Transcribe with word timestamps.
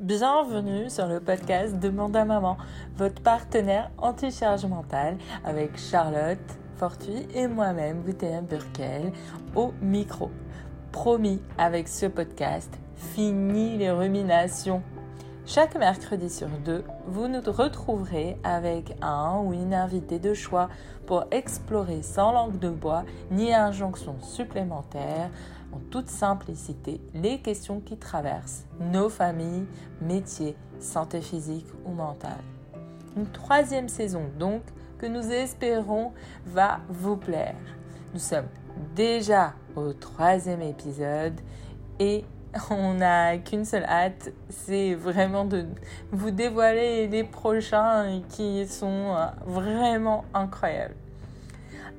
Bienvenue 0.00 0.88
sur 0.90 1.08
le 1.08 1.18
podcast 1.18 1.76
Demande 1.76 2.14
à 2.14 2.24
maman, 2.24 2.56
votre 2.96 3.20
partenaire 3.20 3.90
anti-charge 3.98 4.64
mentale 4.64 5.18
avec 5.44 5.76
Charlotte 5.76 6.38
Fortuit 6.76 7.26
et 7.34 7.48
moi-même, 7.48 8.02
Boutéa 8.02 8.40
Burkel, 8.40 9.10
au 9.56 9.72
micro. 9.82 10.30
Promis, 10.92 11.42
avec 11.58 11.88
ce 11.88 12.06
podcast, 12.06 12.72
fini 12.94 13.76
les 13.76 13.90
ruminations. 13.90 14.84
Chaque 15.44 15.76
mercredi 15.76 16.30
sur 16.30 16.48
deux, 16.64 16.84
vous 17.08 17.26
nous 17.26 17.40
retrouverez 17.44 18.38
avec 18.44 18.96
un 19.02 19.40
ou 19.40 19.52
une 19.52 19.74
invitée 19.74 20.20
de 20.20 20.32
choix 20.32 20.68
pour 21.06 21.24
explorer 21.32 22.02
sans 22.02 22.30
langue 22.30 22.60
de 22.60 22.68
bois 22.68 23.02
ni 23.32 23.52
injonction 23.52 24.14
supplémentaire 24.20 25.30
en 25.72 25.78
toute 25.90 26.08
simplicité 26.08 27.00
les 27.14 27.40
questions 27.40 27.80
qui 27.80 27.96
traversent 27.96 28.64
nos 28.80 29.08
familles, 29.08 29.66
métiers, 30.00 30.56
santé 30.80 31.20
physique 31.20 31.66
ou 31.84 31.92
mentale. 31.92 32.42
Une 33.16 33.26
troisième 33.26 33.88
saison 33.88 34.22
donc 34.38 34.62
que 34.98 35.06
nous 35.06 35.30
espérons 35.30 36.12
va 36.46 36.80
vous 36.88 37.16
plaire. 37.16 37.56
Nous 38.14 38.20
sommes 38.20 38.48
déjà 38.94 39.54
au 39.76 39.92
troisième 39.92 40.62
épisode 40.62 41.40
et 41.98 42.24
on 42.70 42.94
n'a 42.94 43.38
qu'une 43.38 43.64
seule 43.64 43.84
hâte, 43.84 44.32
c'est 44.48 44.94
vraiment 44.94 45.44
de 45.44 45.66
vous 46.12 46.30
dévoiler 46.30 47.06
les 47.08 47.24
prochains 47.24 48.22
qui 48.28 48.66
sont 48.66 49.14
euh, 49.16 49.26
vraiment 49.46 50.24
incroyables. 50.34 50.94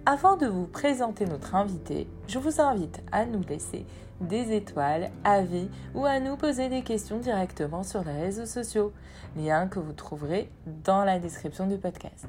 Avant 0.06 0.38
de 0.38 0.48
vous 0.48 0.66
présenter 0.66 1.26
notre 1.26 1.56
invité, 1.56 2.08
je 2.28 2.40
vous 2.40 2.62
invite 2.62 3.02
à 3.12 3.26
nous 3.26 3.42
laisser 3.48 3.86
des 4.22 4.56
étoiles, 4.56 5.12
avis 5.24 5.70
ou 5.94 6.06
à 6.06 6.20
nous 6.20 6.36
poser 6.36 6.70
des 6.70 6.82
questions 6.84 7.20
directement 7.20 7.84
sur 7.84 8.04
les 8.04 8.14
réseaux 8.14 8.46
sociaux, 8.46 8.92
lien 9.36 9.68
que 9.68 9.80
vous 9.80 9.94
trouverez 9.94 10.50
dans 10.84 11.04
la 11.04 11.20
description 11.20 11.68
du 11.68 11.78
podcast. 11.78 12.28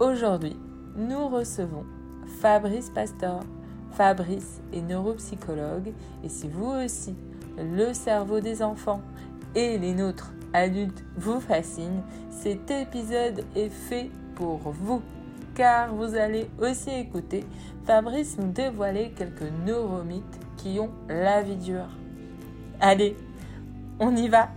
Aujourd'hui, 0.00 0.56
nous 0.96 1.28
recevons 1.28 1.84
Fabrice 2.40 2.90
Pastor. 2.90 3.40
Fabrice 3.92 4.60
est 4.72 4.82
neuropsychologue 4.82 5.92
et 6.24 6.28
si 6.28 6.48
vous 6.48 6.72
aussi, 6.84 7.16
le 7.56 7.94
cerveau 7.94 8.40
des 8.40 8.62
enfants 8.62 9.00
et 9.54 9.78
les 9.78 9.94
nôtres 9.94 10.32
adultes 10.52 11.04
vous 11.16 11.40
fascinent, 11.40 12.02
cet 12.30 12.70
épisode 12.70 13.44
est 13.56 13.70
fait 13.70 14.10
pour 14.34 14.58
vous 14.58 15.00
car 15.58 15.92
vous 15.92 16.14
allez 16.14 16.48
aussi 16.60 16.88
écouter 16.90 17.44
Fabrice 17.84 18.38
nous 18.38 18.52
dévoiler 18.52 19.10
quelques 19.10 19.50
neuromythes 19.66 20.38
qui 20.56 20.78
ont 20.78 20.90
la 21.08 21.42
vie 21.42 21.56
dure. 21.56 21.88
Allez, 22.80 23.16
on 23.98 24.14
y 24.14 24.28
va 24.28 24.50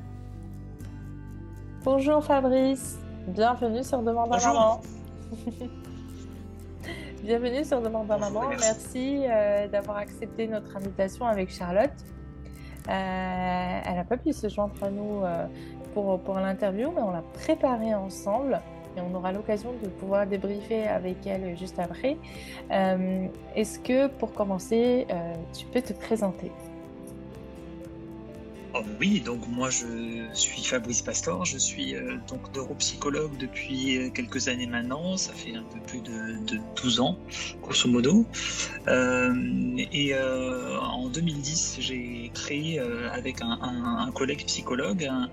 Bonjour 1.84 2.24
Fabrice, 2.24 3.00
bienvenue 3.28 3.84
sur 3.84 4.04
Demande 4.04 4.32
à 4.32 4.38
Maman. 4.38 4.82
bienvenue 7.24 7.66
sur 7.66 7.82
Demande 7.82 8.12
à 8.12 8.20
Maman, 8.20 8.50
merci, 8.50 9.24
euh, 9.28 9.68
d'avoir 9.70 9.98
accepté 9.98 10.48
notre 10.48 10.78
invitation 10.78 11.26
avec 11.26 11.50
Charlotte. 11.50 11.90
Euh, 12.88 13.82
elle 13.86 13.96
n'a 13.96 14.06
pas 14.08 14.18
pu 14.18 14.34
se 14.34 14.48
joindre 14.50 14.76
à 14.84 14.92
nous 14.92 15.24
euh, 15.24 15.48
pour, 15.96 16.20
pour 16.20 16.36
l'interview, 16.36 16.92
mais 16.92 17.02
on 17.02 17.10
l'a 17.10 17.24
préparée 17.34 17.96
ensemble 17.96 18.62
et 18.98 19.02
on 19.02 19.14
aura 19.16 19.32
l'occasion 19.32 19.74
de 19.84 19.90
pouvoir 19.90 20.28
débriefer 20.28 20.84
avec 20.88 21.26
elle 21.26 21.58
juste 21.58 21.80
après. 21.80 22.18
Euh, 22.72 23.28
est-ce 23.56 23.80
que 23.80 24.08
pour 24.08 24.34
commencer, 24.34 25.08
euh, 25.10 25.34
tu 25.58 25.66
peux 25.66 25.82
te 25.82 25.94
présenter? 25.94 26.52
Oh 28.74 28.84
oui, 29.00 29.22
donc 29.22 29.48
moi 29.48 29.70
je 29.70 30.28
suis 30.34 30.64
Fabrice 30.64 31.02
Pastor, 31.02 31.46
je 31.46 31.58
suis 31.58 31.96
euh, 31.96 32.18
donc 32.28 32.56
neuropsychologue 32.56 33.38
depuis 33.38 34.12
quelques 34.14 34.48
années 34.48 34.68
maintenant, 34.68 35.18
ça 35.18 35.34
fait 35.34 35.56
un 35.56 35.64
peu 35.64 35.80
plus 35.80 36.02
de, 36.02 36.60
12 36.82 37.00
ans, 37.00 37.18
grosso 37.62 37.90
modo. 37.90 38.26
et 38.88 40.16
en 40.16 41.10
2010, 41.10 41.78
j'ai 41.80 42.32
créé 42.34 42.80
avec 42.80 43.42
un, 43.42 44.12
collègue 44.14 44.46
psychologue 44.46 45.06
un, 45.06 45.30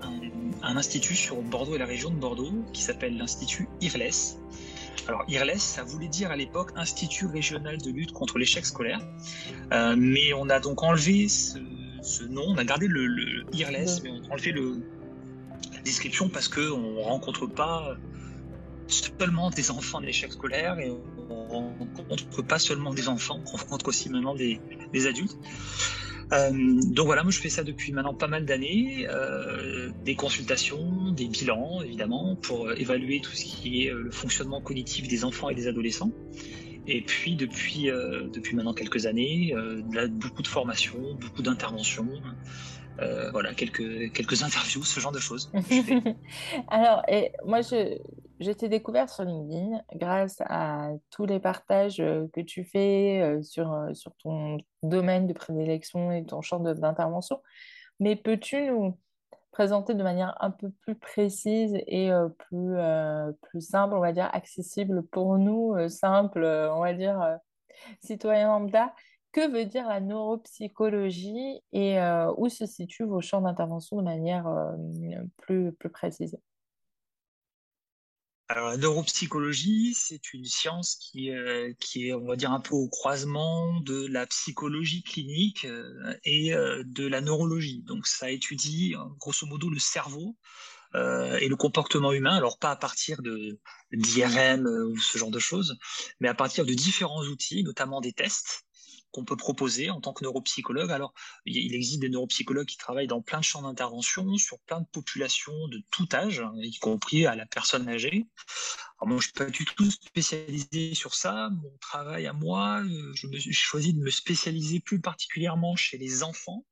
un 0.63 0.77
institut 0.77 1.15
sur 1.15 1.41
Bordeaux 1.41 1.75
et 1.75 1.79
la 1.79 1.85
région 1.85 2.09
de 2.09 2.15
Bordeaux 2.15 2.51
qui 2.73 2.81
s'appelle 2.81 3.17
l'Institut 3.17 3.67
IRLES. 3.81 4.37
Alors 5.07 5.23
IRLES, 5.27 5.57
ça 5.57 5.83
voulait 5.83 6.07
dire 6.07 6.31
à 6.31 6.35
l'époque 6.35 6.71
Institut 6.75 7.25
régional 7.25 7.77
de 7.79 7.89
lutte 7.89 8.11
contre 8.11 8.37
l'échec 8.37 8.65
scolaire, 8.65 9.01
euh, 9.73 9.95
mais 9.97 10.33
on 10.33 10.49
a 10.49 10.59
donc 10.59 10.83
enlevé 10.83 11.27
ce, 11.27 11.57
nom, 12.29 12.43
on 12.47 12.57
a 12.57 12.63
gardé 12.63 12.87
le, 12.87 13.43
IRLES, 13.53 14.01
mais 14.03 14.11
on 14.11 14.29
a 14.29 14.33
enlevé 14.33 14.51
le, 14.51 14.81
la 15.73 15.81
description 15.81 16.29
parce 16.29 16.47
qu'on 16.47 16.77
ne 16.77 17.01
rencontre 17.01 17.47
pas 17.47 17.95
seulement 18.87 19.49
des 19.49 19.71
enfants 19.71 20.01
d'échec 20.01 20.31
scolaire 20.31 20.79
et 20.79 20.89
on 20.89 21.43
ne 21.45 21.89
rencontre 21.89 22.41
pas 22.41 22.59
seulement 22.59 22.93
des 22.93 23.07
enfants, 23.07 23.39
on 23.53 23.57
rencontre 23.57 23.87
aussi 23.87 24.09
maintenant 24.09 24.35
des, 24.35 24.59
des 24.91 25.07
adultes. 25.07 25.37
Euh, 26.31 26.51
donc 26.91 27.07
voilà, 27.07 27.23
moi 27.23 27.31
je 27.31 27.39
fais 27.39 27.49
ça 27.49 27.63
depuis 27.63 27.91
maintenant 27.91 28.13
pas 28.13 28.27
mal 28.27 28.45
d'années, 28.45 29.07
euh, 29.09 29.89
des 30.05 30.15
consultations, 30.15 31.11
des 31.11 31.27
bilans 31.27 31.81
évidemment, 31.81 32.35
pour 32.35 32.71
évaluer 32.71 33.19
tout 33.19 33.31
ce 33.31 33.45
qui 33.45 33.85
est 33.85 33.91
euh, 33.91 34.03
le 34.03 34.11
fonctionnement 34.11 34.61
cognitif 34.61 35.07
des 35.07 35.25
enfants 35.25 35.49
et 35.49 35.55
des 35.55 35.67
adolescents. 35.67 36.11
Et 36.91 37.01
puis 37.01 37.35
depuis, 37.35 37.85
depuis 37.85 38.55
maintenant 38.55 38.73
quelques 38.73 39.05
années, 39.05 39.53
beaucoup 40.09 40.41
de 40.41 40.47
formations, 40.47 41.13
beaucoup 41.15 41.41
d'interventions. 41.41 42.09
voilà, 43.31 43.53
quelques, 43.53 44.11
quelques 44.11 44.43
interviews, 44.43 44.83
ce 44.83 44.99
genre 44.99 45.11
de 45.11 45.19
choses. 45.19 45.51
Alors, 46.67 47.03
et 47.07 47.31
moi, 47.45 47.61
je, 47.61 47.97
je 48.39 48.51
t'ai 48.51 48.69
découvert 48.69 49.09
sur 49.09 49.25
LinkedIn 49.25 49.81
grâce 49.95 50.37
à 50.45 50.91
tous 51.09 51.25
les 51.25 51.39
partages 51.39 51.99
euh, 51.99 52.27
que 52.33 52.41
tu 52.41 52.63
fais 52.63 53.21
euh, 53.21 53.41
sur, 53.41 53.71
euh, 53.73 53.93
sur 53.93 54.15
ton 54.15 54.57
domaine 54.81 55.27
de 55.27 55.33
prédilection 55.33 56.11
et 56.11 56.25
ton 56.25 56.41
champ 56.41 56.59
d'intervention. 56.59 57.41
Mais 57.99 58.15
peux-tu 58.15 58.71
nous 58.71 58.97
présenter 59.51 59.93
de 59.93 60.03
manière 60.03 60.35
un 60.41 60.51
peu 60.51 60.69
plus 60.81 60.95
précise 60.95 61.75
et 61.87 62.11
plus, 62.37 62.75
plus 63.41 63.61
simple, 63.61 63.95
on 63.95 63.99
va 63.99 64.11
dire, 64.13 64.29
accessible 64.33 65.03
pour 65.07 65.37
nous, 65.37 65.75
simple, 65.89 66.43
on 66.43 66.81
va 66.81 66.93
dire, 66.93 67.37
citoyens 68.01 68.47
lambda, 68.47 68.93
que 69.31 69.51
veut 69.51 69.65
dire 69.65 69.87
la 69.87 69.99
neuropsychologie 69.99 71.61
et 71.71 71.99
où 72.37 72.49
se 72.49 72.65
situent 72.65 73.03
vos 73.05 73.21
champs 73.21 73.41
d'intervention 73.41 73.97
de 73.97 74.03
manière 74.03 74.47
plus, 75.37 75.71
plus 75.73 75.89
précise? 75.89 76.37
Alors, 78.51 78.69
la 78.69 78.77
neuropsychologie, 78.77 79.93
c'est 79.93 80.33
une 80.33 80.45
science 80.45 80.95
qui, 80.95 81.29
euh, 81.29 81.71
qui 81.79 82.07
est, 82.07 82.13
on 82.15 82.25
va 82.25 82.35
dire, 82.35 82.51
un 82.51 82.59
peu 82.59 82.73
au 82.73 82.87
croisement 82.89 83.79
de 83.81 84.07
la 84.07 84.25
psychologie 84.25 85.03
clinique 85.03 85.65
euh, 85.65 86.15
et 86.23 86.55
euh, 86.55 86.81
de 86.87 87.05
la 87.05 87.21
neurologie. 87.21 87.83
Donc, 87.83 88.07
ça 88.07 88.31
étudie, 88.31 88.95
grosso 89.19 89.45
modo, 89.45 89.69
le 89.69 89.77
cerveau 89.79 90.35
et 90.95 91.47
le 91.47 91.55
comportement 91.55 92.11
humain. 92.11 92.35
Alors, 92.35 92.57
pas 92.57 92.71
à 92.71 92.75
partir 92.75 93.21
de 93.21 93.59
d'IRM 93.93 94.65
ou 94.65 94.97
ce 94.97 95.19
genre 95.19 95.29
de 95.29 95.37
choses, 95.37 95.77
mais 96.19 96.27
à 96.27 96.33
partir 96.33 96.65
de 96.65 96.73
différents 96.73 97.21
outils, 97.25 97.63
notamment 97.63 98.01
des 98.01 98.11
tests 98.11 98.65
qu'on 99.11 99.25
peut 99.25 99.37
proposer 99.37 99.89
en 99.89 100.01
tant 100.01 100.13
que 100.13 100.23
neuropsychologue. 100.23 100.91
Alors, 100.91 101.13
il 101.45 101.73
existe 101.73 101.99
des 101.99 102.09
neuropsychologues 102.09 102.67
qui 102.67 102.77
travaillent 102.77 103.07
dans 103.07 103.21
plein 103.21 103.39
de 103.39 103.43
champs 103.43 103.61
d'intervention, 103.61 104.37
sur 104.37 104.59
plein 104.59 104.81
de 104.81 104.87
populations 104.91 105.67
de 105.67 105.81
tout 105.91 106.07
âge, 106.13 106.39
hein, 106.39 106.53
y 106.57 106.77
compris 106.77 107.25
à 107.25 107.35
la 107.35 107.45
personne 107.45 107.87
âgée. 107.89 108.27
Alors 108.99 109.09
moi, 109.09 109.17
je 109.19 109.23
suis 109.23 109.33
pas 109.33 109.45
du 109.45 109.65
tout 109.65 109.89
spécialisé 109.89 110.93
sur 110.93 111.15
ça. 111.15 111.49
Mon 111.49 111.77
travail 111.79 112.27
à 112.27 112.33
moi, 112.33 112.81
euh, 112.81 113.11
je 113.15 113.27
me 113.27 113.39
suis 113.39 113.53
choisi 113.53 113.93
de 113.93 113.99
me 113.99 114.09
spécialiser 114.09 114.79
plus 114.79 114.99
particulièrement 114.99 115.75
chez 115.75 115.97
les 115.97 116.23
enfants 116.23 116.65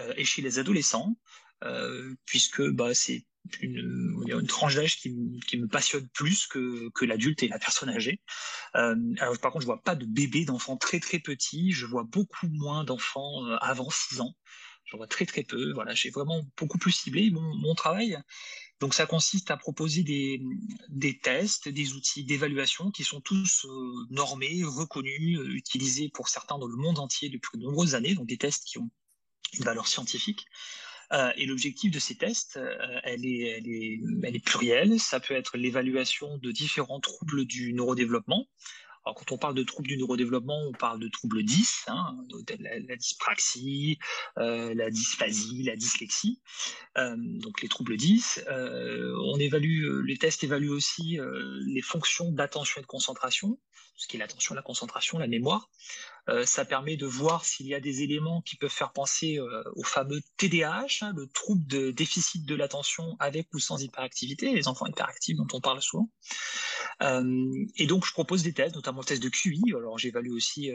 euh, 0.00 0.14
et 0.16 0.24
chez 0.24 0.42
les 0.42 0.58
adolescents, 0.58 1.16
euh, 1.64 2.14
puisque 2.24 2.62
bah, 2.70 2.94
c'est 2.94 3.24
une, 3.60 4.46
tranche 4.46 4.76
d'âge 4.76 4.96
qui, 4.98 5.10
me 5.10 5.66
passionne 5.66 6.08
plus 6.08 6.46
que, 6.46 7.04
l'adulte 7.04 7.42
et 7.42 7.48
la 7.48 7.58
personne 7.58 7.88
âgée. 7.88 8.20
Euh, 8.76 8.96
alors, 9.18 9.38
par 9.38 9.52
contre, 9.52 9.62
je 9.62 9.66
vois 9.66 9.82
pas 9.82 9.94
de 9.94 10.06
bébés, 10.06 10.44
d'enfants 10.44 10.76
très 10.76 11.00
très 11.00 11.18
petits. 11.18 11.72
Je 11.72 11.86
vois 11.86 12.04
beaucoup 12.04 12.48
moins 12.48 12.84
d'enfants 12.84 13.44
euh, 13.46 13.56
avant 13.60 13.88
6 13.90 14.20
ans. 14.20 14.34
Je 14.84 14.96
vois 14.96 15.06
très 15.06 15.26
très 15.26 15.42
peu. 15.42 15.72
Voilà, 15.72 15.94
j'ai 15.94 16.10
vraiment 16.10 16.42
beaucoup 16.56 16.78
plus 16.78 16.92
ciblé 16.92 17.30
mon, 17.30 17.74
travail. 17.74 18.18
Donc, 18.80 18.94
ça 18.94 19.06
consiste 19.06 19.50
à 19.50 19.56
proposer 19.56 20.02
des, 20.02 21.18
tests, 21.20 21.68
des 21.68 21.92
outils 21.94 22.24
d'évaluation 22.24 22.90
qui 22.90 23.04
sont 23.04 23.20
tous 23.20 23.64
euh, 23.64 24.06
normés, 24.10 24.62
reconnus, 24.64 25.38
utilisés 25.50 26.08
pour 26.08 26.28
certains 26.28 26.58
dans 26.58 26.66
le 26.66 26.76
monde 26.76 26.98
entier 26.98 27.28
depuis 27.28 27.58
de 27.58 27.64
nombreuses 27.64 27.94
années. 27.94 28.14
Donc, 28.14 28.26
des 28.26 28.38
tests 28.38 28.64
qui 28.66 28.78
ont 28.78 28.90
une 29.54 29.64
valeur 29.64 29.86
scientifique. 29.86 30.46
Euh, 31.12 31.30
et 31.36 31.46
l'objectif 31.46 31.90
de 31.90 31.98
ces 31.98 32.14
tests, 32.14 32.56
euh, 32.56 33.00
elle, 33.04 33.26
est, 33.26 33.58
elle, 33.58 33.68
est, 33.68 34.00
elle 34.22 34.36
est 34.36 34.44
plurielle. 34.44 34.98
Ça 34.98 35.20
peut 35.20 35.34
être 35.34 35.56
l'évaluation 35.56 36.38
de 36.38 36.50
différents 36.50 37.00
troubles 37.00 37.44
du 37.44 37.72
neurodéveloppement. 37.74 38.46
Alors, 39.04 39.16
quand 39.16 39.32
on 39.32 39.38
parle 39.38 39.54
de 39.54 39.64
troubles 39.64 39.88
du 39.88 39.96
neurodéveloppement, 39.96 40.62
on 40.68 40.72
parle 40.72 41.00
de 41.00 41.08
troubles 41.08 41.42
10, 41.42 41.86
hein, 41.88 42.16
la, 42.60 42.96
dyspraxie, 42.96 43.98
euh, 44.38 44.72
la 44.74 44.90
dysphasie, 44.90 45.64
la 45.64 45.74
dyslexie, 45.74 46.40
donc 46.94 47.62
les 47.62 47.68
troubles 47.68 47.96
10. 47.96 48.44
Euh, 48.46 49.12
on 49.24 49.40
évalue, 49.40 50.04
les 50.06 50.16
tests 50.18 50.44
évaluent 50.44 50.70
aussi 50.70 51.18
les 51.66 51.82
fonctions 51.82 52.30
d'attention 52.30 52.78
et 52.78 52.82
de 52.82 52.86
concentration, 52.86 53.58
ce 53.96 54.06
qui 54.06 54.18
est 54.18 54.20
l'attention, 54.20 54.54
la 54.54 54.62
concentration, 54.62 55.18
la 55.18 55.26
mémoire. 55.26 55.68
Euh, 56.28 56.46
ça 56.46 56.64
permet 56.64 56.96
de 56.96 57.06
voir 57.06 57.44
s'il 57.44 57.66
y 57.66 57.74
a 57.74 57.80
des 57.80 58.02
éléments 58.02 58.42
qui 58.42 58.56
peuvent 58.56 58.70
faire 58.70 58.92
penser 58.92 59.38
euh, 59.38 59.64
au 59.74 59.82
fameux 59.82 60.20
TDAH, 60.36 60.98
hein, 61.00 61.12
le 61.16 61.26
trouble 61.26 61.66
de 61.66 61.90
déficit 61.90 62.46
de 62.46 62.54
l'attention 62.54 63.16
avec 63.18 63.52
ou 63.52 63.58
sans 63.58 63.82
hyperactivité, 63.82 64.52
les 64.52 64.68
enfants 64.68 64.86
hyperactifs 64.86 65.36
dont 65.36 65.48
on 65.52 65.60
parle 65.60 65.82
souvent. 65.82 66.10
Euh, 67.02 67.66
et 67.76 67.86
donc, 67.86 68.06
je 68.06 68.12
propose 68.12 68.44
des 68.44 68.52
tests, 68.52 68.76
notamment 68.76 69.00
le 69.00 69.06
test 69.06 69.22
de 69.22 69.28
QI. 69.28 69.60
Alors, 69.76 69.98
j'évalue 69.98 70.30
aussi 70.30 70.70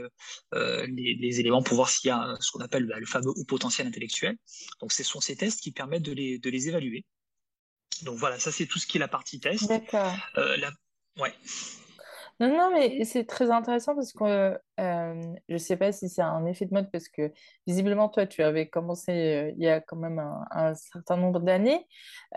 les, 0.52 1.40
éléments 1.40 1.64
pour 1.64 1.76
voir 1.76 1.90
s'il 1.90 2.10
y 2.10 2.12
a 2.12 2.36
ce 2.42 2.52
qu'on 2.52 2.60
appelle 2.60 2.86
bah, 2.86 3.00
le 3.00 3.06
fameux 3.06 3.30
haut 3.30 3.46
potentiel 3.46 3.88
intellectuel. 3.88 4.38
Donc, 4.82 4.92
ce 4.92 5.04
sont 5.04 5.22
ces 5.22 5.38
tests 5.38 5.62
qui 5.62 5.72
permettent 5.72 6.04
de 6.04 6.12
les, 6.12 6.40
de 6.40 6.50
les 6.50 6.68
évaluer. 6.68 7.06
Donc 8.04 8.18
voilà, 8.18 8.38
ça 8.38 8.52
c'est 8.52 8.68
tout 8.68 8.78
ce 8.78 8.86
qui 8.86 8.98
est 8.98 9.00
la 9.00 9.08
partie 9.08 9.40
test. 9.40 9.68
D'accord. 9.68 10.14
La... 10.36 10.72
Ouais. 11.18 11.34
Non, 12.40 12.50
non, 12.56 12.72
mais 12.72 13.04
c'est 13.04 13.26
très 13.26 13.50
intéressant 13.50 13.96
parce 13.96 14.14
que 14.14 14.60
euh, 14.80 15.36
je 15.50 15.54
ne 15.54 15.58
sais 15.58 15.76
pas 15.76 15.92
si 15.92 16.08
c'est 16.08 16.22
un 16.22 16.46
effet 16.46 16.68
de 16.68 16.74
mode 16.74 16.92
parce 16.92 17.10
que 17.10 17.32
visiblement, 17.66 18.10
toi, 18.10 18.28
tu 18.28 18.44
avais 18.44 18.70
commencé 18.70 19.12
euh, 19.12 19.52
il 19.58 19.64
y 19.64 19.68
a 19.68 19.82
quand 19.82 19.96
même 19.96 20.20
un, 20.52 20.76
certain 20.76 21.18
nombre 21.18 21.40
d'années, 21.40 21.88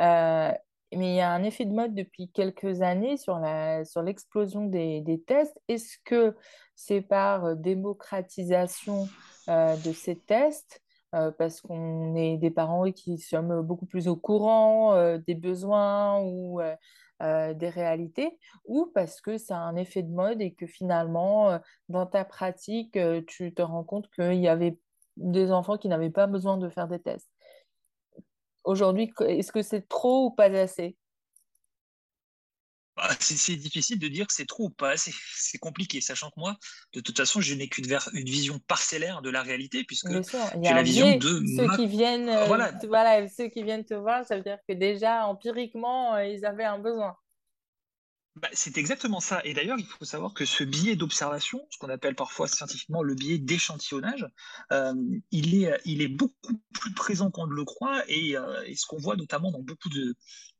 euh, 0.00 0.52
mais 0.96 1.12
il 1.12 1.16
y 1.16 1.20
a 1.20 1.30
un 1.30 1.42
effet 1.42 1.66
de 1.66 1.72
mode 1.74 1.94
depuis 1.94 2.30
quelques 2.30 2.80
années 2.80 3.18
sur 3.18 3.38
sur 3.84 4.02
l'explosion 4.02 4.64
des, 4.66 5.02
des 5.02 5.20
tests. 5.20 5.60
Est-ce 5.68 5.98
que 6.04 6.34
c'est 6.74 7.02
par 7.02 7.54
démocratisation 7.56 9.06
de 9.48 9.92
ces 9.92 10.16
tests? 10.16 10.80
parce 11.38 11.60
qu'on 11.60 12.14
est 12.14 12.36
des 12.36 12.52
parents 12.52 12.90
qui 12.92 13.18
sommes 13.18 13.62
beaucoup 13.62 13.86
plus 13.86 14.06
au 14.06 14.14
courant 14.14 15.18
des 15.18 15.34
besoins 15.34 16.20
ou 16.20 16.60
euh, 17.22 17.54
des 17.54 17.68
réalités 17.68 18.38
ou 18.64 18.90
parce 18.94 19.20
que 19.20 19.36
c'est 19.36 19.54
un 19.54 19.76
effet 19.76 20.02
de 20.02 20.10
mode 20.10 20.40
et 20.40 20.52
que 20.52 20.66
finalement, 20.66 21.50
euh, 21.50 21.58
dans 21.88 22.06
ta 22.06 22.24
pratique, 22.24 22.96
euh, 22.96 23.22
tu 23.26 23.52
te 23.52 23.62
rends 23.62 23.84
compte 23.84 24.10
qu'il 24.10 24.40
y 24.40 24.48
avait 24.48 24.78
des 25.16 25.52
enfants 25.52 25.76
qui 25.76 25.88
n'avaient 25.88 26.10
pas 26.10 26.26
besoin 26.26 26.56
de 26.56 26.68
faire 26.68 26.88
des 26.88 26.98
tests. 26.98 27.30
Aujourd'hui, 28.64 29.12
est-ce 29.20 29.52
que 29.52 29.62
c'est 29.62 29.88
trop 29.88 30.26
ou 30.26 30.30
pas 30.30 30.44
assez? 30.44 30.96
Bah, 32.96 33.08
c'est 33.20 33.56
difficile 33.56 33.98
de 33.98 34.08
dire 34.08 34.26
que 34.26 34.32
c'est 34.32 34.46
trop 34.46 34.64
ou 34.64 34.70
pas 34.70 34.90
assez. 34.90 35.12
C'est 35.34 35.58
compliqué, 35.58 36.00
sachant 36.00 36.30
que 36.30 36.38
moi, 36.38 36.56
de 36.92 37.00
toute 37.00 37.16
façon, 37.16 37.40
je 37.40 37.54
n'ai 37.54 37.68
qu'une 37.68 37.86
une 38.12 38.28
vision 38.28 38.58
parcellaire 38.66 39.22
de 39.22 39.30
la 39.30 39.42
réalité, 39.42 39.84
puisque 39.84 40.10
j'ai 40.10 40.74
la 40.74 40.82
vision 40.82 41.16
de 41.16 41.42
ceux 41.56 41.76
qui 41.76 41.86
viennent, 41.86 42.28
euh, 42.28 42.44
voilà. 42.46 42.72
voilà. 42.88 43.28
ceux 43.28 43.48
qui 43.48 43.62
viennent 43.62 43.84
te 43.84 43.94
voir, 43.94 44.26
ça 44.26 44.36
veut 44.36 44.42
dire 44.42 44.58
que 44.68 44.74
déjà 44.74 45.26
empiriquement, 45.26 46.14
euh, 46.14 46.26
ils 46.26 46.44
avaient 46.44 46.64
un 46.64 46.78
besoin. 46.78 47.16
Bah, 48.36 48.48
c'est 48.52 48.78
exactement 48.78 49.18
ça. 49.18 49.40
Et 49.44 49.54
d'ailleurs, 49.54 49.78
il 49.78 49.84
faut 49.84 50.04
savoir 50.04 50.32
que 50.34 50.44
ce 50.44 50.62
biais 50.62 50.94
d'observation, 50.94 51.66
ce 51.68 51.78
qu'on 51.78 51.88
appelle 51.88 52.14
parfois 52.14 52.46
scientifiquement 52.46 53.02
le 53.02 53.14
biais 53.14 53.38
d'échantillonnage, 53.38 54.24
euh, 54.72 54.94
il, 55.32 55.62
est, 55.62 55.80
il 55.84 56.00
est 56.00 56.08
beaucoup 56.08 56.54
plus 56.72 56.94
présent 56.94 57.32
qu'on 57.32 57.48
ne 57.48 57.54
le 57.54 57.64
croit. 57.64 58.04
Et, 58.06 58.36
euh, 58.36 58.62
ce 58.76 58.86
qu'on 58.86 58.98
voit 58.98 59.16
notamment 59.16 59.50
dans 59.50 59.62
beaucoup 59.62 59.88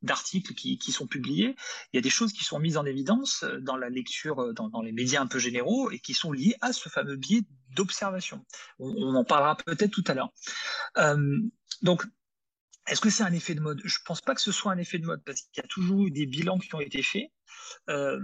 d'articles 0.01 0.53
qui, 0.53 0.77
qui, 0.79 0.91
sont 0.91 1.07
publiés, 1.07 1.55
il 1.93 1.95
y 1.95 1.99
a 1.99 2.01
des 2.01 2.09
choses 2.09 2.33
qui 2.33 2.43
sont 2.43 2.59
mises 2.59 2.75
en 2.75 2.85
évidence 2.85 3.43
euh, 3.43 3.61
dans 3.61 3.77
la 3.77 3.89
lecture, 3.89 4.53
dans, 4.53 4.81
les 4.81 4.91
médias 4.91 5.21
un 5.21 5.27
peu 5.27 5.39
généraux, 5.39 5.91
et 5.91 5.99
qui 5.99 6.13
sont 6.13 6.33
liées 6.33 6.55
à 6.59 6.73
ce 6.73 6.89
fameux 6.89 7.15
biais 7.15 7.43
d'observation. 7.77 8.45
On, 8.79 8.89
on, 8.89 9.15
en 9.15 9.23
parlera 9.23 9.55
peut-être 9.55 9.91
tout 9.91 10.03
à 10.07 10.13
l'heure. 10.13 10.33
donc, 11.81 12.05
est-ce 12.87 13.01
que 13.01 13.09
c'est 13.09 13.23
un 13.23 13.33
effet 13.33 13.55
de 13.55 13.61
mode? 13.61 13.81
Je 13.83 13.99
ne 13.99 14.05
pense 14.05 14.21
pas 14.21 14.35
que 14.35 14.41
ce 14.41 14.51
soit 14.51 14.71
un 14.71 14.77
effet 14.77 14.99
de 14.99 15.05
mode, 15.05 15.23
parce 15.23 15.41
qu'il 15.41 15.61
y 15.61 15.65
a 15.65 15.67
toujours 15.67 16.07
eu 16.07 16.11
des 16.11 16.25
bilans 16.25 16.57
qui 16.57 16.73
ont 16.75 16.81
été 16.81 17.03
faits 17.03 17.31
euh, 17.89 18.19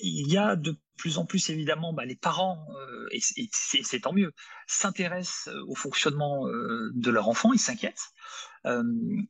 il 0.00 0.30
y 0.30 0.36
a 0.36 0.56
de 0.56 0.76
plus 0.96 1.18
en 1.18 1.26
plus 1.26 1.50
évidemment 1.50 1.92
bah, 1.92 2.04
les 2.04 2.16
parents, 2.16 2.66
euh, 2.76 3.08
et 3.10 3.20
c'est 3.52 4.00
tant 4.00 4.12
mieux, 4.12 4.32
s'intéressent 4.66 5.54
au 5.66 5.74
fonctionnement 5.74 6.46
euh, 6.48 6.90
de 6.94 7.10
leur 7.10 7.28
enfant, 7.28 7.52
ils 7.52 7.58
s'inquiètent. 7.58 8.12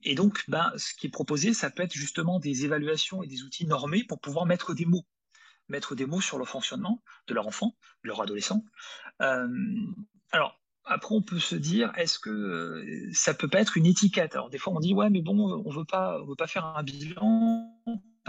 et 0.03 0.15
donc, 0.15 0.45
bah, 0.49 0.73
ce 0.77 0.95
qui 0.95 1.07
est 1.07 1.11
proposé, 1.11 1.55
ça 1.55 1.71
peut 1.71 1.83
être 1.83 1.93
justement 1.93 2.41
des 2.41 2.65
évaluations 2.65 3.23
et 3.23 3.27
des 3.27 3.43
outils 3.43 3.67
normés 3.67 4.05
pour 4.05 4.21
pouvoir 4.21 4.47
mettre 4.47 4.75
des 4.75 4.87
mots 4.87 5.07
mettre 5.71 5.95
des 5.95 6.07
mots 6.07 6.23
sur 6.23 6.39
le 6.39 6.47
fonctionnement 6.47 7.03
de 7.27 7.35
leur 7.35 7.47
enfant, 7.47 7.77
de 8.03 8.09
leur 8.09 8.23
adolescent. 8.23 8.65
alors, 9.19 10.59
après, 10.89 11.15
on 11.15 11.23
peut 11.23 11.39
se 11.39 11.55
dire, 11.55 11.93
est-ce 11.97 12.19
que 12.19 12.85
ça 13.13 13.35
peut 13.35 13.49
pas 13.49 13.61
être 13.61 13.77
une 13.77 13.87
étiquette? 13.87 14.35
Alors, 14.35 14.51
des 14.51 14.59
fois, 14.59 14.73
on 14.75 14.81
dit, 14.81 14.95
ouais, 14.95 15.11
mais 15.11 15.23
bon, 15.23 15.63
on 15.65 15.71
veut 15.71 15.85
pas, 15.85 16.21
on 16.23 16.27
veut 16.27 16.37
pas 16.37 16.47
faire 16.47 16.67
un 16.67 16.83
bilan 16.83 17.75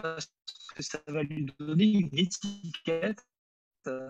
parce 0.02 0.32
que 0.76 0.84
ça 0.84 1.00
va 1.08 1.24
lui 1.24 1.48
donner 1.60 1.86
une 1.86 2.18
étiquette 2.18 3.26
euh, 3.88 4.10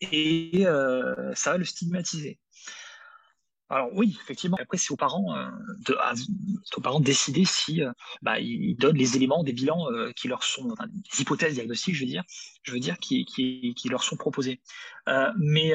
et 0.00 0.66
euh, 0.66 1.34
ça 1.34 1.52
va 1.52 1.58
le 1.58 1.64
stigmatiser. 1.64 2.38
Alors 3.68 3.88
oui, 3.94 4.18
effectivement. 4.20 4.58
Après, 4.60 4.76
c'est 4.76 4.92
aux 4.92 4.96
parents 4.96 5.34
euh, 5.34 5.48
de, 5.86 5.96
aux 6.76 6.80
parents 6.82 7.00
de 7.00 7.04
décider 7.04 7.46
si 7.46 7.80
bah, 8.20 8.38
ils 8.38 8.76
donnent 8.76 8.98
les 8.98 9.16
éléments 9.16 9.42
des 9.44 9.54
bilans 9.54 9.86
qui 10.14 10.28
leur 10.28 10.42
sont, 10.42 10.74
des 10.88 11.22
hypothèses 11.22 11.54
diagnostiques, 11.54 11.94
je 11.94 12.00
veux 12.00 12.10
dire, 12.10 12.24
je 12.64 12.72
veux 12.72 12.80
dire, 12.80 12.98
qui, 12.98 13.24
qui, 13.24 13.72
qui 13.74 13.88
leur 13.88 14.02
sont 14.02 14.16
proposées. 14.16 14.60
mais 15.38 15.72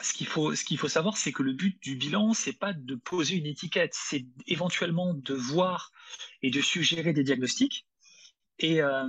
ce 0.00 0.12
qu'il 0.12 0.26
faut, 0.26 0.88
savoir, 0.88 1.16
c'est 1.16 1.32
que 1.32 1.42
le 1.42 1.52
but 1.52 1.80
du 1.82 1.96
bilan, 1.96 2.32
c'est 2.32 2.58
pas 2.58 2.72
de 2.72 2.94
poser 2.94 3.36
une 3.36 3.46
étiquette, 3.46 3.92
c'est 3.94 4.26
éventuellement 4.46 5.14
de 5.14 5.34
voir 5.34 5.92
et 6.42 6.50
de 6.50 6.60
suggérer 6.60 7.12
des 7.12 7.24
diagnostics. 7.24 7.86
Et, 8.58 8.82
euh, 8.82 9.08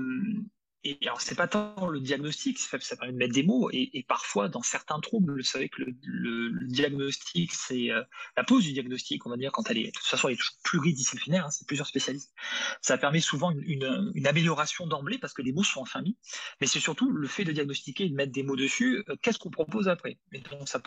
et 0.83 0.97
alors, 1.03 1.21
c'est 1.21 1.35
pas 1.35 1.47
tant 1.47 1.87
le 1.87 1.99
diagnostic, 1.99 2.57
ça 2.57 2.79
permet 2.79 3.13
de 3.13 3.17
mettre 3.17 3.33
des 3.33 3.43
mots, 3.43 3.69
et, 3.71 4.03
parfois, 4.07 4.49
dans 4.49 4.63
certains 4.63 4.99
troubles, 4.99 5.37
vous 5.37 5.43
savez 5.43 5.69
que 5.69 5.83
le, 6.01 6.67
diagnostic, 6.67 7.53
c'est 7.53 7.91
euh, 7.91 8.01
la 8.35 8.43
pose 8.43 8.63
du 8.63 8.73
diagnostic, 8.73 9.23
on 9.27 9.29
va 9.29 9.37
dire, 9.37 9.51
quand 9.51 9.69
elle 9.69 9.77
est, 9.77 9.87
de 9.87 9.91
toute 9.91 10.05
façon, 10.05 10.27
elle 10.27 10.33
est 10.33 10.37
toujours 10.37 10.55
pluridisciplinaire, 10.63 11.45
hein, 11.45 11.51
c'est 11.51 11.67
plusieurs 11.67 11.85
spécialistes. 11.85 12.33
Ça 12.81 12.97
permet 12.97 13.19
souvent 13.19 13.51
une, 13.51 14.11
une, 14.15 14.27
amélioration 14.27 14.87
d'emblée, 14.87 15.19
parce 15.19 15.33
que 15.33 15.43
les 15.43 15.51
mots 15.51 15.63
sont 15.63 15.81
enfin 15.81 16.01
mis, 16.01 16.17
mais 16.59 16.65
c'est 16.65 16.79
surtout 16.79 17.11
le 17.11 17.27
fait 17.27 17.43
de 17.43 17.51
diagnostiquer 17.51 18.05
et 18.05 18.09
de 18.09 18.15
mettre 18.15 18.31
des 18.31 18.43
mots 18.43 18.55
dessus, 18.55 19.03
euh, 19.07 19.15
qu'est-ce 19.21 19.37
qu'on 19.37 19.51
propose 19.51 19.87
après? 19.87 20.17
Et 20.31 20.39
donc, 20.39 20.67
ça, 20.67 20.81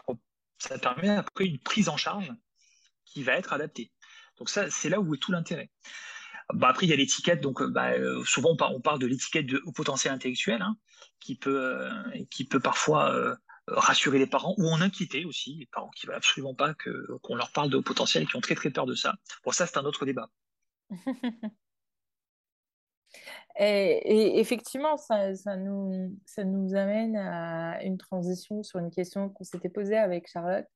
ça 0.58 0.79
permet 0.79 1.11
après 1.11 1.46
une 1.46 1.61
prise 1.61 1.88
en 1.88 1.96
charge 1.96 2.32
qui 3.05 3.23
va 3.23 3.35
être 3.35 3.52
adaptée. 3.52 3.93
Donc 4.38 4.50
ça, 4.50 4.69
c'est 4.70 4.88
là 4.88 4.99
où 4.99 5.14
est 5.14 5.19
tout 5.19 5.31
l'intérêt. 5.31 5.70
Bah, 6.53 6.69
après, 6.69 6.86
il 6.86 6.91
y 6.91 6.93
a 6.93 6.96
l'étiquette, 6.96 7.41
donc 7.41 7.63
euh, 7.63 7.69
bah, 7.69 7.93
euh, 7.93 8.22
souvent 8.24 8.56
on, 8.58 8.81
parle 8.81 8.98
de 8.98 9.06
l'étiquette 9.06 9.46
de 9.46 9.63
potentiel 9.74 10.13
intellectuel, 10.13 10.60
hein, 10.60 10.77
qui, 11.20 11.36
peut, 11.36 11.58
euh, 11.58 11.91
qui 12.31 12.44
peut 12.44 12.60
parfois 12.60 13.36
rassurer 13.67 14.19
les 14.19 14.27
parents 14.27 14.55
ou 14.58 14.69
en 14.69 14.82
inquiéter 14.82 15.24
aussi, 15.24 15.56
les 15.58 15.67
parents 15.67 15.91
qui 15.96 16.06
ne 16.06 16.08
veulent 16.08 16.19
absolument 16.19 16.55
pas 16.55 16.74
qu'on 16.74 17.34
leur 17.34 17.51
parle 17.53 17.70
de 17.70 17.79
haut 17.79 17.82
potentiel 17.82 18.24
et 18.24 18.27
qui 18.27 18.36
ont 18.36 18.41
très 18.41 18.55
très 18.55 18.70
peur 18.70 18.84
de 18.84 18.94
ça. 18.94 19.15
Bon, 19.43 19.53
ça, 19.53 19.67
c'est 19.67 19.79
un 19.79 19.84
autre 19.84 20.05
débat. 20.05 20.29
et, 23.58 24.39
effectivement, 24.39 24.98
ça, 24.98 25.34
ça, 25.34 25.56
nous, 25.56 26.15
ça 26.27 26.44
nous 26.44 26.74
amène 26.74 27.17
à 27.17 27.82
une 27.84 27.96
transition 27.96 28.63
sur 28.63 28.81
une 28.81 28.91
question 28.91 29.31
qu'on 29.31 29.44
s'était 29.44 29.70
posée 29.70 29.96
avec 29.96 30.29
Charlotte. 30.29 30.67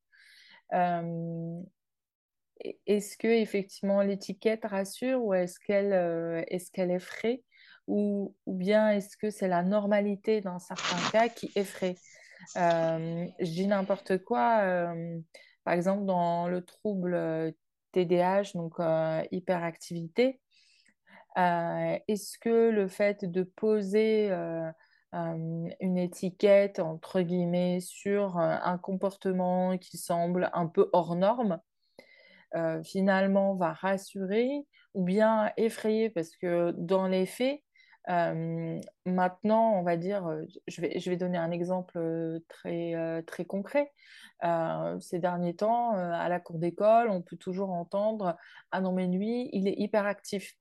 Est-ce 2.87 3.17
que 3.17 3.29
effectivement 3.29 4.03
l'étiquette 4.03 4.65
rassure 4.65 5.23
ou 5.23 5.35
est-ce 5.35 5.61
qu'elle 5.61 5.93
euh, 5.93 6.43
est, 6.49 6.71
qu'elle 6.73 6.91
effraie 6.91 7.43
ou, 7.87 8.35
ou 8.47 8.55
bien 8.55 8.91
est-ce 8.91 9.17
que 9.17 9.31
c'est 9.31 9.49
la 9.49 9.63
normalité 9.63 10.41
dans 10.41 10.59
certains 10.59 11.11
cas 11.11 11.29
qui 11.29 11.51
effraie? 11.55 11.97
Euh, 12.57 13.27
Je 13.39 13.51
dis 13.51 13.67
n'importe 13.67 14.19
quoi. 14.19 14.61
Euh, 14.63 15.19
par 15.65 15.75
exemple, 15.75 16.05
dans 16.05 16.49
le 16.49 16.65
trouble 16.65 17.55
TDAH, 17.93 18.53
donc 18.55 18.75
hyperactivité, 19.31 20.41
est-ce 21.37 22.39
que 22.39 22.71
le 22.71 22.89
fait 22.89 23.25
de 23.25 23.43
poser 23.43 24.31
une 25.13 25.99
étiquette 25.99 26.79
entre 26.79 27.21
guillemets 27.21 27.81
sur 27.81 28.39
un 28.39 28.79
comportement 28.79 29.77
qui 29.79 29.99
semble 29.99 30.51
un 30.53 30.67
peu 30.67 30.89
hors 30.93 31.17
norme 31.17 31.61
euh, 32.55 32.83
finalement 32.83 33.55
va 33.55 33.73
rassurer 33.73 34.67
ou 34.95 35.05
bien 35.05 35.53
effrayer 35.57 36.11
parce 36.11 36.37
que 36.37 36.73
dans 36.73 37.07
les 37.07 37.27
faits, 37.27 37.63
euh, 38.09 38.81
maintenant, 39.05 39.75
on 39.75 39.83
va 39.83 39.97
dire, 39.99 40.27
euh, 40.27 40.43
je 40.67 40.81
vais, 40.81 40.99
je 40.99 41.11
vais 41.11 41.17
donner 41.17 41.37
un 41.37 41.51
exemple 41.51 41.99
très, 42.49 43.23
très 43.27 43.45
concret. 43.45 43.93
ces 45.01 45.19
derniers 45.19 45.57
temps, 45.57 45.93
à 45.93 46.29
la 46.29 46.41
cour 46.41 46.59
d'école, 46.59 47.11
on 47.11 47.23
peut 47.23 47.37
toujours 47.37 47.71
entendre 47.71 48.37
Ah 48.71 48.81
non, 48.81 48.93
mais 48.93 49.07
lui, 49.07 49.51
il 49.53 49.69
est 49.69 49.79
hyper 49.79 50.07
actif. 50.07 50.55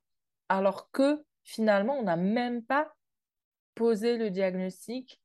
Alors 0.50 0.91
que 0.91 1.24
finalement, 1.44 1.98
on 1.98 2.03
n'a 2.03 2.17
même 2.17 2.63
pas 2.63 2.94
poser 3.75 4.17
le 4.17 4.29
diagnostic 4.29 5.22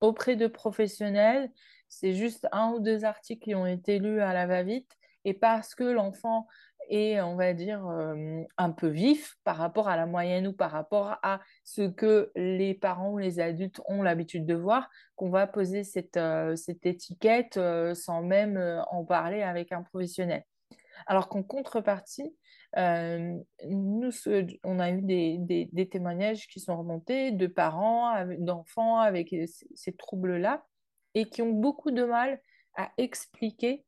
auprès 0.00 0.36
de 0.36 0.46
professionnels. 0.46 1.50
C'est 1.88 2.12
juste 2.12 2.46
un 2.52 2.70
ou 2.72 2.80
deux 2.80 3.04
articles 3.04 3.42
qui 3.42 3.54
ont 3.54 3.66
été 3.66 3.98
lus 3.98 4.20
à 4.20 4.32
la 4.32 4.46
va-vite. 4.46 4.96
Et 5.24 5.34
parce 5.34 5.74
que 5.74 5.84
l'enfant 5.84 6.46
est, 6.88 7.20
on 7.20 7.36
va 7.36 7.52
dire, 7.54 7.86
euh, 7.86 8.42
un 8.58 8.70
peu 8.70 8.88
vif 8.88 9.36
par 9.44 9.56
rapport 9.56 9.88
à 9.88 9.96
la 9.96 10.06
moyenne 10.06 10.46
ou 10.46 10.52
par 10.52 10.70
rapport 10.70 11.16
à 11.22 11.40
ce 11.64 11.82
que 11.82 12.30
les 12.36 12.74
parents 12.74 13.12
ou 13.12 13.18
les 13.18 13.40
adultes 13.40 13.80
ont 13.86 14.02
l'habitude 14.02 14.46
de 14.46 14.54
voir, 14.54 14.88
qu'on 15.16 15.30
va 15.30 15.46
poser 15.46 15.84
cette, 15.84 16.16
euh, 16.16 16.56
cette 16.56 16.86
étiquette 16.86 17.56
euh, 17.56 17.94
sans 17.94 18.22
même 18.22 18.58
en 18.90 19.04
parler 19.04 19.42
avec 19.42 19.72
un 19.72 19.82
professionnel. 19.82 20.44
Alors 21.06 21.28
qu'en 21.28 21.42
contrepartie, 21.42 22.36
nous, 22.76 24.10
on 24.64 24.80
a 24.80 24.90
eu 24.90 25.02
des, 25.02 25.68
des, 25.72 25.88
témoignages 25.88 26.48
qui 26.48 26.58
sont 26.58 26.76
remontés 26.76 27.30
de 27.30 27.46
parents, 27.46 28.26
d'enfants 28.38 28.98
avec 28.98 29.28
ces, 29.28 29.46
ces 29.74 29.92
troubles-là 29.94 30.64
et 31.14 31.26
qui 31.26 31.40
ont 31.42 31.52
beaucoup 31.52 31.92
de 31.92 32.04
mal 32.04 32.40
à 32.76 32.90
expliquer 32.96 33.84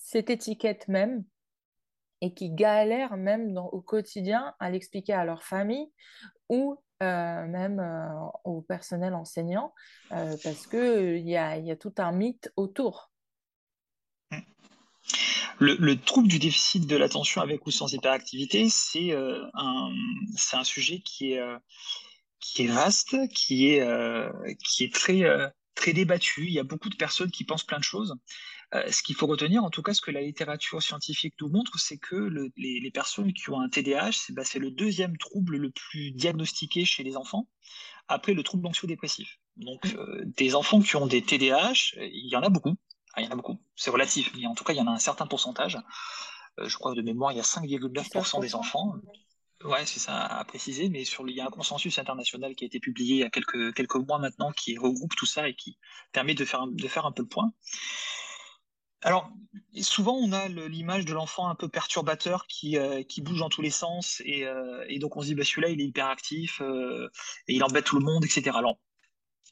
cette 0.00 0.30
étiquette 0.30 0.88
même 0.88 1.24
et 2.22 2.34
qui 2.34 2.50
galèrent 2.50 3.16
même 3.16 3.56
au 3.56 3.80
quotidien 3.80 4.54
à 4.58 4.70
l'expliquer 4.70 5.12
à 5.12 5.24
leur 5.24 5.44
famille 5.44 5.86
ou 6.48 6.82
euh, 7.02 7.46
même 7.46 7.80
euh, 7.80 8.08
au 8.44 8.62
personnel 8.62 9.14
enseignant 9.14 9.72
euh, 10.12 10.36
parce 10.42 10.66
qu'il 10.66 11.26
y 11.28 11.36
a, 11.36 11.56
y 11.58 11.70
a 11.70 11.76
tout 11.76 11.94
un 11.98 12.12
mythe 12.12 12.50
autour. 12.56 13.10
Le, 15.58 15.94
trouble 15.94 16.28
du 16.28 16.38
déficit 16.38 16.86
de 16.86 16.96
l'attention 16.96 17.42
avec 17.42 17.66
ou 17.66 17.70
sans 17.70 17.92
hyperactivité, 17.92 18.70
c'est 18.70 19.12
un, 19.12 19.92
un, 20.54 20.64
sujet 20.64 21.00
qui 21.00 21.34
est, 21.34 21.42
qui 22.38 22.64
est 22.64 22.68
vaste, 22.68 23.14
qui 23.28 23.68
est, 23.68 23.86
qui 24.64 24.84
est 24.84 24.94
très, 24.94 25.22
très 25.74 25.92
débattu. 25.92 26.46
Il 26.46 26.52
y 26.54 26.58
a 26.58 26.64
beaucoup 26.64 26.88
de 26.88 26.96
personnes 26.96 27.30
qui 27.30 27.44
pensent 27.44 27.64
plein 27.64 27.78
de 27.78 27.84
choses. 27.84 28.16
Euh, 28.74 28.90
ce 28.90 29.02
qu'il 29.02 29.16
faut 29.16 29.26
retenir, 29.26 29.64
en 29.64 29.70
tout 29.70 29.82
cas, 29.82 29.94
ce 29.94 30.00
que 30.00 30.10
la 30.10 30.20
littérature 30.20 30.80
scientifique 30.82 31.34
nous 31.40 31.48
montre, 31.48 31.78
c'est 31.78 31.98
que 31.98 32.30
les, 32.56 32.90
personnes 32.92 33.32
qui 33.32 33.50
ont 33.50 33.60
un 33.60 33.68
TDAH, 33.68 34.30
bah, 34.30 34.44
c'est 34.44 34.58
le 34.58 34.70
deuxième 34.70 35.16
trouble 35.16 35.56
le 35.56 35.70
plus 35.70 36.12
diagnostiqué 36.12 36.84
chez 36.84 37.02
les 37.02 37.16
enfants, 37.16 37.48
après 38.08 38.32
le 38.32 38.42
trouble 38.42 38.66
anxio-dépressif. 38.68 39.38
Donc, 39.56 39.86
euh, 39.86 40.22
des 40.36 40.54
enfants 40.54 40.80
qui 40.80 40.96
ont 40.96 41.06
des 41.06 41.22
TDAH, 41.22 41.96
il 41.96 42.28
y 42.28 42.36
en 42.36 42.42
a 42.42 42.48
beaucoup. 42.48 42.76
Ah, 43.14 43.22
il 43.22 43.24
y 43.24 43.28
en 43.28 43.32
a 43.32 43.36
beaucoup. 43.36 43.60
C'est 43.74 43.90
relatif, 43.90 44.32
mais 44.36 44.46
en 44.46 44.54
tout 44.54 44.62
cas, 44.62 44.72
il 44.72 44.76
y 44.76 44.80
en 44.80 44.86
a 44.86 44.92
un 44.92 44.98
certain 44.98 45.26
pourcentage. 45.26 45.78
Euh, 46.58 46.68
je 46.68 46.76
crois 46.76 46.92
que 46.92 46.96
de 46.96 47.02
mémoire, 47.02 47.32
il 47.32 47.36
y 47.36 47.40
a 47.40 47.44
5,9% 47.44 48.40
des 48.40 48.54
enfants. 48.54 48.94
Ouais, 49.64 49.84
c'est 49.84 49.98
ça 49.98 50.24
à 50.24 50.44
préciser, 50.44 50.88
mais 50.88 51.04
sur, 51.04 51.28
il 51.28 51.36
y 51.36 51.40
a 51.40 51.46
un 51.46 51.50
consensus 51.50 51.98
international 51.98 52.54
qui 52.54 52.64
a 52.64 52.66
été 52.66 52.80
publié 52.80 53.16
il 53.16 53.18
y 53.18 53.24
a 53.24 53.30
quelques, 53.30 53.74
quelques 53.74 53.96
mois 53.96 54.18
maintenant 54.18 54.52
qui 54.52 54.78
regroupe 54.78 55.14
tout 55.16 55.26
ça 55.26 55.48
et 55.48 55.54
qui 55.54 55.76
permet 56.12 56.34
de 56.34 56.44
faire, 56.46 56.66
de 56.66 56.88
faire 56.88 57.04
un 57.04 57.12
peu 57.12 57.22
le 57.22 57.28
point. 57.28 57.52
Alors, 59.02 59.32
souvent, 59.80 60.14
on 60.14 60.32
a 60.32 60.48
l'image 60.48 61.04
de 61.04 61.14
l'enfant 61.14 61.48
un 61.48 61.54
peu 61.54 61.68
perturbateur 61.68 62.46
qui, 62.46 62.76
euh, 62.76 63.02
qui 63.02 63.22
bouge 63.22 63.38
dans 63.38 63.48
tous 63.48 63.62
les 63.62 63.70
sens, 63.70 64.22
et, 64.24 64.44
euh, 64.44 64.86
donc 64.98 65.16
on 65.16 65.22
se 65.22 65.26
dit, 65.26 65.34
bah, 65.34 65.44
celui-là, 65.44 65.70
il 65.70 65.80
est 65.80 65.86
hyperactif, 65.86 66.60
euh, 66.60 67.08
et 67.48 67.54
il 67.54 67.64
embête 67.64 67.84
tout 67.84 67.98
le 67.98 68.04
monde, 68.04 68.24
etc. 68.24 68.50
Alors, 68.54 68.78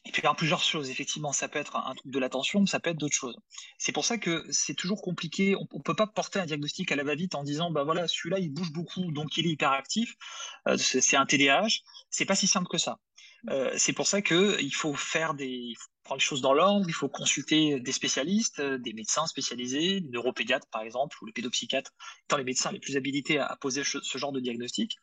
il 0.04 0.12
peut 0.12 0.18
y 0.18 0.20
avoir 0.20 0.36
plusieurs 0.36 0.62
choses, 0.62 0.90
effectivement, 0.90 1.32
ça 1.32 1.48
peut 1.48 1.58
être 1.58 1.76
un, 1.76 1.94
truc 1.94 2.12
de 2.12 2.18
l'attention, 2.18 2.66
ça 2.66 2.78
peut 2.78 2.90
être 2.90 2.98
d'autres 2.98 3.16
choses. 3.16 3.36
C'est 3.78 3.92
pour 3.92 4.04
ça 4.04 4.18
que 4.18 4.46
c'est 4.50 4.74
toujours 4.74 5.02
compliqué, 5.02 5.56
on 5.56 5.66
ne 5.78 5.82
peut 5.82 5.96
pas 5.96 6.06
porter 6.06 6.38
un 6.38 6.46
diagnostic 6.46 6.92
à 6.92 6.96
la 6.96 7.04
va-vite 7.04 7.34
en 7.34 7.42
disant, 7.42 7.70
bah 7.70 7.84
voilà, 7.84 8.06
celui-là, 8.06 8.38
il 8.38 8.50
bouge 8.52 8.72
beaucoup, 8.72 9.12
donc 9.12 9.36
il 9.36 9.46
est 9.46 9.50
hyperactif, 9.50 10.14
c'est 10.76 11.16
un 11.16 11.26
TDAH, 11.26 11.80
c'est 12.10 12.26
pas 12.26 12.36
si 12.36 12.46
simple 12.46 12.68
que 12.68 12.78
ça. 12.78 12.98
c'est 13.76 13.92
pour 13.92 14.06
ça 14.06 14.22
qu'il 14.22 14.74
faut 14.74 14.94
faire 14.94 15.34
des, 15.34 15.74
prendre 16.08 16.20
les 16.20 16.24
choses 16.24 16.40
dans 16.40 16.54
l'ordre, 16.54 16.86
il 16.88 16.94
faut 16.94 17.10
consulter 17.10 17.80
des 17.80 17.92
spécialistes, 17.92 18.60
euh, 18.60 18.78
des 18.78 18.94
médecins 18.94 19.26
spécialisés, 19.26 20.00
des 20.00 20.08
neuropédiatres 20.08 20.66
par 20.68 20.80
exemple, 20.80 21.18
ou 21.20 21.26
les 21.26 21.32
pédopsychiatres, 21.32 21.92
étant 22.24 22.38
les 22.38 22.44
médecins 22.44 22.72
les 22.72 22.80
plus 22.80 22.96
habilités 22.96 23.38
à, 23.38 23.54
poser 23.60 23.84
ce, 23.84 24.16
genre 24.16 24.32
de 24.32 24.40
diagnostic. 24.40 24.96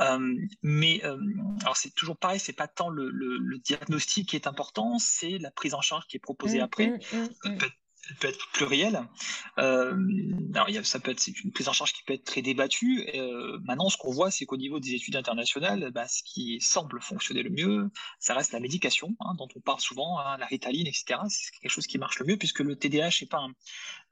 Euh, 0.00 0.34
mais 0.62 1.00
euh, 1.04 1.16
alors 1.60 1.76
c'est 1.76 1.94
toujours 1.94 2.16
pareil, 2.16 2.40
c'est 2.40 2.52
pas 2.52 2.66
tant 2.66 2.88
le, 2.88 3.58
diagnostic 3.64 4.30
qui 4.30 4.36
est 4.36 4.48
important, 4.48 4.98
c'est 4.98 5.38
la 5.38 5.52
prise 5.52 5.74
en 5.74 5.80
charge 5.80 6.06
qui 6.08 6.16
est 6.16 6.20
proposée 6.20 6.58
mmh, 6.58 6.62
après. 6.62 6.88
Mmh, 6.88 7.28
mmh, 7.44 7.58
peut 8.20 8.28
être 8.28 8.50
pluriel. 8.52 9.02
Euh, 9.58 9.96
alors, 10.54 10.68
ça 10.84 10.98
peut 10.98 11.10
être 11.10 11.20
c'est 11.20 11.38
une 11.40 11.52
prise 11.52 11.68
en 11.68 11.72
charge 11.72 11.92
qui 11.92 12.02
peut 12.02 12.14
être 12.14 12.24
très 12.24 12.42
débattue. 12.42 13.08
Euh, 13.14 13.58
maintenant, 13.64 13.88
ce 13.88 13.96
qu'on 13.96 14.12
voit, 14.12 14.30
c'est 14.30 14.46
qu'au 14.46 14.56
niveau 14.56 14.80
des 14.80 14.94
études 14.94 15.16
internationales, 15.16 15.90
bah, 15.92 16.08
ce 16.08 16.22
qui 16.22 16.60
semble 16.60 17.00
fonctionner 17.00 17.42
le 17.42 17.50
mieux, 17.50 17.90
ça 18.18 18.34
reste 18.34 18.52
la 18.52 18.60
médication, 18.60 19.16
hein, 19.20 19.34
dont 19.36 19.48
on 19.54 19.60
parle 19.60 19.80
souvent, 19.80 20.18
hein, 20.18 20.36
la 20.38 20.46
ritaline, 20.46 20.86
etc. 20.86 21.20
C'est 21.28 21.50
quelque 21.60 21.70
chose 21.70 21.86
qui 21.86 21.98
marche 21.98 22.18
le 22.18 22.26
mieux, 22.26 22.36
puisque 22.36 22.60
le 22.60 22.76
TDAH 22.76 23.22
est 23.22 23.30
pas 23.30 23.38
un... 23.38 23.52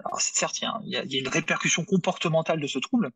Alors, 0.04 0.20
certes, 0.20 0.60
il 0.60 0.90
y, 0.90 0.96
a, 0.96 1.04
une 1.04 1.28
répercussion 1.28 1.84
comportementale 1.84 2.60
de 2.60 2.66
ce 2.66 2.78
trouble, 2.78 3.10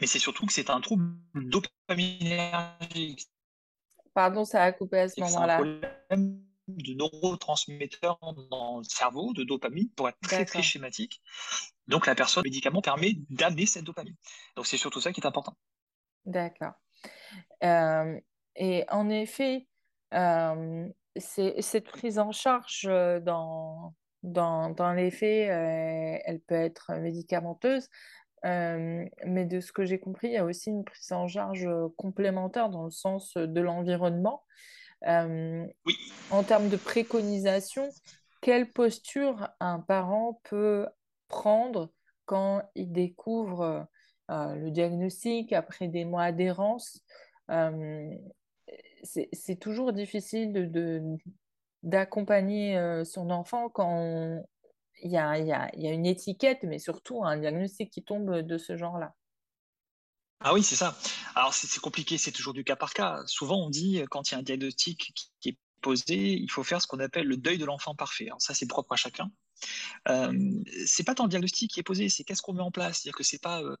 mais 0.00 0.06
c'est 0.06 0.18
surtout 0.18 0.46
que 0.46 0.52
c'est 0.52 0.70
un 0.70 0.80
trouble 0.80 1.12
dopaminergique. 1.34 3.28
Pardon, 4.14 4.44
ça 4.44 4.64
a 4.64 4.72
coupé 4.72 5.00
à 5.00 5.08
ce 5.08 5.20
moment-là 5.20 5.60
de 6.76 6.94
neurotransmetteurs 6.94 8.18
dans 8.50 8.78
le 8.78 8.84
cerveau, 8.84 9.32
de 9.32 9.44
dopamine, 9.44 9.90
pour 9.90 10.08
être 10.08 10.20
très 10.20 10.44
très 10.44 10.62
schématique. 10.62 11.20
Donc 11.86 12.06
la 12.06 12.14
personne, 12.14 12.42
le 12.44 12.48
médicament 12.48 12.82
permet 12.82 13.14
d'amener 13.30 13.66
cette 13.66 13.84
dopamine. 13.84 14.16
Donc 14.56 14.66
c'est 14.66 14.76
surtout 14.76 15.00
ça 15.00 15.12
qui 15.12 15.20
est 15.20 15.26
important. 15.26 15.56
D'accord. 16.24 16.74
Euh, 17.64 18.18
et 18.56 18.84
en 18.90 19.08
effet, 19.08 19.66
euh, 20.14 20.88
cette 21.16 21.88
prise 21.88 22.18
en 22.18 22.32
charge 22.32 22.86
euh, 22.86 23.20
dans, 23.20 23.94
dans, 24.22 24.70
dans 24.70 24.92
les 24.92 25.10
faits, 25.10 25.48
elle 26.24 26.40
peut 26.40 26.54
être 26.54 26.92
médicamenteuse. 26.94 27.88
mais 28.44 29.44
de 29.46 29.60
ce 29.60 29.72
que 29.72 29.84
j'ai 29.84 29.98
compris, 29.98 30.28
il 30.28 30.34
y 30.34 30.38
a 30.38 30.44
aussi 30.44 30.70
une 30.70 30.84
prise 30.84 31.12
en 31.12 31.26
charge 31.26 31.68
complémentaire 31.96 32.68
dans 32.68 32.84
le 32.84 32.90
sens 32.90 33.34
de 33.36 33.60
l'environnement. 33.60 34.44
Euh, 35.06 35.66
oui. 35.86 35.96
En 36.30 36.42
termes 36.42 36.68
de 36.68 36.76
préconisation, 36.76 37.88
quelle 38.40 38.70
posture 38.70 39.48
un 39.60 39.80
parent 39.80 40.40
peut 40.44 40.86
prendre 41.28 41.90
quand 42.26 42.62
il 42.74 42.92
découvre 42.92 43.86
euh, 44.30 44.54
le 44.54 44.70
diagnostic 44.70 45.52
après 45.52 45.88
des 45.88 46.04
mois 46.04 46.32
d'errance? 46.32 47.00
Euh, 47.50 48.10
C'est 49.02 49.58
toujours 49.58 49.92
difficile 49.92 50.52
de, 50.52 51.02
d'accompagner 51.82 53.02
son 53.04 53.30
enfant 53.30 53.68
quand 53.68 54.42
il 55.02 55.10
y 55.10 55.16
a 55.16 55.70
une 55.74 56.06
étiquette, 56.06 56.62
mais 56.62 56.78
surtout 56.78 57.24
un 57.24 57.38
diagnostic 57.38 57.90
qui 57.90 58.02
tombe 58.02 58.42
de 58.42 58.58
ce 58.58 58.76
genre-là. 58.76 59.14
Ah 60.40 60.54
oui, 60.54 60.62
c'est 60.62 60.76
ça. 60.76 60.96
Alors 61.34 61.54
c'est 61.54 61.80
compliqué, 61.80 62.18
c'est 62.18 62.32
toujours 62.32 62.54
du 62.54 62.64
cas 62.64 62.76
par 62.76 62.92
cas. 62.92 63.22
Souvent 63.26 63.64
on 63.64 63.70
dit 63.70 64.02
quand 64.10 64.30
il 64.30 64.32
y 64.32 64.34
a 64.36 64.38
un 64.38 64.42
diagnostic 64.42 65.12
qui 65.40 65.48
est 65.50 65.58
posé, 65.80 66.34
il 66.34 66.50
faut 66.50 66.62
faire 66.62 66.82
ce 66.82 66.86
qu'on 66.86 67.00
appelle 67.00 67.26
le 67.26 67.36
deuil 67.36 67.58
de 67.58 67.64
l'enfant 67.64 67.94
parfait. 67.94 68.26
Alors 68.26 68.42
ça 68.42 68.54
c'est 68.54 68.66
propre 68.66 68.92
à 68.92 68.96
chacun. 68.96 69.30
Euh, 70.08 70.62
c'est 70.86 71.04
pas 71.04 71.14
tant 71.14 71.24
le 71.24 71.30
diagnostic 71.30 71.70
qui 71.70 71.80
est 71.80 71.84
posé, 71.84 72.08
c'est 72.08 72.24
qu'est-ce 72.24 72.42
qu'on 72.42 72.54
met 72.54 72.62
en 72.62 72.70
place? 72.70 72.98
C'est-à-dire 72.98 73.16
que 73.16 73.24
c'est 73.24 73.40
pas 73.40 73.62
euh, 73.62 73.76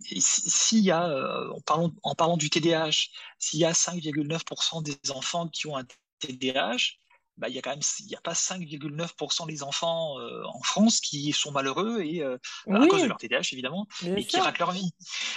s'il 0.00 0.80
y 0.80 0.90
a, 0.90 1.08
euh, 1.08 1.50
en, 1.50 1.60
parlant, 1.60 1.92
en 2.02 2.14
parlant 2.14 2.36
du 2.36 2.50
TDAH, 2.50 3.08
s'il 3.38 3.60
y 3.60 3.64
a 3.64 3.72
5,9% 3.72 4.82
des 4.82 5.10
enfants 5.10 5.48
qui 5.48 5.66
ont 5.66 5.76
un 5.76 5.84
TDAH, 6.18 6.96
bah, 7.36 7.48
il 7.48 7.54
y 7.54 7.58
a 7.58 7.62
quand 7.62 7.70
même 7.70 7.80
il 8.00 8.06
y 8.06 8.14
a 8.14 8.20
pas 8.20 8.32
5,9% 8.32 9.46
des 9.46 9.62
enfants 9.62 10.18
euh, 10.20 10.44
en 10.44 10.62
France 10.62 11.00
qui 11.00 11.32
sont 11.32 11.50
malheureux 11.50 12.00
et 12.02 12.22
euh, 12.22 12.38
à 12.70 12.86
cause 12.86 13.02
de 13.02 13.06
leur 13.06 13.16
TDAH 13.16 13.48
évidemment 13.52 13.88
et 14.04 14.24
qui 14.24 14.38
ratent 14.38 14.58
leur 14.58 14.70
vie. 14.70 14.92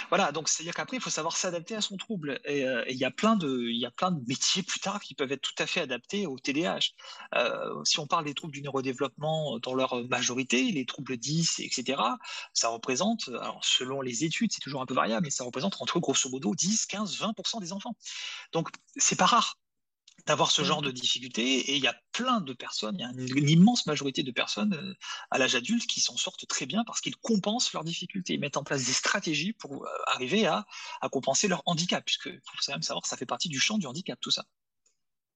Voilà, 0.08 0.30
donc 0.30 0.48
c'est 0.48 0.62
à 0.62 0.64
dire 0.64 0.74
qu'après 0.74 0.96
il 0.96 1.02
faut 1.02 1.10
savoir 1.10 1.36
s'adapter 1.36 1.74
à 1.74 1.80
son 1.80 1.96
trouble 1.96 2.40
euh, 2.48 2.84
et 2.86 2.92
il 2.92 2.98
y 2.98 3.04
a 3.04 3.10
plein 3.10 3.34
de 3.34 3.68
il 3.68 3.78
y 3.78 3.86
a 3.86 3.90
plein 3.90 4.12
de 4.12 4.20
métiers 4.28 4.62
plus 4.62 4.80
tard 4.80 5.00
qui 5.00 5.14
peuvent 5.14 5.32
être 5.32 5.42
tout 5.42 5.60
à 5.60 5.66
fait 5.66 5.80
adaptés 5.80 6.26
au 6.26 6.38
TDAH. 6.38 6.92
si 7.84 7.98
on 7.98 8.06
parle 8.06 8.24
des 8.24 8.34
troubles 8.34 8.52
du 8.52 8.62
neurodéveloppement 8.62 9.58
dans 9.58 9.74
leur 9.74 10.02
majorité, 10.08 10.70
les 10.70 10.86
troubles 10.86 11.16
10 11.16 11.60
etc. 11.60 12.00
Ça 12.52 12.68
représente 12.68 13.28
alors 13.28 13.64
selon 13.64 14.00
les 14.00 14.24
études, 14.24 14.52
c'est 14.52 14.60
toujours 14.60 14.82
un 14.82 14.86
peu 14.86 14.94
variable 14.94 15.24
mais 15.24 15.30
ça 15.30 15.44
représente 15.44 15.76
entre 15.80 15.98
grosso 15.98 16.28
modo 16.30 16.54
10, 16.54 16.86
15, 16.86 17.18
20% 17.18 17.60
des 17.60 17.72
enfants. 17.72 17.96
Donc 18.52 18.68
c'est 18.96 19.16
pas 19.16 19.26
rare 19.26 19.58
d'avoir 20.28 20.50
ce 20.50 20.62
genre 20.62 20.82
de 20.82 20.90
difficultés. 20.90 21.70
Et 21.70 21.76
il 21.76 21.82
y 21.82 21.86
a 21.86 21.96
plein 22.12 22.42
de 22.42 22.52
personnes, 22.52 22.96
il 22.98 23.00
y 23.00 23.04
a 23.04 23.38
une, 23.38 23.48
immense 23.48 23.86
majorité 23.86 24.22
de 24.22 24.30
personnes 24.30 24.74
euh, 24.74 24.94
à 25.30 25.38
l'âge 25.38 25.54
adulte 25.54 25.86
qui 25.86 26.00
s'en 26.00 26.18
sortent 26.18 26.46
très 26.46 26.66
bien 26.66 26.84
parce 26.84 27.00
qu'ils 27.00 27.16
compensent 27.16 27.72
leurs 27.72 27.82
difficultés, 27.82 28.34
ils 28.34 28.40
mettent 28.40 28.58
en 28.58 28.62
place 28.62 28.84
des 28.84 28.92
stratégies 28.92 29.54
pour 29.54 29.86
euh, 29.86 29.88
arriver 30.06 30.46
à, 30.46 30.66
compenser 31.10 31.48
leur 31.48 31.62
handicap, 31.64 32.04
puisque 32.04 32.26
il 32.26 32.40
faut 32.44 32.56
quand 32.66 32.72
même 32.72 32.82
savoir 32.82 33.02
que 33.02 33.08
ça 33.08 33.16
fait 33.16 33.26
partie 33.26 33.48
du 33.48 33.58
champ 33.58 33.78
du 33.78 33.86
handicap, 33.86 34.18
tout 34.20 34.30
ça. 34.30 34.44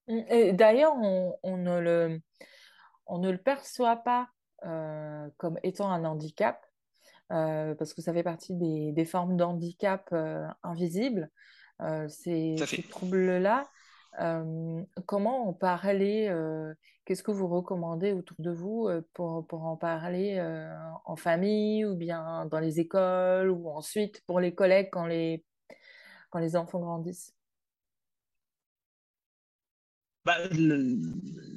D'ailleurs, 0.09 0.93
on, 0.95 1.57
ne 1.57 1.81
le, 1.81 2.21
on 3.07 3.19
ne 3.19 3.31
le 3.31 3.39
perçoit 3.39 3.97
pas 3.97 4.29
euh, 4.67 5.27
comme 5.39 5.59
étant 5.63 5.91
un 5.91 6.05
handicap, 6.05 6.67
parce 7.29 7.95
que 7.95 8.03
ça 8.03 8.13
fait 8.13 8.23
partie 8.23 8.53
des, 8.55 9.05
formes 9.07 9.39
d'handicap 9.39 10.15
invisibles, 10.63 11.31
ces, 12.09 12.57
ces 12.67 12.83
troubles-là. 12.83 13.67
Comment 15.07 15.49
en 15.49 15.53
parler 15.53 16.29
Qu'est-ce 17.05 17.23
que 17.23 17.33
vous 17.33 17.49
recommandez 17.49 18.13
autour 18.13 18.37
de 18.39 18.51
vous 18.51 18.89
pour, 19.15 19.47
en 19.65 19.77
parler 19.77 20.41
en 21.05 21.17
famille 21.17 21.85
ou 21.85 21.97
bien 21.97 22.47
dans 22.47 22.61
les 22.61 22.81
écoles 22.81 23.51
ou 23.51 23.69
ensuite 23.69 24.23
pour 24.27 24.41
les 24.41 24.55
collègues 24.55 24.91
quand 24.91 25.07
les 25.07 25.45
enfants 26.57 26.81
grandissent? 26.81 27.35
Bah, 30.25 30.37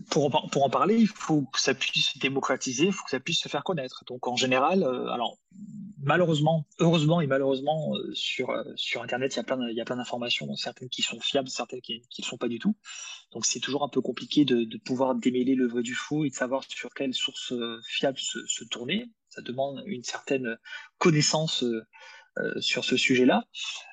pour, 0.10 0.64
en, 0.64 0.70
parler, 0.70 0.96
il 0.96 1.08
faut 1.08 1.44
que 1.44 1.60
ça 1.60 1.76
puisse 1.76 2.14
se 2.14 2.20
démocratiser, 2.20 2.86
il 2.86 2.94
faut 2.94 3.04
que 3.04 3.12
ça 3.12 3.20
puisse 3.20 3.40
se 3.40 3.50
faire 3.50 3.64
connaître. 3.64 4.04
Donc 4.08 4.28
en 4.28 4.36
général, 4.36 4.82
euh, 4.82 5.08
alors 5.10 5.38
malheureusement, 6.02 6.66
heureusement 6.80 7.22
et 7.22 7.28
malheureusement, 7.28 7.96
euh, 7.96 8.12
sur, 8.14 8.50
euh, 8.50 8.64
sur 8.76 9.04
Internet, 9.04 9.34
il 9.34 9.38
y 9.76 9.82
a 9.82 9.86
plein, 9.86 9.98
d'informations, 9.98 10.56
certaines 10.56 10.90
qui 10.90 11.04
sont 11.04 11.20
fiables, 11.20 11.50
certaines 11.50 11.82
qui 11.82 12.02
ne 12.18 12.24
sont 12.24 12.38
pas 12.38 12.48
du 12.48 12.58
tout. 12.58 12.76
Donc 13.34 13.46
c'est 13.46 13.60
toujours 13.60 13.84
un 13.84 13.90
peu 13.90 14.02
compliqué 14.02 14.46
de, 14.46 14.64
de, 14.64 14.78
pouvoir 14.78 15.14
démêler 15.14 15.54
le 15.54 15.68
vrai 15.68 15.84
du 15.84 15.94
faux 15.94 16.26
et 16.26 16.30
de 16.30 16.36
savoir 16.36 16.64
sur 16.68 16.92
quelle 16.94 17.14
source 17.14 17.54
fiable 17.88 18.18
se, 18.18 18.64
tourner. 18.66 19.12
Ça 19.30 19.42
demande 19.42 19.84
une 19.86 20.04
certaine 20.04 20.58
connaissance 20.98 21.64
sur 22.60 22.84
ce 22.84 22.98
sujet-là, 22.98 23.46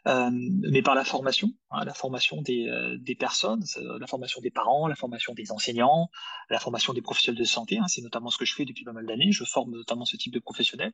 euh, 0.08 0.30
mais 0.32 0.82
par 0.82 0.94
la 0.94 1.04
formation, 1.04 1.50
hein, 1.70 1.84
la 1.84 1.94
formation 1.94 2.42
des, 2.42 2.66
euh, 2.66 2.98
personnes, 3.18 3.62
la 4.00 4.06
formation 4.06 4.40
des 4.40 4.50
parents, 4.50 4.88
la 4.88 4.96
formation 4.96 5.32
des 5.32 5.52
enseignants, 5.52 6.10
la 6.50 6.58
formation 6.58 6.92
des 6.92 7.02
professionnels 7.02 7.38
de 7.38 7.44
santé. 7.44 7.78
Hein, 7.78 7.86
c'est 7.86 8.02
notamment 8.02 8.30
ce 8.30 8.38
que 8.38 8.44
je 8.44 8.54
fais 8.54 8.64
depuis 8.64 8.84
pas 8.84 8.92
mal 8.92 9.06
d'années. 9.06 9.30
Je 9.30 9.44
forme 9.44 9.70
notamment 9.72 10.04
ce 10.04 10.16
type 10.16 10.32
de 10.32 10.40
professionnels. 10.40 10.92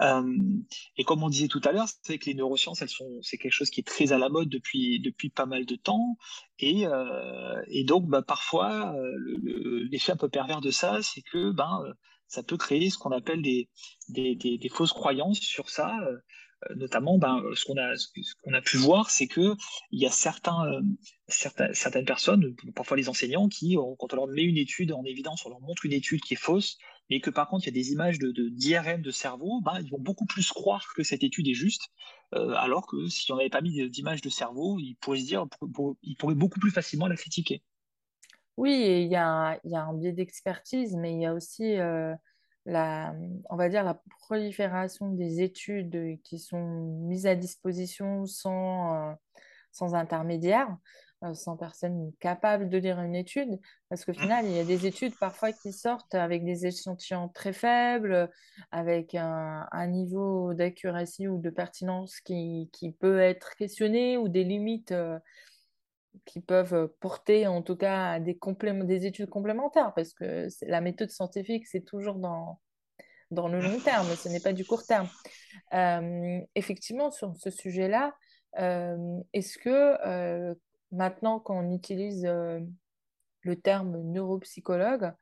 et 0.00 1.04
comme 1.04 1.22
on 1.22 1.28
disait 1.28 1.48
tout 1.48 1.60
à 1.64 1.72
l'heure, 1.72 1.88
c'est 2.02 2.18
que 2.18 2.26
les 2.26 2.34
neurosciences, 2.34 2.84
c'est 3.22 3.38
quelque 3.38 3.52
chose 3.52 3.70
qui 3.70 3.80
est 3.80 3.86
très 3.86 4.12
à 4.12 4.18
la 4.18 4.28
mode 4.28 4.48
depuis 4.48 5.00
depuis 5.00 5.30
pas 5.30 5.46
mal 5.46 5.66
de 5.66 5.76
temps. 5.76 6.16
Et, 6.58 6.86
donc, 7.84 8.06
bah, 8.06 8.22
parfois, 8.22 8.94
l'effet 9.90 10.12
un 10.12 10.16
peu 10.16 10.28
pervers 10.28 10.60
de 10.60 10.70
ça, 10.70 11.00
c'est 11.02 11.22
que 11.22 11.50
ben 11.50 11.82
ça 12.28 12.42
peut 12.42 12.56
créer 12.56 12.90
ce 12.90 12.98
qu'on 12.98 13.12
appelle 13.12 13.40
des, 13.40 13.68
des, 14.08 14.68
fausses 14.68 14.92
croyances 14.92 15.40
sur 15.40 15.68
ça. 15.68 15.96
Euh, 16.64 16.74
notamment, 16.74 17.18
ben, 17.18 17.42
ce 17.54 17.64
qu'on 17.64 17.76
a, 17.76 18.56
a 18.56 18.62
pu 18.62 18.76
voir, 18.78 19.10
c'est 19.10 19.26
que 19.26 19.54
il 19.90 20.00
y 20.00 20.06
a 20.06 20.10
certains, 20.10 20.66
euh, 20.66 20.80
certaines 21.28 22.06
personnes, 22.06 22.54
parfois 22.74 22.96
les 22.96 23.08
enseignants, 23.08 23.48
qui, 23.48 23.76
quand 23.98 24.12
on 24.12 24.16
leur 24.16 24.26
met 24.28 24.42
une 24.42 24.56
étude 24.56 24.92
en 24.92 25.04
évidence, 25.04 25.44
on 25.44 25.50
leur 25.50 25.60
montre 25.60 25.84
une 25.84 25.92
étude 25.92 26.22
qui 26.22 26.34
est 26.34 26.38
fausse, 26.38 26.78
mais 27.10 27.20
que 27.20 27.30
par 27.30 27.48
contre 27.48 27.64
il 27.64 27.66
y 27.66 27.78
a 27.78 27.82
des 27.82 27.92
images 27.92 28.18
de, 28.18 28.32
d'IRM 28.48 29.02
de 29.02 29.10
cerveau, 29.10 29.60
ben, 29.60 29.78
ils 29.82 29.90
vont 29.90 30.00
beaucoup 30.00 30.26
plus 30.26 30.50
croire 30.50 30.92
que 30.94 31.02
cette 31.02 31.22
étude 31.22 31.46
est 31.46 31.54
juste, 31.54 31.90
euh, 32.34 32.54
alors 32.54 32.86
que 32.86 33.06
si 33.08 33.30
on 33.32 33.36
n'avait 33.36 33.50
pas 33.50 33.60
mis 33.60 33.88
d'images 33.90 34.22
de 34.22 34.30
cerveau, 34.30 34.78
ils 34.78 34.96
pourraient 34.96 35.20
se 35.20 35.26
dire, 35.26 35.46
ils 36.02 36.16
pourraient 36.16 36.34
beaucoup 36.34 36.58
plus 36.58 36.70
facilement 36.70 37.06
la 37.06 37.16
critiquer. 37.16 37.62
Oui, 38.56 39.02
il 39.02 39.08
y 39.08 39.16
a, 39.16 39.60
il 39.64 39.72
y 39.72 39.76
a 39.76 39.82
un 39.82 39.92
biais 39.92 40.12
d'expertise, 40.12 40.96
mais 40.96 41.12
il 41.12 41.20
y 41.20 41.26
a 41.26 41.34
aussi 41.34 41.76
la, 42.66 43.14
on 43.48 43.56
va 43.56 43.68
dire, 43.68 43.84
la 43.84 44.00
prolifération 44.20 45.08
des 45.10 45.40
études 45.40 46.20
qui 46.22 46.38
sont 46.38 47.04
mises 47.06 47.26
à 47.26 47.34
disposition 47.34 48.26
sans, 48.26 49.10
euh, 49.10 49.12
sans 49.70 49.94
intermédiaire, 49.94 50.76
euh, 51.24 51.32
sans 51.32 51.56
personne 51.56 52.12
capable 52.18 52.68
de 52.68 52.76
lire 52.76 53.00
une 53.00 53.14
étude, 53.14 53.58
parce 53.88 54.04
qu'au 54.04 54.12
final, 54.12 54.44
il 54.46 54.52
y 54.52 54.58
a 54.58 54.64
des 54.64 54.84
études 54.86 55.16
parfois 55.18 55.52
qui 55.52 55.72
sortent 55.72 56.16
avec 56.16 56.44
des 56.44 56.66
échantillons 56.66 57.28
très 57.28 57.52
faibles, 57.52 58.30
avec 58.72 59.14
un, 59.14 59.86
niveau 59.86 60.52
d'accuracy 60.52 61.28
ou 61.28 61.38
de 61.40 61.50
pertinence 61.50 62.20
qui, 62.20 62.68
qui, 62.72 62.90
peut 62.90 63.20
être 63.20 63.54
questionné, 63.54 64.18
ou 64.18 64.28
des 64.28 64.44
limites. 64.44 64.92
Euh, 64.92 65.18
qui 66.24 66.40
peuvent 66.40 66.88
porter 67.00 67.46
en 67.46 67.62
tout 67.62 67.76
cas 67.76 68.18
des, 68.20 68.38
des 68.84 69.06
études 69.06 69.28
complémentaires, 69.28 69.92
parce 69.94 70.12
que 70.12 70.48
la 70.62 70.80
méthode 70.80 71.10
scientifique, 71.10 71.66
c'est 71.66 71.84
toujours 71.84 72.16
dans, 72.16 72.60
le 73.30 73.60
long 73.60 73.78
terme, 73.80 74.08
ce 74.16 74.28
n'est 74.28 74.40
pas 74.40 74.52
du 74.52 74.64
court 74.64 74.84
terme. 74.84 75.08
Effectivement, 76.54 77.10
sur 77.10 77.36
ce 77.36 77.50
sujet-là, 77.50 78.14
est-ce 79.32 79.58
que 79.58 80.56
maintenant 80.92 81.40
qu'on 81.40 81.72
utilise 81.72 82.24
le 82.24 83.56
terme 83.56 84.00
neuropsychologue, 84.02 85.12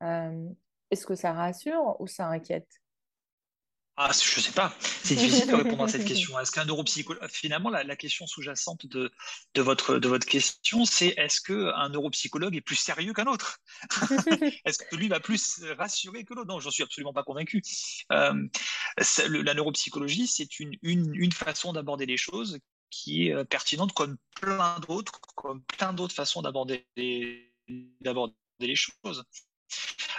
est-ce 0.00 1.06
que 1.06 1.14
ça 1.14 1.32
rassure 1.32 1.96
ou 2.00 2.06
ça 2.06 2.26
inquiète? 2.26 2.79
Ah, 4.02 4.12
je 4.12 4.40
sais 4.40 4.52
pas. 4.52 4.74
C'est 4.80 5.14
difficile 5.14 5.48
de 5.48 5.54
répondre 5.54 5.84
à 5.84 5.88
cette 5.88 6.04
question. 6.06 6.40
Est-ce 6.40 6.50
qu'un 6.50 6.64
neuropsychologue, 6.64 7.22
finalement, 7.28 7.68
la, 7.68 7.96
question 7.96 8.26
sous-jacente 8.26 8.86
de, 8.86 9.12
de, 9.52 9.60
votre, 9.60 9.98
de 9.98 10.08
votre 10.08 10.26
question, 10.26 10.86
c'est 10.86 11.08
est-ce 11.18 11.42
qu'un 11.42 11.90
neuropsychologue 11.90 12.56
est 12.56 12.62
plus 12.62 12.76
sérieux 12.76 13.12
qu'un 13.12 13.26
autre? 13.26 13.58
Est-ce 14.64 14.78
que 14.78 14.96
lui 14.96 15.08
va 15.08 15.20
plus 15.20 15.62
rassurer 15.76 16.24
que 16.24 16.32
l'autre? 16.32 16.48
Non, 16.48 16.60
j'en 16.60 16.70
suis 16.70 16.82
absolument 16.82 17.12
pas 17.12 17.24
convaincu. 17.24 17.60
Euh, 18.10 18.48
la 18.96 19.52
neuropsychologie, 19.52 20.26
c'est 20.26 20.60
une, 20.60 20.72
une, 20.80 21.14
une 21.14 21.32
façon 21.32 21.74
d'aborder 21.74 22.06
les 22.06 22.16
choses 22.16 22.58
qui 22.88 23.28
est 23.28 23.34
euh, 23.34 23.44
pertinente 23.44 23.92
comme 23.92 24.16
plein 24.40 24.80
d'autres, 24.80 25.20
comme 25.34 25.62
plein 25.64 25.92
d'autres 25.92 26.14
façons 26.14 26.40
d'aborder 26.40 26.86
d'aborder 28.00 28.34
les 28.60 28.76
choses. 28.76 29.24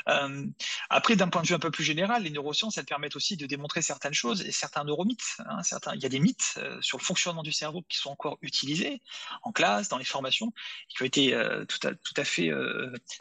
Euh, 0.07 0.45
après, 0.89 1.15
d'un 1.15 1.27
point 1.27 1.41
de 1.41 1.47
vue 1.47 1.53
un 1.53 1.59
peu 1.59 1.71
plus 1.71 1.83
général, 1.83 2.23
les 2.23 2.29
neurosciences, 2.29 2.77
elles 2.77 2.85
permettent 2.85 3.15
aussi 3.15 3.37
de 3.37 3.45
démontrer 3.45 3.81
certaines 3.81 4.13
choses 4.13 4.41
et 4.41 4.51
certains 4.51 4.83
neuromythes. 4.83 5.37
Hein, 5.45 5.63
certains, 5.63 5.93
il 5.95 6.01
y 6.01 6.05
a 6.05 6.09
des 6.09 6.19
mythes 6.19 6.55
euh, 6.57 6.81
sur 6.81 6.97
le 6.97 7.03
fonctionnement 7.03 7.43
du 7.43 7.51
cerveau 7.51 7.83
qui 7.87 7.97
sont 7.97 8.09
encore 8.09 8.37
utilisés 8.41 9.01
en 9.43 9.51
classe, 9.51 9.89
dans 9.89 9.97
les 9.97 10.05
formations, 10.05 10.53
qui 10.89 11.01
ont 11.01 11.05
été 11.05 11.33
euh, 11.33 11.65
tout, 11.65 11.85
à, 11.87 11.93
tout 11.93 12.13
à 12.17 12.23
fait 12.23 12.51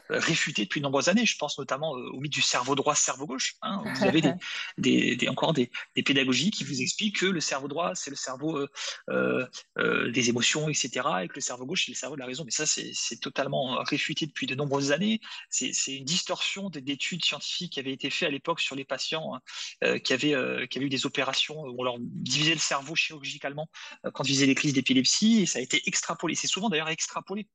réfutés 0.08 0.64
depuis 0.64 0.80
de 0.80 0.84
nombreuses 0.84 1.08
années. 1.08 1.26
Je 1.26 1.36
pense 1.36 1.58
notamment 1.58 1.90
au 1.90 2.20
mythe 2.20 2.32
du 2.32 2.42
cerveau 2.42 2.74
droit, 2.74 2.94
cerveau 2.94 3.26
gauche. 3.26 3.56
Hein, 3.62 3.82
vous 3.84 4.04
avez 4.04 4.22
des, 4.78 5.16
des, 5.16 5.28
encore 5.28 5.52
des, 5.52 5.70
des, 5.94 6.02
pédagogies 6.02 6.50
qui 6.50 6.64
vous 6.64 6.80
expliquent 6.80 7.20
que 7.20 7.26
le 7.26 7.40
cerveau 7.40 7.68
droit, 7.68 7.94
c'est 7.94 8.10
le 8.10 8.16
cerveau 8.16 8.66
des 9.08 10.28
émotions, 10.28 10.68
etc., 10.68 11.06
et 11.22 11.28
que 11.28 11.34
le 11.34 11.40
cerveau 11.40 11.66
gauche, 11.66 11.86
c'est 11.86 11.92
le 11.92 11.96
cerveau 11.96 12.16
de 12.16 12.20
la 12.20 12.26
raison. 12.26 12.44
Mais 12.44 12.50
ça, 12.50 12.64
c'est 12.66 13.20
totalement 13.20 13.82
réfuté 13.82 14.26
depuis 14.26 14.46
de 14.46 14.54
nombreuses 14.54 14.92
années. 14.92 15.20
C'est 15.48 15.72
une 15.88 16.04
distorsion 16.20 16.68
d'études 16.68 17.24
scientifiques 17.24 17.72
qui 17.72 17.80
avaient 17.80 17.92
été 17.92 18.10
faites 18.10 18.28
à 18.28 18.30
l'époque 18.30 18.60
sur 18.60 18.76
les 18.76 18.84
patients 18.84 19.34
hein, 19.34 19.40
euh, 19.84 19.98
qui, 19.98 20.12
avaient, 20.12 20.34
euh, 20.34 20.66
qui 20.66 20.78
avaient 20.78 20.86
eu 20.86 20.90
des 20.90 21.06
opérations 21.06 21.62
où 21.62 21.76
on 21.78 21.82
leur 21.82 21.96
divisait 21.98 22.52
le 22.52 22.60
cerveau 22.60 22.94
chirurgicalement 22.94 23.70
euh, 24.04 24.10
quand 24.10 24.24
ils 24.24 24.34
faisaient 24.34 24.46
des 24.46 24.54
crises 24.54 24.74
d'épilepsie, 24.74 25.46
ça 25.46 25.58
a 25.58 25.62
été 25.62 25.82
extrapolé. 25.86 26.34
C'est 26.34 26.46
souvent 26.46 26.68
d'ailleurs 26.68 26.90
extrapolé 26.90 27.48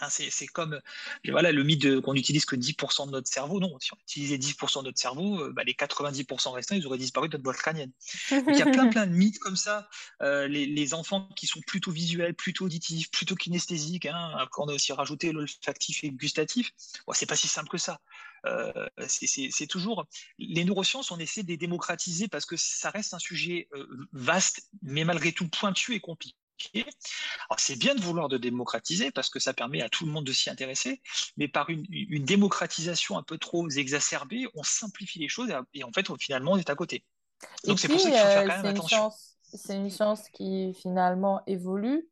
Hein, 0.00 0.08
c'est 0.10 0.46
comme 0.46 0.80
voilà, 1.26 1.52
le 1.52 1.62
mythe 1.62 2.00
qu'on 2.00 2.12
n'utilise 2.12 2.44
que 2.44 2.54
10% 2.54 3.06
de 3.06 3.12
notre 3.12 3.28
cerveau. 3.28 3.60
Non, 3.60 3.78
si 3.80 3.92
on 3.94 3.96
utilisait 4.02 4.36
10% 4.36 4.80
de 4.80 4.88
notre 4.88 4.98
cerveau, 4.98 5.40
euh, 5.40 5.52
bah, 5.52 5.62
les 5.64 5.72
90% 5.72 6.52
restants, 6.52 6.74
ils 6.74 6.86
auraient 6.86 6.98
disparu 6.98 7.28
de 7.28 7.34
notre 7.34 7.44
boîte 7.44 7.56
crânienne. 7.56 7.92
il 8.30 8.56
y 8.56 8.62
a 8.62 8.66
plein, 8.66 8.88
plein 8.88 9.06
de 9.06 9.12
mythes 9.14 9.38
comme 9.38 9.56
ça. 9.56 9.88
Euh, 10.22 10.48
les, 10.48 10.94
enfants 10.94 11.28
qui 11.34 11.46
sont 11.46 11.60
plutôt 11.66 11.90
visuels, 11.90 12.34
plutôt 12.34 12.66
auditifs, 12.66 13.10
plutôt 13.10 13.34
kinesthésiques, 13.34 14.06
hein, 14.06 14.32
après 14.38 14.62
on 14.62 14.68
a 14.68 14.72
aussi 14.72 14.92
rajouté 14.92 15.32
l'olfactif 15.32 16.04
et 16.04 16.10
gustatif. 16.10 16.70
Bon, 17.06 17.12
c'est 17.12 17.26
pas 17.26 17.34
si 17.34 17.48
simple 17.48 17.68
que 17.68 17.78
ça. 17.78 18.00
Euh, 18.44 18.86
c'est 19.08 19.66
toujours 19.66 20.06
les 20.38 20.64
neurosciences, 20.64 21.10
on 21.10 21.18
essaie 21.18 21.42
de 21.42 21.48
les 21.48 21.56
démocratiser 21.56 22.28
parce 22.28 22.46
que 22.46 22.56
ça 22.56 22.90
reste 22.90 23.14
un 23.14 23.18
sujet 23.18 23.68
vaste, 24.12 24.70
mais 24.82 25.02
malgré 25.02 25.32
tout 25.32 25.48
pointu 25.48 25.94
et 25.94 26.00
compliqué 26.00 26.36
c'est 27.58 27.78
bien 27.78 27.94
de 27.94 28.00
vouloir 28.00 28.28
de 28.28 28.38
démocratiser 28.38 29.10
parce 29.10 29.30
que 29.30 29.38
ça 29.38 29.52
permet 29.52 29.82
à 29.82 29.88
tout 29.88 30.06
le 30.06 30.12
monde 30.12 30.24
de 30.24 30.32
s'y 30.32 30.50
intéresser, 30.50 31.00
mais 31.36 31.48
par 31.48 31.70
une, 31.70 31.84
démocratisation 32.24 33.18
un 33.18 33.22
peu 33.22 33.38
trop 33.38 33.68
exacerbée, 33.68 34.46
on 34.54 34.62
simplifie 34.62 35.18
les 35.18 35.28
choses 35.28 35.52
et, 35.74 35.84
en 35.84 35.92
fait, 35.92 36.06
finalement, 36.18 36.52
on 36.52 36.56
est 36.58 36.70
à 36.70 36.74
côté. 36.74 37.04
Donc 37.64 37.78
c'est 37.78 37.88
pour 37.88 38.00
ça 38.00 38.10
qu'il 38.10 38.18
faut 38.18 38.24
faire 38.24 38.48
quand 38.48 38.62
même 38.62 38.66
attention. 38.66 39.10
C'est 39.42 39.76
une 39.76 39.90
chance 39.90 40.22
qui 40.32 40.74
finalement 40.74 41.42
évolue, 41.46 42.08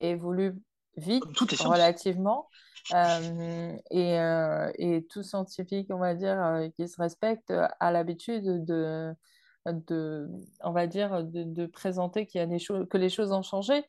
évolue 0.00 0.54
vite, 0.96 1.24
relativement. 1.60 2.48
Euh, 2.92 3.76
et, 3.90 4.18
euh, 4.18 4.72
et, 4.76 5.06
tout 5.08 5.22
scientifique, 5.22 5.88
on 5.90 5.98
va 5.98 6.14
dire, 6.14 6.40
euh, 6.42 6.68
qui 6.70 6.88
se 6.88 7.00
respecte, 7.00 7.50
a 7.50 7.90
l'habitude 7.92 8.64
de, 8.64 9.14
de, 9.66 10.28
on 10.62 10.72
va 10.72 10.86
dire, 10.86 11.24
de, 11.24 11.66
présenter 11.66 12.28
y 12.34 12.38
a 12.40 12.46
des 12.46 12.58
que 12.58 12.98
les 12.98 13.08
choses 13.08 13.32
ont 13.32 13.42
changé. 13.42 13.84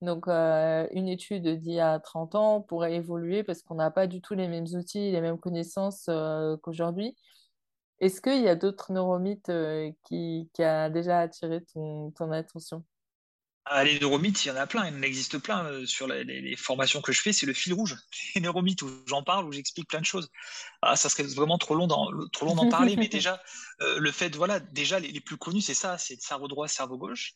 Donc, 0.00 0.28
euh, 0.28 0.86
une 0.92 1.08
étude 1.08 1.48
d'il 1.60 1.72
y 1.72 1.80
a 1.80 1.98
30 1.98 2.34
ans 2.36 2.60
pourrait 2.60 2.94
évoluer 2.94 3.42
parce 3.42 3.62
qu'on 3.62 3.74
n'a 3.74 3.90
pas 3.90 4.06
du 4.06 4.20
tout 4.20 4.34
les 4.34 4.48
mêmes 4.48 4.66
outils, 4.74 5.10
les 5.10 5.20
mêmes 5.20 5.38
connaissances 5.38 6.06
euh, 6.08 6.56
qu'aujourd'hui. 6.58 7.16
Est-ce 8.00 8.20
qu'il 8.20 8.42
y 8.42 8.48
a 8.48 8.54
d'autres 8.54 8.92
neuromythes 8.92 9.48
euh, 9.48 9.90
qui, 10.04 10.50
qui 10.54 10.62
a 10.62 10.88
déjà 10.88 11.20
attiré 11.20 11.64
ton, 11.74 12.12
ton 12.12 12.30
attention? 12.30 12.84
Ah, 13.70 13.84
les 13.84 13.98
neuromythes, 14.00 14.44
il 14.44 14.48
y 14.48 14.50
en 14.50 14.56
a 14.56 14.66
plein, 14.66 14.86
il 14.88 14.96
en 14.96 15.02
existe 15.02 15.38
plein 15.38 15.84
sur 15.86 16.06
les, 16.06 16.56
formations 16.56 17.00
que 17.00 17.12
je 17.12 17.20
fais, 17.20 17.32
c'est 17.32 17.46
le 17.46 17.52
fil 17.52 17.72
rouge. 17.72 17.96
Les 18.34 18.40
neuromythes 18.40 18.82
où 18.82 18.90
j'en 19.06 19.22
parle, 19.22 19.46
où 19.46 19.52
j'explique 19.52 19.88
plein 19.88 20.00
de 20.00 20.06
choses. 20.06 20.30
Ah, 20.82 20.96
ça 20.96 21.08
serait 21.08 21.24
vraiment 21.24 21.58
trop 21.58 21.74
long 21.74 21.86
d'en, 21.86 22.10
trop 22.32 22.46
long 22.46 22.54
d'en 22.54 22.68
parler, 22.68 22.96
mais 22.96 23.08
déjà, 23.08 23.42
le 23.80 24.10
fait, 24.12 24.34
voilà, 24.36 24.60
déjà, 24.60 24.98
les, 24.98 25.20
plus 25.20 25.36
connus, 25.36 25.62
c'est 25.62 25.74
ça, 25.74 25.98
c'est 25.98 26.20
cerveau 26.20 26.48
droit, 26.48 26.68
cerveau 26.68 26.98
gauche. 26.98 27.34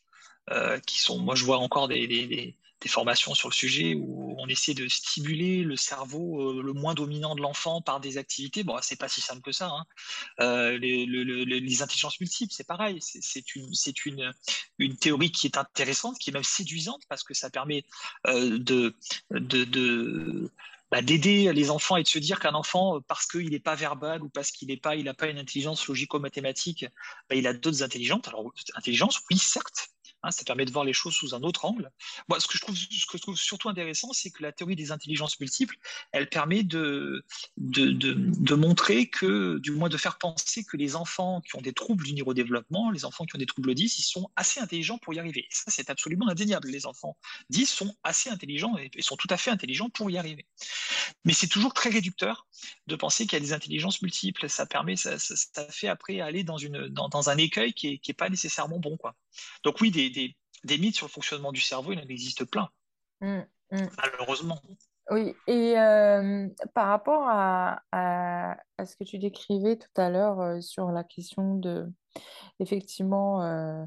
Qui 0.87 1.01
sont, 1.01 1.19
moi 1.19 1.35
je 1.35 1.45
vois 1.45 1.59
encore 1.59 1.89
des, 1.89 2.57
formations 2.87 3.33
sur 3.33 3.49
le 3.49 3.55
sujet 3.55 3.95
où 3.95 4.35
on 4.39 4.49
essaie 4.49 4.75
de 4.75 4.89
stimuler 4.89 5.63
le 5.63 5.77
cerveau 5.77 6.61
le 6.61 6.73
moins 6.73 6.95
dominant 6.95 7.37
de 7.37 7.41
l'enfant 7.41 7.81
par 7.81 8.01
des 8.01 8.19
activités. 8.19 8.65
Bon, 8.65 8.77
c'est 8.83 8.99
pas 8.99 9.07
si 9.07 9.21
simple 9.21 9.41
que 9.41 9.53
ça. 9.53 9.71
Hein. 9.71 9.85
les, 10.79 11.07
les, 11.07 11.83
intelligences 11.83 12.19
multiples, 12.19 12.53
c'est 12.53 12.67
pareil. 12.67 12.99
C'est 13.01 13.55
une, 13.55 14.33
théorie 15.01 15.31
qui 15.31 15.47
est 15.47 15.57
intéressante, 15.57 16.19
qui 16.19 16.31
est 16.31 16.33
même 16.33 16.43
séduisante 16.43 17.03
parce 17.09 17.23
que 17.23 17.35
ça 17.35 17.51
permet 17.51 17.85
bah, 20.93 21.01
d'aider 21.01 21.51
les 21.55 21.71
enfants 21.71 21.97
et 21.97 22.03
de 22.03 22.09
se 22.09 22.19
dire 22.19 22.39
qu'un 22.39 22.53
enfant, 22.53 23.01
parce 23.09 23.25
qu'il 23.27 23.49
n'est 23.49 23.59
pas 23.59 23.75
verbal 23.75 24.23
ou 24.23 24.29
parce 24.29 24.51
qu'il 24.51 24.69
n'est 24.69 24.77
pas, 24.77 24.95
il 24.95 25.05
n'a 25.05 25.15
pas 25.15 25.27
une 25.27 25.39
intelligence 25.39 25.87
logico-mathématique, 25.89 26.85
bah, 27.31 27.35
il 27.35 27.47
a 27.47 27.55
d'autres 27.55 27.83
intelligences. 27.83 28.29
Alors, 28.29 28.53
intelligence, 28.75 29.23
oui, 29.31 29.39
certes, 29.39 29.92
Hein, 30.23 30.31
ça 30.31 30.45
permet 30.45 30.65
de 30.65 30.71
voir 30.71 30.85
les 30.85 30.93
choses 30.93 31.15
sous 31.15 31.35
un 31.35 31.43
autre 31.43 31.65
angle. 31.65 31.91
Moi, 32.29 32.39
ce 32.39 32.47
que 32.47 32.57
je 32.57 33.19
trouve, 33.21 33.37
surtout 33.37 33.69
intéressant, 33.69 34.13
c'est 34.13 34.31
que 34.31 34.43
la 34.43 34.53
théorie 34.53 34.77
des 34.77 34.93
intelligences 34.93 35.39
multiples, 35.41 35.77
elle 36.13 36.29
permet 36.29 36.63
de, 36.63 37.25
montrer 38.51 39.09
que, 39.09 39.59
du 39.59 39.73
moins 39.73 39.89
de 39.89 39.97
faire 39.97 40.19
penser 40.19 40.65
que 40.65 40.77
les 40.77 40.95
enfants 40.95 41.41
qui 41.41 41.57
ont 41.57 41.61
des 41.61 41.73
troubles 41.73 42.05
du 42.05 42.15
neurodéveloppement, 42.15 42.91
les 42.91 43.05
enfants 43.05 43.25
qui 43.25 43.35
ont 43.35 43.39
des 43.39 43.47
troubles 43.47 43.75
10, 43.75 43.99
ils 43.99 44.03
sont 44.03 44.31
assez 44.37 44.61
intelligents 44.61 44.99
pour 44.99 45.13
y 45.15 45.19
arriver. 45.19 45.47
Ça, 45.51 45.65
c'est 45.69 45.91
absolument 45.91 46.29
indéniable. 46.29 46.69
Les 46.69 46.87
enfants 46.87 47.17
10 47.51 47.67
sont 47.67 47.95
assez 48.05 48.31
intelligents 48.31 48.77
et, 48.79 48.91
sont 49.03 49.17
tout 49.17 49.29
à 49.31 49.37
fait 49.37 49.51
intelligents 49.51 49.91
pour 49.91 50.11
y 50.11 50.19
arriver. 50.19 50.47
Mais 51.25 51.33
c'est 51.33 51.49
toujours 51.49 51.75
très 51.75 51.91
réducteur 51.91 52.47
de 52.87 52.95
penser 52.95 53.27
qu'il 53.27 53.35
y 53.35 53.43
a 53.43 53.45
des 53.45 53.53
intelligences 53.53 54.03
multiples. 54.03 54.49
Ça 54.49 54.67
permet, 54.67 54.95
ça, 54.95 55.19
fait 55.71 55.89
après 55.89 56.21
aller 56.21 56.45
dans, 56.45 56.59
un 57.29 57.37
écueil 57.39 57.73
qui 57.73 58.01
n'est 58.07 58.15
pas 58.15 58.29
nécessairement 58.29 58.79
bon. 58.79 58.97
Quoi. 58.97 59.17
Donc 59.65 59.81
oui, 59.81 59.91
des, 59.91 60.11
des, 60.11 60.79
mythes 60.79 60.97
sur 60.97 61.07
le 61.07 61.13
fonctionnement 61.13 61.53
du 61.53 61.61
cerveau, 61.61 61.93
il 61.93 61.99
en 61.99 62.09
existe 62.09 62.45
plein, 62.45 62.69
mmh, 63.21 63.41
mmh. 63.71 63.87
malheureusement. 63.97 64.61
Oui, 65.11 65.35
et 65.47 65.79
euh, 65.79 66.49
par 66.75 66.89
rapport 66.89 67.25
à, 67.27 67.83
à, 67.93 68.57
ce 68.87 68.97
que 68.97 69.05
tu 69.05 69.19
décrivais 69.19 69.77
tout 69.77 70.01
à 70.01 70.11
l'heure 70.11 70.41
euh, 70.41 70.61
sur 70.61 70.91
la 70.93 71.03
question 71.05 71.57
de, 71.57 71.93
effectivement, 72.61 73.43
euh, 73.43 73.85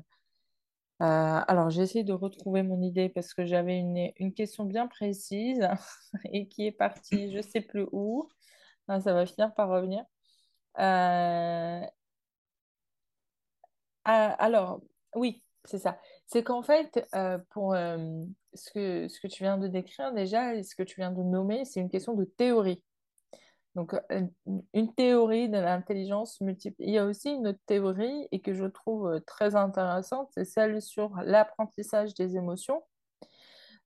alors 1.00 1.70
j'ai 1.70 1.82
essayé 1.84 2.04
de 2.04 2.14
retrouver 2.14 2.64
mon 2.64 2.82
idée 2.82 3.10
parce 3.10 3.34
que 3.34 3.46
j'avais 3.46 3.78
une, 3.78 4.12
une, 4.18 4.34
question 4.34 4.66
bien 4.66 4.88
précise 4.88 5.68
et 6.34 6.48
qui 6.48 6.68
est 6.68 6.72
partie, 6.72 7.32
je 7.32 7.38
ne 7.38 7.42
sais 7.42 7.62
plus 7.62 7.88
où. 7.92 8.30
Ah, 8.88 9.02
ça 9.02 9.14
va 9.14 9.26
finir 9.26 9.54
par 9.56 9.70
revenir. 9.70 10.04
alors, 14.04 14.82
oui, 15.16 15.44
c'est 15.66 15.80
ça. 15.80 15.98
C'est 16.28 16.44
qu'en 16.44 16.62
fait, 16.62 17.08
euh, 17.16 17.38
pour 17.50 17.74
euh, 17.74 17.98
ce 18.54 18.72
que, 18.72 19.08
ce 19.08 19.20
que 19.20 19.28
tu 19.28 19.44
viens 19.44 19.58
de 19.58 19.68
décrire 19.68 20.14
déjà, 20.14 20.56
et 20.56 20.64
ce 20.64 20.76
que 20.76 20.84
tu 20.84 20.96
viens 20.98 21.12
de 21.12 21.22
nommer, 21.22 21.66
c'est 21.66 21.80
une 21.80 21.90
question 21.90 22.14
de 22.14 22.26
théorie. 22.26 22.84
Donc, 23.76 23.94
euh, 24.12 24.22
une 24.74 24.94
théorie 24.94 25.50
de 25.50 25.58
l'intelligence 25.58 26.40
multiple. 26.40 26.78
Il 26.80 26.92
y 26.92 26.98
a 26.98 27.06
aussi 27.06 27.32
une 27.32 27.48
autre 27.48 27.60
théorie, 27.66 28.28
et 28.32 28.42
que 28.42 28.54
je 28.54 28.66
trouve 28.66 29.20
très 29.26 29.56
intéressante, 29.56 30.30
c'est 30.34 30.46
celle 30.46 30.82
sur 30.82 31.16
l'apprentissage 31.24 32.14
des 32.14 32.38
émotions. 32.38 32.84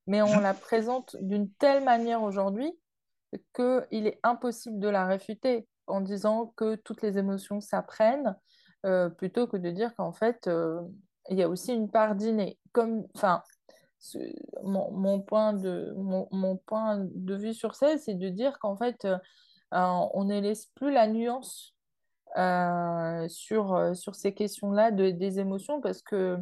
Mais 0.06 0.22
on 0.22 0.40
la 0.40 0.54
présente 0.54 1.16
d'une 1.20 1.50
telle 1.52 1.84
manière 1.84 2.22
aujourd'hui 2.22 2.72
qu'il 3.54 4.06
est 4.06 4.18
impossible 4.22 4.78
de 4.80 4.88
la 4.88 5.06
réfuter 5.06 5.68
en 5.86 6.00
disant 6.00 6.52
que 6.56 6.74
toutes 6.76 7.02
les 7.02 7.18
émotions 7.18 7.60
s'apprennent, 7.60 8.36
plutôt 9.18 9.46
que 9.46 9.56
de 9.56 9.70
dire 9.70 9.94
qu'en 9.94 10.12
fait, 10.12 10.48
il 11.28 11.38
y 11.38 11.42
a 11.42 11.48
aussi 11.48 11.74
une 11.74 11.90
part 11.90 12.14
d'inné. 12.14 12.58
Comme, 12.72 13.06
enfin, 13.14 13.42
mon, 14.62 14.90
mon, 14.92 15.20
point 15.20 15.52
de, 15.52 15.92
mon, 15.96 16.28
mon, 16.30 16.56
point 16.56 16.98
de 16.98 17.34
vue 17.34 17.54
sur 17.54 17.74
ça, 17.74 17.98
c'est 17.98 18.14
de 18.14 18.28
dire 18.28 18.58
qu'en 18.58 18.76
fait, 18.76 19.04
euh, 19.04 19.18
on 19.72 20.24
ne 20.24 20.40
laisse 20.40 20.66
plus 20.66 20.92
la 20.92 21.06
nuance 21.06 21.74
euh, 22.36 23.28
sur, 23.28 23.74
euh, 23.74 23.94
sur 23.94 24.14
ces 24.14 24.32
questions-là 24.32 24.90
de, 24.90 25.10
des 25.10 25.38
émotions 25.38 25.80
parce 25.80 26.02
que, 26.02 26.38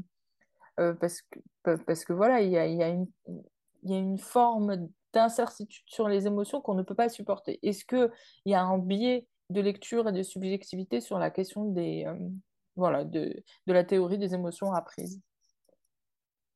parce 0.77 1.23
que, 1.23 1.75
parce 1.77 2.05
que 2.05 2.13
voilà, 2.13 2.41
il 2.41 2.51
y 2.51 2.57
a, 2.57 2.67
y 2.67 2.83
a, 2.83 2.89
y 2.89 3.95
a 3.95 3.99
une 3.99 4.19
forme 4.19 4.89
d'incertitude 5.13 5.85
sur 5.89 6.09
les 6.09 6.27
émotions 6.27 6.61
qu'on 6.61 6.75
ne 6.75 6.83
peut 6.83 6.95
pas 6.95 7.09
supporter. 7.09 7.59
Est-ce 7.63 7.85
qu'il 7.85 8.11
y 8.47 8.55
a 8.55 8.63
un 8.63 8.79
biais 8.79 9.27
de 9.51 9.61
lecture 9.61 10.09
et 10.09 10.13
de 10.13 10.23
subjectivité 10.23 11.01
sur 11.01 11.19
la 11.19 11.31
question 11.31 11.65
des, 11.65 12.07
voilà, 12.79 13.05
de, 13.05 13.45
de 13.67 13.73
la 13.73 13.85
théorie 13.85 14.19
des 14.19 14.35
émotions 14.35 14.73
apprises. 14.73 15.21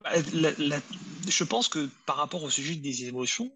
Bah, 0.01 0.11
Je 0.17 1.45
pense 1.45 1.69
que 1.69 1.89
par 2.07 2.17
rapport 2.17 2.43
au 2.43 2.51
sujet 2.51 2.77
des 2.77 3.05
émotions, 3.07 3.51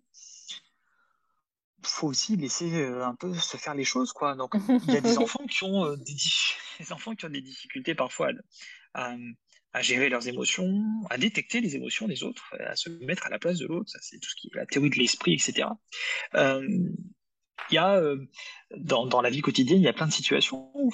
faut 1.83 2.09
aussi 2.09 2.37
laisser 2.37 2.83
euh, 2.83 3.07
un 3.07 3.15
peu 3.15 3.33
se 3.35 3.57
faire 3.57 3.75
les 3.75 3.85
choses 3.85 4.13
quoi. 4.13 4.35
Donc 4.35 4.55
il 4.89 4.95
y 4.95 4.97
a 4.97 5.01
des 5.13 5.19
enfants 5.19 5.47
qui 5.47 5.63
ont 5.63 5.85
euh, 5.85 5.97
des, 6.81 6.93
enfants 6.93 7.15
qui 7.15 7.25
ont 7.25 7.31
des 7.31 7.41
difficultés 7.41 7.95
parfois 7.95 8.31
à, 8.95 9.15
à, 9.73 9.83
gérer 9.83 10.09
leurs 10.09 10.27
émotions 10.27 10.83
à 11.11 11.19
détecter 11.19 11.61
les 11.61 11.77
émotions 11.77 12.09
des 12.09 12.25
autres 12.25 12.53
à 12.59 12.75
se 12.75 12.91
mettre 13.05 13.27
à 13.27 13.31
la 13.31 13.39
place 13.39 13.59
de 13.59 13.67
l'autre. 13.67 13.89
Ça 13.89 13.99
c'est 14.03 14.19
tout 14.19 14.29
ce 14.29 14.35
qui 14.35 14.49
est 14.49 14.57
la 14.57 14.67
théorie 14.67 14.91
de 14.91 14.97
l'esprit 14.97 15.35
etc 15.35 15.69
euh, 16.35 16.67
il 17.71 17.75
y 17.75 17.79
a 17.79 18.01
dans, 18.77 19.07
dans, 19.07 19.23
la 19.23 19.31
vie 19.31 19.43
quotidienne 19.43 19.79
il 19.79 19.85
y 19.85 19.89
a 19.89 19.93
plein 19.93 20.07
de 20.07 20.13
situations 20.13 20.71
où 20.75 20.93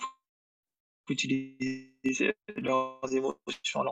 utiliser 1.08 2.34
leurs 2.56 3.12
émotions. 3.12 3.84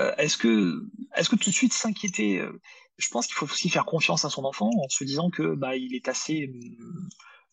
Euh, 0.00 0.14
est-ce 0.16 0.36
que, 0.36 0.82
est-ce 1.14 1.28
que 1.28 1.36
tout 1.36 1.50
de 1.50 1.54
suite 1.54 1.72
s'inquiéter 1.72 2.38
euh, 2.38 2.60
Je 2.98 3.08
pense 3.08 3.26
qu'il 3.26 3.34
faut 3.34 3.46
aussi 3.46 3.68
faire 3.68 3.84
confiance 3.84 4.24
à 4.24 4.30
son 4.30 4.44
enfant 4.44 4.70
en 4.82 4.88
se 4.88 5.04
disant 5.04 5.30
que 5.30 5.54
bah, 5.54 5.76
il 5.76 5.94
est 5.94 6.08
assez 6.08 6.50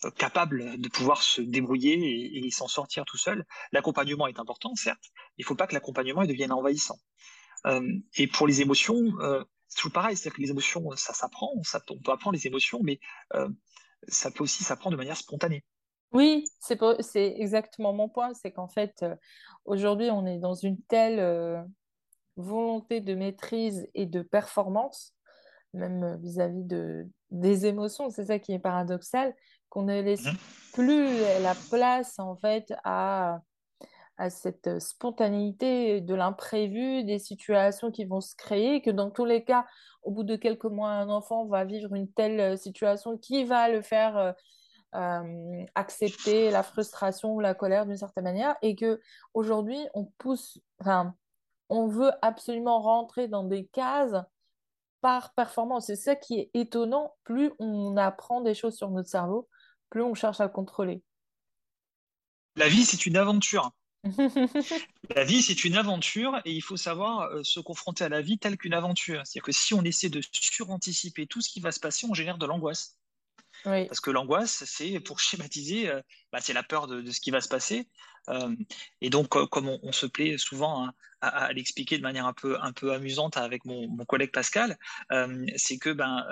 euh, 0.06 0.12
capable 0.12 0.80
de 0.80 0.89
pouvoir 0.89 1.22
se 1.22 1.42
débrouiller 1.42 1.96
et, 1.96 2.46
et 2.46 2.52
s'en 2.52 2.68
sortir 2.68 3.04
tout 3.06 3.18
seul. 3.18 3.46
L'accompagnement 3.72 4.28
est 4.28 4.39
important, 4.39 4.74
certes. 4.76 5.04
Il 5.38 5.42
ne 5.42 5.46
faut 5.46 5.56
pas 5.56 5.68
que 5.68 5.74
l'accompagnement 5.74 6.26
devienne 6.26 6.54
envahissant. 6.54 6.98
et 8.15 8.28
pour 8.28 8.48
les 8.48 8.62
émotions, 8.62 9.04
c'est 9.68 9.76
toujours 9.76 9.92
pareil, 9.92 10.15
c'est-à-dire 10.15 10.38
que 10.38 10.42
les 10.42 10.52
émotions, 10.52 10.89
ça 10.96 11.13
s'apprend, 11.13 11.52
on 11.54 12.00
peut 12.00 12.12
apprendre 12.13 12.38
les 12.38 12.48
émotions, 12.48 12.80
mais 12.82 13.02
ça 14.08 14.32
peut 14.32 14.46
aussi 14.46 14.63
s'apprendre 14.63 14.94
de 14.94 14.98
manière 14.98 15.18
spontanée. 15.18 15.65
Oui, 16.12 16.45
c'est 16.60 16.80
c'est 17.02 17.36
exactement 17.38 17.93
mon 17.93 18.10
point. 18.10 18.34
C'est 18.34 18.52
qu'en 18.52 18.67
fait, 18.67 19.04
euh, 19.04 19.15
aujourd'hui, 19.65 20.10
on 20.10 20.26
est 20.26 20.39
dans 20.39 20.56
une 20.56 20.82
telle 20.84 21.19
euh, 21.19 21.62
volonté 22.36 23.00
de 23.02 23.13
maîtrise 23.13 23.88
et 23.93 24.06
de 24.06 24.22
performance, 24.22 25.13
même 25.74 26.04
euh, 26.04 26.17
vis-à-vis 26.17 26.63
de, 26.63 27.08
des 27.32 27.67
émotions, 27.67 28.10
c'est 28.10 28.26
ça 28.26 28.39
qui 28.39 28.54
est 28.54 28.60
paradoxal, 28.60 29.36
qu'on 29.69 29.84
ne 29.84 30.02
laisse 30.02 30.26
mmh 30.26 30.38
plus 30.72 31.19
la 31.41 31.56
place, 31.72 32.19
en 32.19 32.36
fait, 32.36 32.72
à, 32.84 33.41
à 34.17 34.30
cette 34.30 34.80
spontanéité 34.80 36.00
de 36.00 36.13
l'imprévu, 36.13 37.04
des 37.04 37.19
situations 37.19 37.89
qui 37.89 38.06
vont 38.06 38.22
se 38.22 38.36
créer, 38.36 38.82
que 38.82 38.91
dans 38.91 39.10
tous 39.10 39.26
les 39.26 39.43
cas, 39.43 39.65
au 40.04 40.12
bout 40.12 40.24
de 40.24 40.36
quelques 40.36 40.65
mois, 40.65 40.91
un 40.91 41.10
enfant 41.10 41.45
va 41.45 41.65
vivre 41.65 41.93
une 41.95 42.12
telle 42.12 42.58
situation 42.58 43.17
qui 43.17 43.45
va 43.45 43.69
le 43.69 43.82
faire 43.82 44.17
euh, 44.17 44.32
accepter 44.93 46.52
la 46.52 46.63
frustration 46.63 47.36
ou 47.36 47.39
la 47.39 47.54
colère 47.54 47.86
d'une 47.86 47.97
certaine 47.97 48.23
manière 48.23 48.56
et 48.62 48.75
que 48.75 48.99
aujourd'hui 49.34 49.80
on 49.93 50.06
pousse, 50.17 50.60
enfin, 50.80 51.13
on 51.69 51.88
veut 51.88 52.12
absolument 52.21 52.82
rentrer 52.82 53.28
dans 53.28 53.43
des 53.43 53.67
cases 53.67 54.15
par 55.02 55.34
performance. 55.34 55.88
C'est 55.88 55.95
ça 55.95 56.15
qui 56.15 56.39
est 56.39 56.49
étonnant. 56.54 57.15
Plus 57.23 57.52
on 57.60 57.95
apprend 57.97 58.41
des 58.41 58.56
choses 58.56 58.75
sur 58.75 58.89
notre 58.89 59.10
cerveau, 59.10 59.47
plus 59.89 60.02
on 60.02 60.13
cherche 60.13 60.39
à 60.39 60.45
le 60.45 60.49
contrôler. 60.49 61.02
La 62.56 62.67
vie, 62.67 62.84
c'est 62.84 63.06
une 63.06 63.15
aventure. 63.15 63.71
la 65.15 65.23
vie, 65.23 65.41
c'est 65.41 65.65
une 65.65 65.75
aventure 65.75 66.41
et 66.45 66.54
il 66.54 66.62
faut 66.62 66.78
savoir 66.78 67.21
euh, 67.21 67.43
se 67.43 67.60
confronter 67.60 68.06
à 68.06 68.10
la 68.10 68.21
vie 68.21 68.39
telle 68.39 68.58
qu'une 68.58 68.73
aventure. 68.73 69.21
C'est-à-dire 69.25 69.43
que 69.43 69.52
si 69.52 69.73
on 69.73 69.84
essaie 69.84 70.10
de 70.10 70.21
suranticiper 70.32 71.28
tout 71.28 71.41
ce 71.41 71.49
qui 71.49 71.60
va 71.60 71.71
se 71.71 71.80
passer, 71.80 72.08
on 72.10 72.13
génère 72.13 72.38
de 72.38 72.45
l'angoisse. 72.45 72.99
Parce 73.63 74.00
que 74.00 74.12
l'angoisse, 74.12 74.63
c'est 74.65 75.00
pour 75.00 75.19
schématiser, 75.19 75.89
euh, 75.89 76.02
bah, 76.32 76.39
c'est 76.41 76.54
la 76.54 76.63
peur 76.63 76.88
de, 76.88 77.10
ce 77.12 77.19
qui 77.19 77.32
va 77.32 77.41
se 77.41 77.50
passer. 77.50 77.88
Euh, 78.30 78.56
et 79.02 79.10
donc, 79.10 79.30
comme 79.50 79.69
on, 79.69 79.91
se 79.91 80.06
plaît 80.06 80.38
souvent 80.38 80.86
hein, 80.86 80.93
à, 81.22 81.52
l'expliquer 81.54 81.98
de 81.98 82.04
manière 82.04 82.26
un 82.26 82.34
peu, 82.34 82.58
un 82.62 82.72
peu 82.72 82.93
amusante 82.93 83.38
avec 83.38 83.65
mon, 83.65 83.98
collègue 84.06 84.32
Pascal, 84.32 84.78
euh, 85.12 85.45
c'est 85.56 85.78
que 85.78 85.89
ben, 85.89 86.26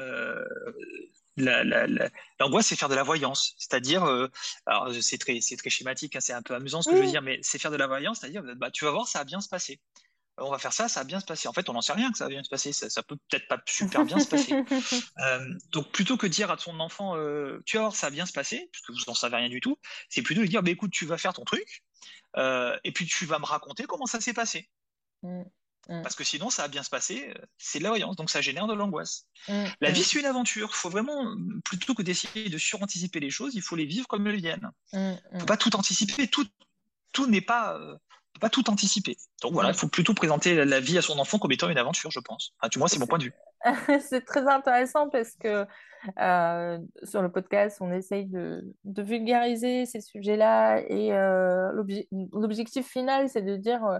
l'angoisse, 2.39 2.67
c'est 2.67 2.75
faire 2.75 2.89
de 2.89 2.95
la 2.95 3.03
voyance. 3.03 3.55
C'est-à-dire, 3.57 4.03
alors 4.65 4.93
c'est 5.01 5.17
très, 5.17 5.39
très 5.39 5.69
schématique, 5.69 6.15
hein, 6.15 6.21
c'est 6.21 6.33
un 6.33 6.43
peu 6.43 6.53
amusant 6.53 6.81
ce 6.81 6.89
que 6.89 6.97
je 6.97 7.01
veux 7.01 7.07
dire, 7.07 7.21
mais 7.21 7.39
c'est 7.41 7.57
faire 7.59 7.71
de 7.71 7.77
la 7.77 7.87
voyance, 7.87 8.19
c'est-à-dire, 8.19 8.43
bah, 8.57 8.69
tu 8.69 8.85
vas 8.85 8.91
voir, 8.91 9.07
ça 9.07 9.19
va 9.19 9.25
bien 9.25 9.41
se 9.41 9.49
passer 9.49 9.79
on 10.37 10.51
va 10.51 10.57
faire 10.59 10.73
ça, 10.73 10.87
ça 10.87 11.01
va 11.01 11.03
bien 11.03 11.19
se 11.19 11.25
passer. 11.25 11.47
En 11.47 11.53
fait, 11.53 11.69
on 11.69 11.73
n'en 11.73 11.81
sait 11.81 11.93
rien 11.93 12.11
que 12.11 12.17
ça 12.17 12.25
va 12.25 12.29
bien 12.29 12.43
se 12.43 12.49
passer. 12.49 12.73
Ça, 12.73 12.89
ça 12.89 13.03
peut 13.03 13.17
peut-être 13.29 13.47
pas 13.47 13.59
super 13.65 14.05
bien 14.05 14.19
se 14.19 14.27
passer. 14.27 14.53
Euh, 15.19 15.53
donc, 15.71 15.91
plutôt 15.91 16.15
que 16.17 16.27
de 16.27 16.31
dire 16.31 16.51
à 16.51 16.57
ton 16.57 16.79
enfant, 16.79 17.17
euh, 17.17 17.59
tu 17.65 17.77
vas 17.77 17.83
voir, 17.83 17.95
ça 17.95 18.07
va 18.07 18.11
bien 18.11 18.25
se 18.25 18.33
passer, 18.33 18.69
parce 18.71 18.85
que 18.85 18.91
vous 18.91 18.99
n'en 19.07 19.15
savez 19.15 19.37
rien 19.37 19.49
du 19.49 19.61
tout, 19.61 19.77
c'est 20.09 20.21
plutôt 20.21 20.41
de 20.41 20.45
dire, 20.45 20.61
bah, 20.61 20.71
écoute, 20.71 20.91
tu 20.91 21.05
vas 21.05 21.17
faire 21.17 21.33
ton 21.33 21.43
truc, 21.43 21.83
euh, 22.37 22.77
et 22.83 22.91
puis 22.91 23.05
tu 23.05 23.25
vas 23.25 23.39
me 23.39 23.45
raconter 23.45 23.85
comment 23.85 24.05
ça 24.05 24.21
s'est 24.21 24.33
passé. 24.33 24.69
Mm. 25.23 25.41
Mm. 25.89 26.01
Parce 26.03 26.15
que 26.15 26.23
sinon, 26.23 26.49
ça 26.49 26.63
va 26.63 26.67
bien 26.67 26.83
se 26.83 26.89
passer, 26.89 27.33
euh, 27.35 27.45
c'est 27.57 27.79
de 27.79 27.83
la 27.83 27.89
voyance, 27.89 28.15
donc 28.15 28.29
ça 28.29 28.41
génère 28.41 28.67
de 28.67 28.73
l'angoisse. 28.73 29.25
Mm. 29.47 29.65
La 29.81 29.91
vie, 29.91 30.03
c'est 30.03 30.19
une 30.19 30.25
aventure. 30.25 30.69
Il 30.71 30.75
faut 30.75 30.89
vraiment, 30.89 31.35
plutôt 31.65 31.95
que 31.95 32.03
d'essayer 32.03 32.49
de 32.49 32.57
suranticiper 32.57 33.19
les 33.19 33.31
choses, 33.31 33.55
il 33.55 33.61
faut 33.61 33.75
les 33.75 33.85
vivre 33.85 34.07
comme 34.07 34.27
elles 34.27 34.37
viennent. 34.37 34.71
Il 34.93 35.19
ne 35.33 35.39
faut 35.39 35.45
pas 35.45 35.57
tout 35.57 35.75
anticiper. 35.75 36.27
Tout, 36.27 36.45
tout 37.11 37.27
n'est 37.27 37.41
pas, 37.41 37.79
euh, 38.37 38.39
pas 38.39 38.49
tout 38.49 38.69
anticiper. 38.69 39.17
Donc 39.41 39.53
voilà, 39.53 39.69
il 39.69 39.75
faut 39.75 39.87
plutôt 39.87 40.13
présenter 40.13 40.65
la 40.65 40.79
vie 40.79 40.97
à 40.97 41.01
son 41.01 41.19
enfant 41.19 41.39
comme 41.39 41.51
étant 41.51 41.69
une 41.69 41.77
aventure, 41.77 42.11
je 42.11 42.19
pense. 42.19 42.53
Enfin, 42.59 42.69
tu 42.69 42.79
vois, 42.79 42.87
c'est 42.87 42.99
mon 42.99 43.07
point 43.07 43.17
de 43.17 43.25
vue. 43.25 43.33
c'est 44.01 44.25
très 44.25 44.47
intéressant 44.47 45.09
parce 45.09 45.35
que 45.35 45.65
euh, 46.19 46.79
sur 47.03 47.21
le 47.21 47.31
podcast, 47.31 47.77
on 47.81 47.91
essaye 47.91 48.25
de, 48.25 48.63
vulgariser 48.85 49.85
ces 49.85 50.01
sujets-là 50.01 50.81
et 50.87 51.11
l'objectif 52.33 52.87
final, 52.87 53.29
c'est 53.29 53.41
de 53.41 53.55
dire 53.55 53.99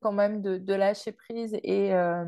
quand 0.00 0.12
même 0.12 0.42
de, 0.42 0.74
lâcher 0.74 1.12
prise 1.12 1.58
et 1.62 1.94
euh, 1.94 2.24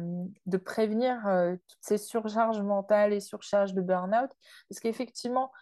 de 0.47 0.57
prévenir 0.57 1.27
euh, 1.27 1.55
toutes 1.69 1.79
ces 1.81 1.99
surcharges 1.99 2.61
mentales 2.61 3.13
et 3.13 3.21
surcharges 3.21 3.75
de 3.75 3.81
burn-out. 3.81 4.31
Parce 4.69 4.81
qu'effectivement, 4.81 5.53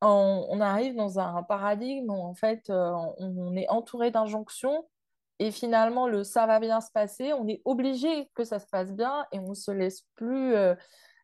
on, 0.00 0.60
arrive 0.60 0.94
dans 0.96 1.18
un 1.18 1.42
paradigme 1.42 2.10
où 2.10 2.22
en 2.22 2.34
fait, 2.34 2.70
euh, 2.70 2.92
on, 3.18 3.54
est 3.56 3.68
entouré 3.68 4.10
d'injonctions 4.10 4.86
et 5.38 5.50
finalement, 5.50 6.08
le 6.08 6.24
ça 6.24 6.46
va 6.46 6.60
bien 6.60 6.80
se 6.80 6.90
passer, 6.92 7.32
on 7.32 7.48
est 7.48 7.62
obligé 7.64 8.30
que 8.34 8.44
ça 8.44 8.58
se 8.58 8.66
passe 8.66 8.92
bien 8.92 9.26
et 9.32 9.38
on 9.38 9.50
ne 9.50 9.54
se 9.54 9.70
laisse 9.70 10.02
plus 10.14 10.54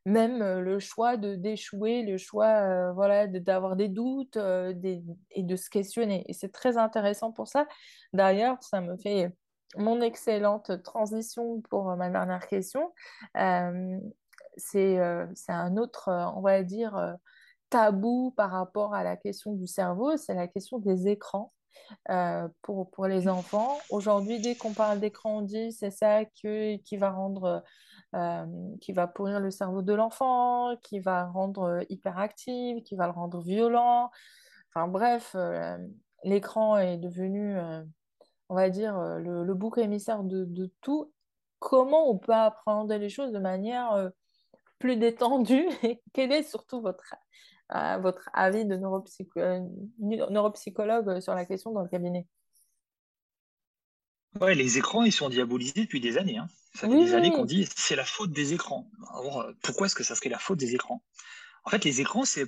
même 0.06 0.38
le 0.38 0.78
choix 0.78 1.18
de 1.18 1.34
d'échouer, 1.34 2.02
le 2.02 2.16
choix 2.16 2.92
voilà 2.92 3.26
d'avoir 3.26 3.76
des 3.76 3.88
doutes 3.88 4.38
et 4.38 5.42
de 5.42 5.56
se 5.56 5.68
questionner. 5.68 6.24
Et 6.28 6.32
c'est 6.32 6.52
très 6.52 6.78
intéressant 6.78 7.30
pour 7.30 7.46
ça. 7.48 7.66
D'ailleurs, 8.14 8.56
ça 8.62 8.80
me 8.80 8.96
fait 8.96 9.30
mon 9.76 10.00
excellente 10.00 10.82
transition 10.82 11.60
pour 11.62 11.90
euh, 11.90 11.96
ma 11.96 12.10
dernière 12.10 12.46
question. 12.46 12.92
Euh, 13.36 13.98
euh, 14.74 15.26
c'est 15.34 15.52
un 15.52 15.76
autre, 15.76 16.08
on 16.34 16.40
va 16.40 16.62
dire, 16.62 17.16
tabou 17.70 18.32
par 18.36 18.50
rapport 18.50 18.94
à 18.94 19.04
la 19.04 19.16
question 19.16 19.52
du 19.52 19.66
cerveau, 19.66 20.16
c'est 20.16 20.34
la 20.34 20.48
question 20.48 20.78
des 20.78 21.08
écrans. 21.08 21.52
pour, 22.62 22.90
pour 22.90 23.06
les 23.06 23.28
enfants. 23.28 23.78
Aujourd'hui, 23.90 24.40
dès 24.40 24.56
qu'on 24.56 24.72
parle 24.72 24.98
d'écran, 24.98 25.38
on 25.38 25.42
dit 25.42 25.72
c'est 25.72 25.90
ça 25.90 26.24
qui 26.24 26.96
va 26.96 27.10
rendre, 27.10 27.62
qui 28.80 28.92
va 28.92 29.06
pourrir 29.06 29.40
le 29.40 29.50
cerveau 29.50 29.82
de 29.82 29.92
l'enfant, 29.92 30.76
qui 30.82 31.00
va 31.00 31.26
rendre 31.26 31.84
hyperactif, 31.90 32.82
qui 32.82 32.96
va 32.96 33.06
le 33.06 33.12
rendre 33.12 33.42
violent. 33.42 34.10
Enfin 34.74 34.88
bref, 34.88 35.36
l'écran 36.24 36.78
est 36.78 36.96
devenu 36.98 37.56
on 38.48 38.54
va 38.54 38.70
dire, 38.70 38.96
euh, 38.96 39.18
le, 39.18 39.54
bouc 39.54 39.78
émissaire 39.78 40.22
de, 40.22 40.70
tout, 40.80 41.12
comment 41.58 42.10
on 42.10 42.18
peut 42.18 42.32
appréhender 42.32 42.98
les 42.98 43.08
choses 43.08 43.32
de 43.32 43.38
manière 43.38 43.92
euh, 43.92 44.08
plus 44.78 44.96
détendue? 44.96 45.68
Et 45.82 46.02
quel 46.12 46.32
est 46.32 46.42
surtout 46.42 46.80
votre, 46.80 47.14
euh, 47.74 47.98
votre 47.98 48.30
avis 48.32 48.64
de 48.64 48.76
neuropsychologue 48.76 51.20
sur 51.20 51.34
la 51.34 51.44
question 51.44 51.72
dans 51.72 51.82
le 51.82 51.88
cabinet? 51.88 52.26
Ouais, 54.40 54.54
les 54.54 54.78
écrans, 54.78 55.02
ils 55.02 55.12
sont 55.12 55.28
diabolisés 55.28 55.82
depuis 55.82 56.00
des 56.00 56.16
années. 56.18 56.38
Hein. 56.38 56.48
Ça 56.74 56.88
fait 56.88 56.96
des 56.96 57.14
années 57.14 57.30
qu'on 57.30 57.46
dit 57.46 57.68
c'est 57.74 57.96
la 57.96 58.04
faute 58.04 58.32
des 58.32 58.52
écrans. 58.52 58.90
Alors, 59.10 59.46
pourquoi 59.62 59.86
est-ce 59.86 59.94
que 59.94 60.04
ça 60.04 60.14
serait 60.14 60.28
la 60.28 60.38
faute 60.38 60.58
des 60.58 60.74
écrans? 60.74 61.02
En 61.64 61.70
fait, 61.70 61.84
les 61.84 62.00
écrans, 62.00 62.24
c'est 62.24 62.46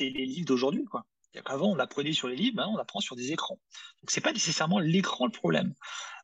les 0.00 0.26
livres 0.26 0.46
d'aujourd'hui. 0.46 0.84
quoi. 0.84 1.06
Avant, 1.46 1.70
on 1.70 1.78
apprenait 1.78 2.12
sur 2.12 2.28
les 2.28 2.36
livres, 2.36 2.56
maintenant 2.56 2.74
on 2.74 2.78
apprend 2.78 3.00
sur 3.00 3.16
des 3.16 3.32
écrans. 3.32 3.58
Donc, 4.02 4.10
c'est 4.10 4.20
pas 4.20 4.32
nécessairement 4.32 4.80
l'écran 4.80 5.26
le 5.26 5.32
problème. 5.32 5.74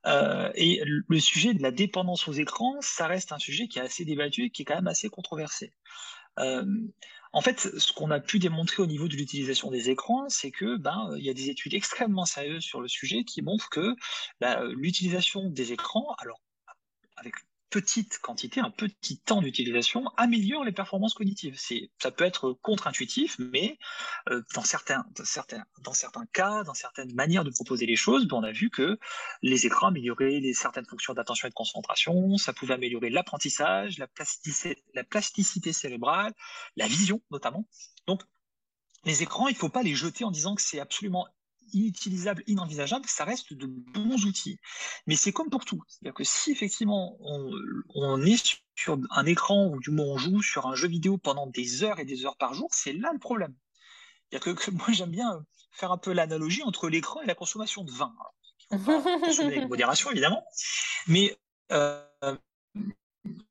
Euh, 0.07 0.51
et 0.55 0.83
le 0.85 1.21
sujet 1.21 1.55
de 1.55 1.63
la 1.63 1.71
dépendance 1.71 2.29
aux 2.29 2.33
écrans, 2.33 2.77
ça 2.81 3.07
reste 3.07 3.33
un 3.33 3.39
sujet 3.39 3.69
qui 3.69 3.79
est 3.79 3.83
assez 3.83 4.05
débattu 4.05 4.45
et 4.45 4.51
qui 4.51 4.63
est 4.63 4.65
quand 4.65 4.75
même 4.75 4.87
assez 4.87 5.09
controversé. 5.09 5.73
Euh, 6.39 6.65
en 7.33 7.41
fait, 7.41 7.61
ce 7.79 7.93
qu'on 7.93 8.11
a 8.11 8.21
pu 8.21 8.39
démontrer 8.39 8.83
au 8.83 8.87
niveau 8.87 9.09
de 9.09 9.17
l'utilisation 9.17 9.71
des 9.71 9.91
écrans, 9.91 10.29
c'est 10.29 10.51
que 10.51 10.77
ben 10.77 11.15
il 11.17 11.25
y 11.25 11.31
a 11.31 11.35
des 11.35 11.51
études 11.51 11.75
extrêmement 11.75 12.25
sérieuses 12.25 12.65
sur 12.65 12.81
le 12.81 12.89
sujet 12.89 13.25
qui 13.25 13.43
montrent 13.43 13.71
que 13.71 13.95
ben, 14.41 14.65
l'utilisation 14.65 15.49
des 15.51 15.73
écrans, 15.73 16.15
alors 16.19 16.41
avec 17.17 17.35
petite 17.71 18.19
quantité, 18.19 18.61
un 18.61 18.71
petit 18.71 19.19
temps 19.21 19.43
d'utilisation 19.43 20.09
améliore 20.17 20.65
les 20.65 20.73
performances 20.73 21.15
cognitives. 21.15 21.57
C'est, 21.59 21.91
ça 22.03 22.11
peut 22.11 22.25
être 22.25 22.53
contre-intuitif, 22.63 23.37
mais 23.39 23.79
euh, 24.31 24.43
dans, 24.55 24.63
certains, 24.63 25.05
dans, 25.17 25.25
dans 25.83 25.93
certains 25.93 26.27
cas, 26.33 26.65
dans 26.65 26.75
certaines 26.75 27.15
manières 27.15 27.45
de 27.45 27.51
proposer 27.51 27.87
les 27.87 27.97
choses, 27.97 28.27
ben, 28.27 28.37
on 28.39 28.43
a 28.43 28.53
vu 28.53 28.71
que 28.71 28.99
les 29.43 29.67
écrans 29.67 29.89
amélioraient 29.89 30.41
certaines 30.55 30.87
fonctions 30.87 31.15
d'attention 31.15 31.47
et 31.49 31.51
de 31.51 31.55
concentration, 31.55 32.37
ça 32.37 32.53
pouvait 32.53 32.75
améliorer 32.75 33.11
l'apprentissage, 33.11 33.99
la 33.99 35.05
plasticité 35.05 35.73
cérébrale, 35.73 36.33
la 36.77 36.87
vision 36.87 37.21
notamment. 37.31 37.67
Donc, 38.07 38.23
les 39.05 39.23
écrans, 39.23 39.49
il 39.49 39.53
ne 39.53 39.59
faut 39.59 39.69
pas 39.69 39.83
les 39.83 39.95
jeter 39.95 40.25
en 40.25 40.31
disant 40.31 40.55
que 40.55 40.63
c'est 40.63 40.81
absolument 40.81 41.29
inutilisable, 41.73 42.43
inenvisageable, 42.47 43.05
ça 43.09 43.25
reste 43.25 43.53
de 43.53 43.67
bons 43.67 44.25
outils. 44.25 44.59
Mais 45.07 45.17
c'est 45.17 45.33
comme 45.33 45.51
pour 45.51 45.65
tout. 45.65 45.83
C'est-à-dire 45.87 46.15
que 46.15 46.25
si 46.25 46.51
effectivement 46.51 47.17
on, 47.21 48.23
est 48.23 48.61
sur 48.75 48.99
un 49.11 49.27
écran 49.27 49.67
ou 49.69 49.81
du 49.81 49.91
moins 49.91 50.07
on 50.07 50.19
joue 50.19 50.43
sur 50.43 50.67
un 50.67 50.75
jeu 50.75 50.89
vidéo 50.89 51.19
pendant 51.19 51.47
des 51.47 51.83
heures 51.83 52.01
et 52.01 52.05
des 52.05 52.25
heures 52.25 52.37
par 52.37 52.55
jour, 52.55 52.69
c'est 52.73 52.93
là 52.93 53.11
le 53.13 53.19
problème. 53.19 53.55
Que, 54.31 54.51
que, 54.51 54.71
moi 54.71 54.89
j'aime 54.91 55.11
bien 55.11 55.45
faire 55.73 55.93
un 55.93 55.99
peu 55.99 56.13
l'analogie 56.13 56.63
entre 56.63 56.89
l'écran 56.89 57.21
et 57.23 57.27
la 57.27 57.35
consommation 57.35 57.85
de 57.85 57.91
vin. 57.91 58.15
il 58.71 58.79
faut 58.79 59.03
pas 59.03 59.21
consommer 59.21 59.57
avec 59.57 59.69
modération 59.69 60.11
évidemment, 60.11 60.45
mais 61.07 61.37
euh, 61.73 62.05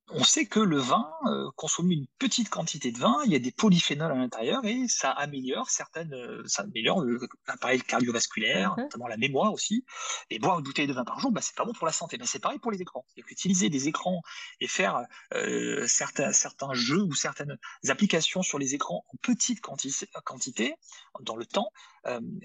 on 0.10 0.24
sait 0.24 0.46
que 0.46 0.60
le 0.60 0.78
vin, 0.78 1.10
euh, 1.26 1.50
consomme 1.56 1.92
une 1.92 2.06
petite 2.18 2.50
quantité 2.50 2.92
de 2.92 2.98
vin, 2.98 3.18
il 3.26 3.32
y 3.32 3.36
a 3.36 3.40
des 3.40 3.52
polyphénols 3.52 4.12
à 4.12 4.16
l'intérieur 4.16 4.64
et 4.64 4.88
ça 4.88 5.12
améliore 5.12 5.70
certaines, 5.70 6.14
euh, 6.14 6.44
ça 6.46 6.64
améliore 6.64 7.04
l'appareil 7.48 7.82
cardiovasculaire, 7.82 8.72
mhm. 8.78 8.84
notamment 8.84 9.08
la 9.08 9.18
mémoire 9.18 9.52
aussi. 9.52 9.84
Et 10.30 10.40
boire 10.40 10.60
une 10.60 10.64
bouteille 10.64 10.88
de 10.88 10.94
vin 10.94 11.04
par 11.04 11.20
jour, 11.20 11.32
bah, 11.32 11.42
c'est 11.42 11.56
pas 11.56 11.66
bon 11.66 11.74
pour 11.74 11.86
la 11.86 11.92
santé. 11.92 12.18
c'est 12.24 12.40
pareil 12.40 12.60
pour 12.60 12.72
les 12.72 12.82
écrans. 12.82 13.06
Utiliser 13.18 13.70
des 13.70 13.90
écrans 13.90 14.22
et 14.62 14.68
faire 14.68 15.02
euh, 15.34 15.86
certains, 15.88 16.32
certains 16.32 16.74
jeux 16.74 17.04
ou 17.04 17.14
certaines 17.14 17.58
applications 17.90 18.44
sur 18.44 18.60
les 18.60 18.76
écrans 18.76 19.06
en 19.14 19.18
petite 19.22 19.60
quantité, 19.62 20.76
dans 21.22 21.36
le 21.36 21.46
temps, 21.46 21.70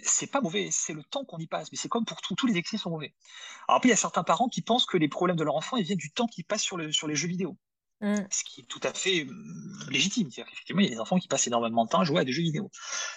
c'est 0.03 0.27
pas 0.27 0.41
mauvais. 0.41 0.69
C'est 0.73 0.93
le 0.93 1.05
temps 1.05 1.25
qu'on 1.25 1.39
y 1.39 1.47
passe. 1.47 1.71
Mais 1.71 1.79
c'est 1.79 1.89
comme 1.89 2.05
pour 2.05 2.21
tout, 2.21 2.35
tous 2.35 2.47
les 2.47 2.57
excès 2.57 2.79
sont 2.79 2.91
mauvais. 2.91 3.15
Alors 3.69 3.77
après, 3.77 3.89
il 3.89 3.93
y 3.93 3.95
a 3.95 3.97
certains 3.97 4.25
parents 4.25 4.49
qui 4.49 4.63
pensent 4.63 4.87
que 4.87 4.97
les 4.97 5.09
problèmes 5.09 5.37
de 5.37 5.45
leur 5.45 5.55
enfant 5.55 5.77
ils 5.77 5.85
viennent 5.85 5.99
du 5.99 6.11
temps 6.11 6.27
qu'ils 6.27 6.45
passent 6.45 6.63
sur, 6.63 6.77
le, 6.77 6.91
sur 6.91 7.07
les 7.07 7.15
jeux 7.15 7.29
vidéo. 7.29 7.52
Mm. 8.03 8.27
Ce 8.31 8.43
qui 8.43 8.63
est 8.63 8.65
tout 8.65 8.81
à 8.83 8.93
fait 8.93 9.25
euh, 9.25 9.91
légitime. 9.91 10.29
C'est-à-dire 10.31 10.51
qu'effectivement, 10.51 10.83
il 10.83 10.87
y 10.87 10.89
a 10.89 10.95
des 10.95 11.01
enfants 11.01 11.19
qui 11.19 11.29
passent 11.29 11.47
énormément 11.47 11.85
de 11.85 11.91
temps 11.91 12.01
à 12.01 12.05
jouer 12.05 12.21
à 12.21 12.25
des 12.25 12.33
jeux 12.33 12.43
vidéo. 12.43 12.69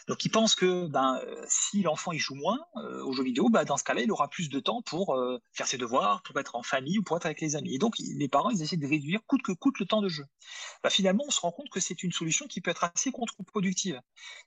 Donc, 0.07 0.23
ils 0.25 0.29
pensent 0.29 0.53
que 0.53 0.87
ben, 0.87 1.19
euh, 1.25 1.43
si 1.47 1.81
l'enfant 1.81 2.11
il 2.11 2.19
joue 2.19 2.35
moins 2.35 2.59
euh, 2.77 3.03
aux 3.03 3.11
jeux 3.11 3.23
vidéo, 3.23 3.49
ben, 3.49 3.63
dans 3.65 3.77
ce 3.77 3.83
cas-là, 3.83 4.01
il 4.01 4.11
aura 4.11 4.29
plus 4.29 4.47
de 4.47 4.59
temps 4.59 4.83
pour 4.83 5.17
faire 5.53 5.65
ses 5.65 5.77
devoirs, 5.77 6.21
pour 6.21 6.39
être 6.39 6.55
en 6.55 6.61
famille 6.61 6.99
ou 6.99 7.03
pour 7.03 7.17
être 7.17 7.25
avec 7.25 7.41
les 7.41 7.55
amis. 7.55 7.73
Et 7.73 7.79
donc, 7.79 7.95
les 7.97 8.27
parents, 8.27 8.51
ils 8.51 8.61
essaient 8.61 8.77
de 8.77 8.87
réduire 8.87 9.21
coûte 9.25 9.41
que 9.41 9.51
coûte 9.51 9.79
le 9.79 9.85
temps 9.85 10.01
de 10.01 10.09
jeu. 10.09 10.25
Ben, 10.83 10.89
finalement, 10.91 11.23
on 11.27 11.31
se 11.31 11.39
rend 11.39 11.51
compte 11.51 11.69
que 11.69 11.79
c'est 11.79 12.03
une 12.03 12.11
solution 12.11 12.45
qui 12.45 12.61
peut 12.61 12.71
être 12.71 12.83
assez 12.83 13.11
contre-productive. 13.11 13.99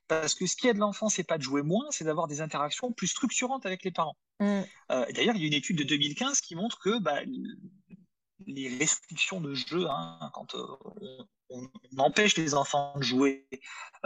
Parce 0.06 0.34
que 0.34 0.46
ce 0.46 0.54
qui 0.54 0.68
aide 0.68 0.78
l'enfant, 0.78 1.08
c'est 1.08 1.24
pas 1.24 1.38
de 1.38 1.42
jouer 1.42 1.62
moins, 1.62 1.86
c'est 1.90 2.04
d'avoir 2.04 2.28
des 2.28 2.40
interactions 2.40 2.92
plus 2.92 3.08
structurantes 3.08 3.66
avec 3.66 3.82
les 3.84 3.90
parents. 3.90 4.16
Mm. 4.38 4.60
D'ailleurs, 4.88 5.34
il 5.34 5.42
y 5.42 5.44
a 5.44 5.48
une 5.48 5.54
étude 5.54 5.78
de 5.78 5.84
2015 5.84 6.40
qui 6.40 6.54
montre 6.54 6.78
que 6.78 7.00
ben, 7.00 7.26
les 8.46 8.68
restrictions 8.78 9.40
de 9.40 9.54
jeu, 9.54 9.86
hein, 9.88 10.30
quand 10.32 10.54
euh, 10.54 10.66
on, 11.50 11.68
empêche 11.98 12.36
les 12.36 12.54
enfants 12.54 12.94
de 12.96 13.02
jouer 13.02 13.48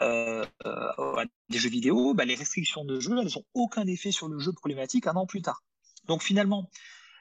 euh, 0.01 0.45
euh, 0.67 1.17
à 1.17 1.25
des 1.49 1.59
jeux 1.59 1.69
vidéo, 1.69 2.15
bah, 2.15 2.25
les 2.25 2.35
restrictions 2.35 2.85
de 2.85 2.99
jeu, 3.01 3.19
elles 3.19 3.33
n'ont 3.35 3.45
aucun 3.55 3.87
effet 3.87 4.13
sur 4.13 4.29
le 4.29 4.39
jeu 4.39 4.53
problématique 4.53 5.07
un 5.07 5.15
an 5.15 5.27
plus 5.27 5.43
tard. 5.43 5.63
Donc 6.07 6.23
finalement, 6.23 6.71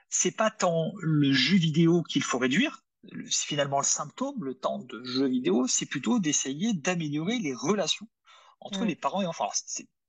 c'est 0.09 0.35
pas 0.35 0.51
tant 0.51 0.93
le 1.01 1.31
jeu 1.31 1.57
vidéo 1.57 2.03
qu'il 2.03 2.23
faut 2.23 2.39
réduire, 2.39 2.83
c'est 3.29 3.47
finalement 3.47 3.79
le 3.79 3.85
symptôme, 3.85 4.43
le 4.43 4.53
temps 4.53 4.79
de 4.79 5.03
jeu 5.03 5.27
vidéo, 5.27 5.67
c'est 5.67 5.85
plutôt 5.85 6.19
d'essayer 6.19 6.73
d'améliorer 6.73 7.39
les 7.39 7.53
relations 7.53 8.07
entre 8.59 8.85
les 8.85 8.95
parents 8.95 9.23
et 9.23 9.25
enfants 9.25 9.49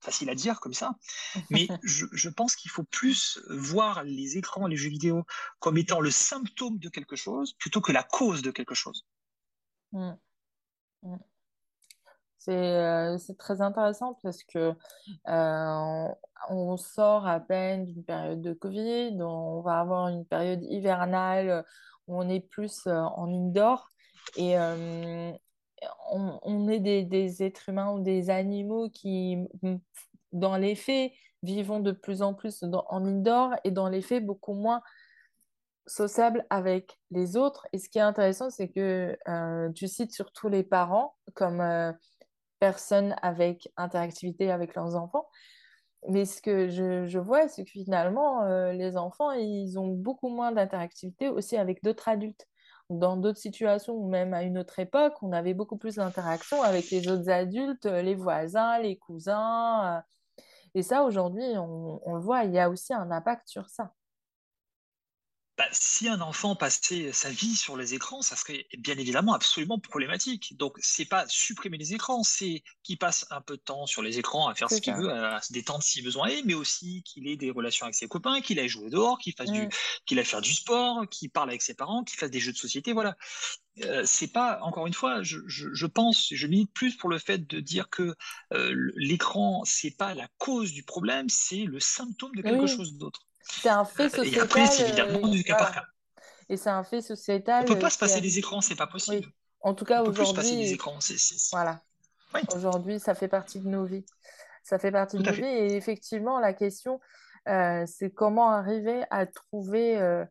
facile 0.03 0.29
à 0.31 0.35
dire 0.35 0.61
comme 0.61 0.75
ça, 0.75 0.97
mais 1.51 1.69
je, 1.83 2.29
pense 2.29 2.57
qu'il 2.57 2.71
faut 2.71 2.85
plus 2.85 3.41
voir 3.49 4.05
les 4.05 4.37
écrans, 4.37 4.67
les 4.67 4.77
jeux 4.77 4.91
vidéo 4.91 5.25
comme 5.61 5.79
étant 5.79 6.01
le 6.01 6.11
symptôme 6.11 6.79
de 6.79 6.89
quelque 6.89 7.17
chose 7.17 7.55
plutôt 7.55 7.81
que 7.81 7.93
la 7.93 8.03
cause 8.03 8.43
de 8.43 8.51
quelque 8.51 8.75
chose. 8.75 9.07
Mmh. 9.93 10.13
Mmh. 11.03 11.17
Euh, 12.49 13.19
c'est 13.19 13.39
très 13.39 13.61
intéressant 13.61 14.19
parce 14.23 14.43
que 14.45 14.75
euh, 15.29 16.09
on 16.49 16.77
sort 16.77 17.27
à 17.27 17.39
peine 17.41 17.85
d'une 17.85 18.05
période 18.05 18.41
de 18.41 18.53
Covid, 18.53 19.17
on 19.21 19.61
va 19.61 19.81
avoir 19.81 20.09
une 20.09 20.25
période 20.25 20.63
hivernale 20.65 21.65
où 22.09 22.21
on 22.21 22.29
est 22.29 22.41
plus 22.41 22.87
euh, 22.87 22.99
en 23.01 23.33
indoor 23.33 23.89
et, 24.37 24.55
on, 26.11 26.69
est 26.69 26.81
des, 26.81 27.43
êtres 27.43 27.69
humains 27.69 27.93
ou 27.93 28.01
des 28.01 28.31
animaux 28.31 28.89
qui, 28.91 29.39
dans 30.33 30.57
les 30.57 30.75
faits, 30.75 31.13
vivons 31.43 31.81
de 31.81 31.93
plus 31.93 32.23
en 32.23 32.35
plus 32.35 32.63
en 32.63 33.05
indoor 33.05 33.55
et 33.65 33.71
dans 33.71 33.89
les 33.89 34.03
faits, 34.03 34.25
beaucoup 34.25 34.55
moins 34.55 34.83
sociable 35.87 36.47
avec 36.51 36.99
les 37.11 37.37
autres. 37.37 37.67
Et 37.73 37.79
ce 37.79 37.89
qui 37.89 37.99
est 37.99 38.03
intéressant, 38.03 38.51
c'est 38.51 38.69
que 38.69 39.17
euh, 39.29 39.71
tu 39.73 39.89
cites 39.89 40.13
surtout 40.13 40.49
les 40.49 40.63
parents 40.63 41.17
comme 41.35 41.61
euh, 41.61 41.93
personnes 42.61 43.17
avec 43.23 43.69
interactivité 43.77 44.51
avec 44.51 44.75
leurs 44.75 44.95
enfants. 44.95 45.29
Mais 46.09 46.25
ce 46.25 46.43
que 46.43 46.69
je, 46.69 47.07
je 47.07 47.19
vois, 47.19 47.49
c'est 47.49 47.65
que 47.65 47.71
finalement, 47.71 48.43
euh, 48.45 48.73
les 48.73 48.97
enfants, 48.97 49.31
ils 49.33 49.79
ont 49.79 49.89
beaucoup 49.89 50.29
moins 50.29 50.53
d'interactivité 50.53 51.29
aussi 51.29 51.57
avec 51.57 51.83
d'autres 51.83 52.09
adultes. 52.09 52.47
Dans 52.91 53.17
d'autres 53.17 53.39
situations, 53.39 53.95
ou 53.95 54.09
même 54.09 54.35
à 54.35 54.43
une 54.43 54.59
autre 54.59 54.79
époque, 54.79 55.15
on 55.23 55.33
avait 55.33 55.55
beaucoup 55.55 55.77
plus 55.79 55.97
d'interactions 55.97 56.63
avec 56.63 56.91
les 56.91 57.09
autres 57.09 57.31
adultes, 57.31 57.87
les 57.87 58.15
voisins, 58.15 58.79
les 58.81 58.97
cousins. 58.99 60.03
et 60.75 60.83
ça, 60.83 61.05
aujourd'hui, 61.05 61.45
on, 61.57 62.01
on 62.09 62.15
le 62.17 62.21
voit, 62.23 62.45
il 62.45 62.53
y 62.53 62.59
a 62.59 62.71
aussi 62.71 62.95
un 62.95 63.11
impact 63.11 63.49
sur 63.49 63.69
ça. 63.71 63.93
Bah, 65.59 65.67
si 65.71 66.09
un 66.09 66.23
enfant 66.23 66.57
passait 66.57 67.13
sa 67.13 67.29
vie 67.29 67.55
sur 67.57 67.77
les 67.77 67.93
écrans, 67.93 68.23
ça 68.23 68.37
serait 68.37 68.67
bien 68.79 68.97
évidemment 68.97 69.35
absolument 69.35 69.79
problématique. 69.79 70.57
Donc, 70.57 70.79
c'est 70.81 71.05
pas 71.05 71.27
supprimer 71.29 71.77
les 71.77 71.93
écrans, 71.93 72.23
c'est 72.23 72.63
qu'il 72.83 72.97
passe 72.97 73.27
un 73.31 73.43
peu 73.43 73.59
de 73.59 73.63
temps 73.63 73.85
sur 73.85 74.01
les 74.01 74.19
écrans 74.19 74.49
à 74.49 74.55
faire 74.55 74.71
ce 74.71 74.81
qu'il 74.81 74.95
veut, 74.95 75.13
à 75.13 75.43
se 75.43 75.53
détendre 75.53 75.83
si 75.83 76.01
besoin 76.01 76.29
est, 76.29 76.43
mais 76.47 76.55
aussi 76.55 77.03
qu'il 77.03 77.29
ait 77.29 77.37
des 77.37 77.51
relations 77.51 77.85
avec 77.85 77.95
ses 77.95 78.09
copains, 78.09 78.41
qu'il 78.41 78.59
aille 78.59 78.69
jouer 78.69 78.89
dehors, 78.89 79.19
qu'il 79.19 79.35
fasse 79.35 79.51
du, 79.51 79.67
mm. 79.67 79.71
qu'il 80.07 80.19
aille 80.19 80.25
faire 80.25 80.41
du 80.41 80.55
sport, 80.55 81.07
qu'il 81.11 81.29
parle 81.29 81.51
avec 81.51 81.61
ses 81.61 81.75
parents, 81.75 82.03
qu'il 82.03 82.19
fasse 82.19 82.31
des 82.31 82.41
jeux 82.41 82.53
de 82.53 82.59
société, 82.59 82.95
voilà. 82.95 83.15
Euh, 83.83 84.03
c'est 84.07 84.33
pas 84.33 84.59
encore 84.63 84.87
une 84.87 84.95
fois, 84.95 85.23
je, 85.23 85.39
je, 85.47 85.87
pense, 85.87 86.29
je 86.33 86.47
milite 86.47 86.73
plus 86.73 86.97
pour 86.97 87.09
le 87.09 87.19
fait 87.19 87.47
de 87.47 87.61
dire 87.61 87.89
que 87.89 88.15
euh, 88.53 88.93
l'écran 88.97 89.63
c'est 89.65 89.97
pas 89.97 90.15
la 90.15 90.29
cause 90.39 90.73
du 90.73 90.83
problème, 90.83 91.29
c'est 91.29 91.65
le 91.65 91.81
symptôme 91.81 92.35
de 92.35 92.43
quelque 92.43 92.67
chose 92.67 92.95
d'autre. 92.95 93.27
C'est 93.45 93.69
un 93.69 93.85
fait 93.85 94.09
sociétal. 94.09 94.39
Et 94.39 94.41
après, 94.41 94.67
c'est 94.67 94.89
évidemment 94.89 95.29
du 95.29 95.45
cas 95.45 95.57
par 95.57 95.73
cas. 95.73 95.85
Et 96.49 96.57
c'est 96.57 96.71
un 96.71 96.85
fait 96.85 97.01
sociétal. 97.01 97.65
On 97.65 97.73
peut 97.73 97.79
pas 97.79 97.91
se 97.91 97.99
passer 97.99 98.21
des 98.21 98.39
écrans, 98.39 98.61
c'est 98.61 98.77
pas 98.77 98.87
possible. 98.87 99.27
En 99.61 99.75
tout 99.75 99.85
cas, 99.85 100.03
aujourd'hui. 100.03 100.35
passer 100.35 100.57
des 100.57 100.73
écrans. 100.73 100.99
Voilà. 101.53 101.81
Aujourd'hui, 102.55 102.99
ça 102.99 103.15
fait 103.15 103.29
partie 103.29 103.61
de 103.61 103.69
nos 103.69 103.85
vies. 103.85 104.05
Ça 104.63 104.79
fait 104.79 104.93
partie 104.93 105.19
de 105.19 105.23
nos 105.23 105.33
vies. 105.33 105.45
Et 105.45 105.77
effectivement, 105.77 106.41
la 106.41 106.53
question, 106.53 107.01
euh, 107.49 107.85
c'est 107.87 108.11
comment 108.11 108.51
arriver 108.51 109.05
à 109.11 109.27
trouver 109.27 109.99
euh, 109.99 110.25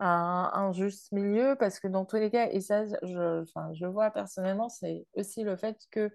un, 0.00 0.50
un, 0.52 0.72
juste 0.72 1.12
milieu? 1.12 1.56
Parce 1.58 1.80
que 1.80 1.88
dans 1.88 2.04
tous 2.04 2.16
les 2.16 2.30
cas, 2.30 2.48
et 2.50 2.60
ça, 2.60 2.86
je, 2.86 3.44
je 3.74 3.86
vois 3.86 4.10
personnellement, 4.10 4.68
c'est 4.68 5.06
aussi 5.14 5.42
le 5.42 5.56
fait 5.56 5.76
que 5.90 6.10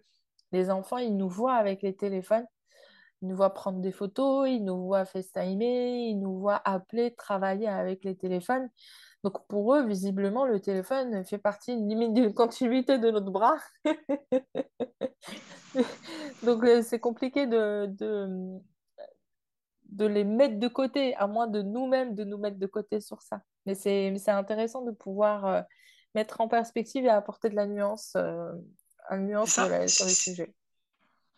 les 0.52 0.70
enfants, 0.70 0.98
ils 0.98 1.16
nous 1.16 1.30
voient 1.30 1.56
avec 1.56 1.82
les 1.82 1.96
téléphones 1.96 2.46
ils 3.24 3.30
nous 3.30 3.38
voient 3.38 3.54
prendre 3.54 3.80
des 3.80 3.94
photos, 3.94 4.50
ils 4.50 4.66
nous 4.66 4.84
voient 4.84 5.06
FaceTimer, 5.06 6.10
ils 6.10 6.20
nous 6.20 6.40
voient 6.40 6.62
appeler, 6.66 7.16
travailler 7.16 7.70
avec 7.70 8.04
les 8.04 8.18
téléphones. 8.18 8.70
Donc 9.24 9.48
pour 9.48 9.74
eux, 9.74 9.88
visiblement, 9.88 10.46
le 10.46 10.60
téléphone 10.60 11.26
fait 11.26 11.38
partie 11.38 11.74
limite 11.74 12.14
d'une 12.14 12.34
continuité 12.34 12.98
de 12.98 13.10
notre 13.10 13.32
bras. 13.32 13.56
Donc 16.44 16.66
euh, 16.66 16.82
c'est 16.82 17.00
compliqué 17.00 17.48
de, 17.48 17.86
de, 17.98 18.60
de, 19.86 20.06
les 20.06 20.26
mettre 20.26 20.60
de 20.60 20.68
côté, 20.68 21.16
à 21.16 21.26
moins 21.26 21.48
de 21.48 21.62
nous-mêmes 21.62 22.16
de 22.16 22.26
nous 22.26 22.38
mettre 22.38 22.58
de 22.58 22.68
côté 22.68 23.00
sur 23.00 23.22
ça. 23.22 23.40
Mais 23.66 23.76
c'est 23.76 24.12
intéressant 24.28 24.82
de 24.82 24.92
pouvoir 24.92 25.46
euh, 25.46 25.62
mettre 26.14 26.42
en 26.42 26.50
perspective 26.50 27.06
et 27.06 27.10
apporter 27.10 27.50
de 27.50 27.56
la 27.56 27.68
nuance, 27.68 28.18
euh, 28.18 28.52
une 29.12 29.28
nuance 29.28 29.54
sur, 29.54 29.70
le 29.70 29.88
sujet. 29.88 30.54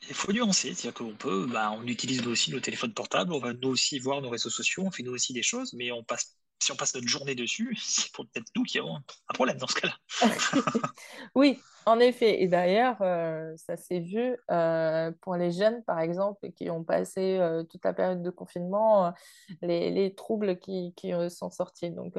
Il 0.08 0.14
faut 0.14 0.32
nuancer, 0.32 0.74
c'est-à-dire 0.74 0.94
qu'on 0.94 1.16
peut, 1.16 1.48
bah, 1.48 1.72
on 1.72 1.86
utilise 1.88 2.26
aussi 2.28 2.52
nos 2.52 2.60
téléphones 2.60 2.94
portables, 2.94 3.34
on 3.34 3.40
va 3.40 3.54
nous 3.54 3.70
aussi 3.70 4.00
voir 4.00 4.22
nos 4.22 4.30
réseaux 4.30 4.50
sociaux, 4.50 4.84
on 4.86 4.92
fait 4.92 5.04
nous 5.04 5.14
aussi 5.14 5.34
des 5.34 5.44
choses, 5.44 5.74
mais 5.74 5.92
on 5.92 6.04
passe, 6.04 6.38
si 6.62 6.72
on 6.72 6.76
passe 6.76 6.94
notre 6.96 7.08
journée 7.08 7.36
dessus, 7.36 7.76
c'est 7.82 8.12
peut-être 8.12 8.48
nous 8.56 8.64
qui 8.64 8.80
avons 8.80 8.98
un 8.98 9.34
problème 9.34 9.58
dans 9.58 9.68
ce 9.68 9.76
cas-là. 9.76 9.96
oui, 11.36 11.60
en 11.86 12.00
effet. 12.00 12.42
Et 12.42 12.48
d'ailleurs, 12.48 12.98
euh, 13.02 13.56
ça 13.58 13.78
s'est 13.78 14.00
vu 14.00 14.36
euh, 14.52 15.12
pour 15.22 15.36
les 15.36 15.52
jeunes, 15.52 15.84
par 15.84 16.00
exemple, 16.00 16.52
qui 16.52 16.70
ont 16.70 16.84
passé 16.84 17.38
euh, 17.40 17.64
toute 17.64 17.84
la 17.84 17.94
période 17.94 18.22
de 18.22 18.30
confinement, 18.30 19.14
les, 19.62 19.92
les, 19.92 20.14
troubles 20.14 20.60
qui, 20.60 20.94
qui 20.96 21.12
sont 21.30 21.50
sortis. 21.50 21.92
Donc, 21.92 22.16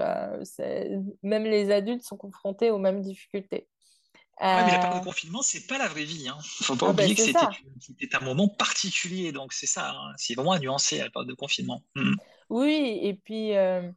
même 1.23 1.45
les 1.45 1.71
adultes 1.71 2.03
sont 2.03 2.17
confrontés 2.17 2.71
aux 2.71 2.79
mêmes 2.79 3.01
difficultés. 3.01 3.69
Ouais, 4.41 4.65
mais 4.67 4.73
la 4.73 4.79
période 4.79 4.97
de 4.97 5.01
euh, 5.01 5.05
confinement, 5.05 5.41
c'est 5.41 5.67
pas 5.67 5.79
la 5.79 5.89
vraie 5.89 6.05
vie. 6.05 6.29
Hein. 6.29 6.37
Faut 6.43 6.77
pas 6.77 6.89
ah, 6.91 6.93
bah, 6.93 7.05
oublier 7.05 7.15
que 7.15 7.23
c'était 7.23 8.17
un 8.17 8.21
moment 8.21 8.49
particulier, 8.49 9.33
donc 9.33 9.55
c'est 9.55 9.67
ça. 9.67 9.91
Hein. 9.91 10.13
C'est 10.17 10.35
vraiment 10.35 10.53
à 10.53 10.59
nuancer 10.59 10.99
la 10.99 11.09
période 11.09 11.29
de 11.29 11.35
confinement. 11.35 11.83
Mmh. 11.95 12.15
Oui, 12.51 12.99
et 13.03 13.15
puis, 13.15 13.57
euh, 13.57 13.91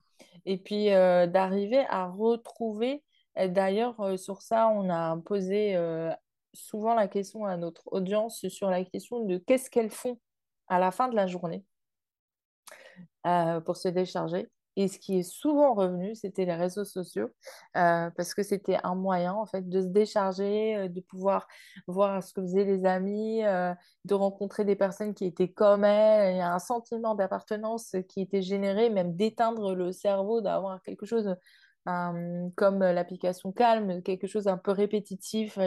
et 0.46 0.58
puis 0.58 0.92
euh, 0.92 1.28
d'arriver 1.28 1.86
à 1.90 2.08
retrouver. 2.08 3.04
D'ailleurs, 3.36 4.20
sur 4.20 4.42
ça, 4.42 4.68
on 4.68 4.90
a 4.90 5.16
posé 5.26 5.78
souvent 6.54 6.94
la 6.94 7.08
question 7.08 7.46
à 7.46 7.56
notre 7.56 7.84
audience 7.94 8.46
sur 8.50 8.70
la 8.70 8.84
question 8.84 9.24
de 9.24 9.38
qu'est-ce 9.38 9.70
qu'elles 9.70 9.92
font 9.92 10.20
à 10.68 10.78
la 10.78 10.92
fin 10.92 11.08
de 11.08 11.16
la 11.16 11.26
journée 11.26 11.64
pour 13.24 13.78
se 13.78 13.88
décharger. 13.88 14.50
Et 14.76 14.88
ce 14.88 15.00
qui 15.00 15.20
est 15.20 15.24
souvent 15.24 15.74
revenu, 15.74 16.16
c'était 16.16 16.46
les 16.46 16.56
réseaux 16.56 16.86
sociaux, 16.86 17.30
euh, 17.76 18.10
parce 18.16 18.34
que 18.34 18.44
c'était 18.44 18.78
un 18.84 18.96
moyen, 18.96 19.34
en 19.34 19.46
fait, 19.46 19.68
de 19.68 19.82
se 19.82 19.88
décharger, 19.88 20.76
euh, 20.78 20.88
de 20.88 21.02
pouvoir 21.02 21.48
voir 21.88 22.24
ce 22.24 22.34
que 22.34 22.42
faisaient 22.42 22.64
les 22.64 22.86
amis, 22.86 23.44
euh, 23.46 23.74
de 24.06 24.14
rencontrer 24.14 24.66
des 24.66 24.76
personnes 24.76 25.14
qui 25.14 25.26
étaient 25.26 25.52
comme 25.52 25.84
elles. 25.84 26.36
Il 26.36 26.38
y 26.38 26.42
a 26.42 26.54
un 26.54 26.60
sentiment 26.60 27.16
d'appartenance 27.16 27.96
qui 28.08 28.22
était 28.22 28.42
généré, 28.42 28.90
même 28.90 29.16
d'éteindre 29.16 29.76
le 29.76 29.92
cerveau, 29.92 30.42
d'avoir 30.42 30.82
quelque 30.84 31.06
chose 31.06 31.36
comme 32.56 32.80
l'application 32.82 33.52
Calme, 33.52 34.04
quelque 34.04 34.28
chose 34.28 34.48
un 34.48 34.58
peu 34.58 34.70
répétitif. 34.72 35.58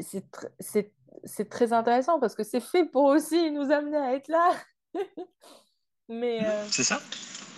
C'est 0.00 1.48
très 1.50 1.72
intéressant 1.74 2.18
parce 2.18 2.34
que 2.34 2.42
c'est 2.42 2.60
fait 2.60 2.86
pour 2.86 3.04
aussi 3.04 3.50
nous 3.50 3.70
amener 3.70 3.98
à 3.98 4.14
être 4.14 4.28
là. 4.28 4.50
Mais 6.12 6.40
c'est 6.70 6.84
ça? 6.84 7.00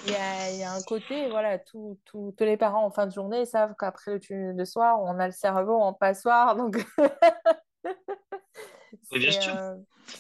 Il 0.06 0.12
y 0.12 0.62
a, 0.62 0.72
un 0.72 0.82
côté, 0.82 1.28
voilà, 1.30 1.58
tous 1.58 1.98
les 2.40 2.56
parents 2.56 2.84
en 2.84 2.90
fin 2.90 3.06
de 3.06 3.12
journée 3.12 3.46
savent 3.46 3.74
qu'après 3.78 4.20
le, 4.28 4.64
soir, 4.64 5.00
on 5.00 5.18
a 5.18 5.26
le 5.26 5.32
cerveau 5.32 5.80
en 5.80 5.94
passoire. 5.94 6.56
Donc, 6.56 6.84
bien 9.12 9.30
sûr. 9.30 9.54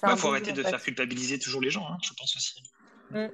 Il 0.02 0.08
euh, 0.08 0.16
faut 0.16 0.28
arrêter 0.28 0.52
de 0.52 0.62
faire 0.62 0.82
culpabiliser 0.82 1.38
toujours 1.38 1.60
les 1.60 1.70
gens, 1.70 1.86
hein, 1.86 1.98
je 2.02 2.12
pense 2.18 2.34
aussi. 2.36 2.62
Mm. 3.10 3.26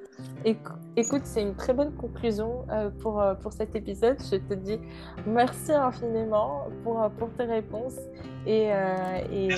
Écoute, 0.96 1.22
c'est 1.24 1.42
une 1.42 1.54
très 1.54 1.72
bonne 1.72 1.94
conclusion 1.94 2.66
euh, 2.70 2.90
pour, 2.90 3.20
euh, 3.20 3.34
pour 3.34 3.52
cet 3.52 3.76
épisode. 3.76 4.18
Je 4.20 4.36
te 4.36 4.54
dis 4.54 4.80
merci 5.26 5.72
infiniment 5.72 6.68
pour, 6.82 7.08
pour 7.18 7.32
tes 7.34 7.44
réponses 7.44 7.98
et, 8.46 8.70
et 9.32 9.48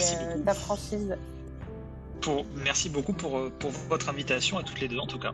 ta 0.45 0.53
franchise. 0.53 1.17
Merci 2.57 2.89
beaucoup 2.89 3.13
pour, 3.13 3.51
pour 3.59 3.71
votre 3.89 4.09
invitation 4.09 4.59
à 4.59 4.63
toutes 4.63 4.81
les 4.81 4.89
deux, 4.89 4.99
en 4.99 5.07
tout 5.07 5.19
cas. 5.19 5.33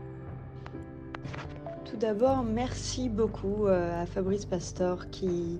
Tout 1.85 1.97
d'abord, 1.97 2.43
merci 2.43 3.09
beaucoup 3.09 3.67
euh, 3.67 4.03
à 4.03 4.07
Fabrice 4.07 4.45
Pastor 4.45 5.11
qui 5.11 5.59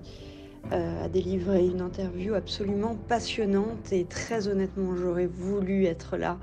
euh, 0.71 1.05
a 1.05 1.09
délivré 1.09 1.65
une 1.65 1.81
interview 1.81 2.33
absolument 2.33 2.95
passionnante 3.07 3.91
et 3.91 4.05
très 4.05 4.47
honnêtement, 4.47 4.95
j'aurais 4.95 5.25
voulu 5.25 5.85
être 5.85 6.17
là. 6.17 6.37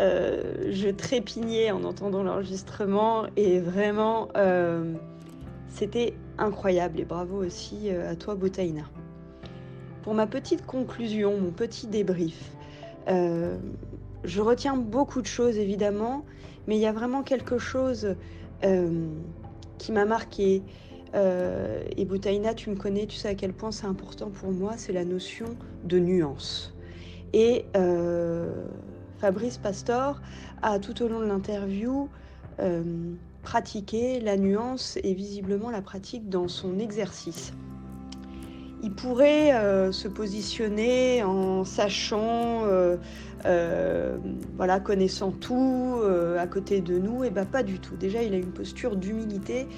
Euh, 0.00 0.70
je 0.70 0.88
trépignais 0.88 1.70
en 1.70 1.84
entendant 1.84 2.22
l'enregistrement 2.22 3.26
et 3.36 3.58
vraiment, 3.58 4.28
c'était 5.68 6.14
incroyable 6.38 7.00
et 7.00 7.04
bravo 7.04 7.44
aussi 7.44 7.90
à 7.90 8.16
toi, 8.16 8.34
Botaina. 8.34 8.84
Pour 10.02 10.14
ma 10.14 10.26
petite 10.26 10.66
conclusion, 10.66 11.38
mon 11.40 11.52
petit 11.52 11.86
débrief, 11.86 12.52
je 14.24 14.40
retiens 14.40 14.76
beaucoup 14.76 15.20
de 15.20 15.26
choses 15.26 15.56
évidemment, 15.58 16.24
mais 16.66 16.76
il 16.76 16.80
y 16.80 16.86
a 16.86 16.92
vraiment 16.92 17.22
quelque 17.22 17.58
chose 17.58 18.16
euh, 18.64 19.08
qui 19.78 19.92
m'a 19.92 20.04
marqué. 20.04 20.62
Euh, 21.14 21.82
et 21.96 22.04
Boutaïna, 22.04 22.54
tu 22.54 22.70
me 22.70 22.76
connais, 22.76 23.06
tu 23.06 23.16
sais 23.16 23.28
à 23.28 23.34
quel 23.34 23.52
point 23.52 23.70
c'est 23.70 23.86
important 23.86 24.30
pour 24.30 24.50
moi, 24.52 24.74
c'est 24.76 24.92
la 24.92 25.04
notion 25.04 25.56
de 25.84 25.98
nuance. 25.98 26.74
Et 27.32 27.66
euh, 27.76 28.64
Fabrice 29.18 29.58
Pastor 29.58 30.20
a 30.62 30.78
tout 30.78 31.02
au 31.02 31.08
long 31.08 31.20
de 31.20 31.26
l'interview 31.26 32.08
pratiqué 33.42 34.20
la 34.20 34.36
nuance 34.36 34.96
et 35.02 35.14
visiblement 35.14 35.70
la 35.70 35.82
pratique 35.82 36.28
dans 36.28 36.46
son 36.46 36.78
exercice 36.78 37.52
il 38.82 38.92
pourrait 38.92 39.54
euh, 39.54 39.92
se 39.92 40.08
positionner 40.08 41.22
en 41.22 41.64
sachant, 41.64 42.64
euh, 42.64 42.96
euh, 43.46 44.16
voilà, 44.56 44.80
connaissant 44.80 45.30
tout 45.30 46.00
à 46.38 46.46
côté 46.48 46.80
de 46.80 46.98
nous, 46.98 47.22
et 47.22 47.30
bien 47.30 47.44
pas 47.44 47.62
du 47.62 47.78
tout. 47.78 47.94
Déjà, 47.96 48.22
il 48.22 48.34
a 48.34 48.36
une 48.36 48.50
posture 48.52 48.96
d'humilité 48.96 49.68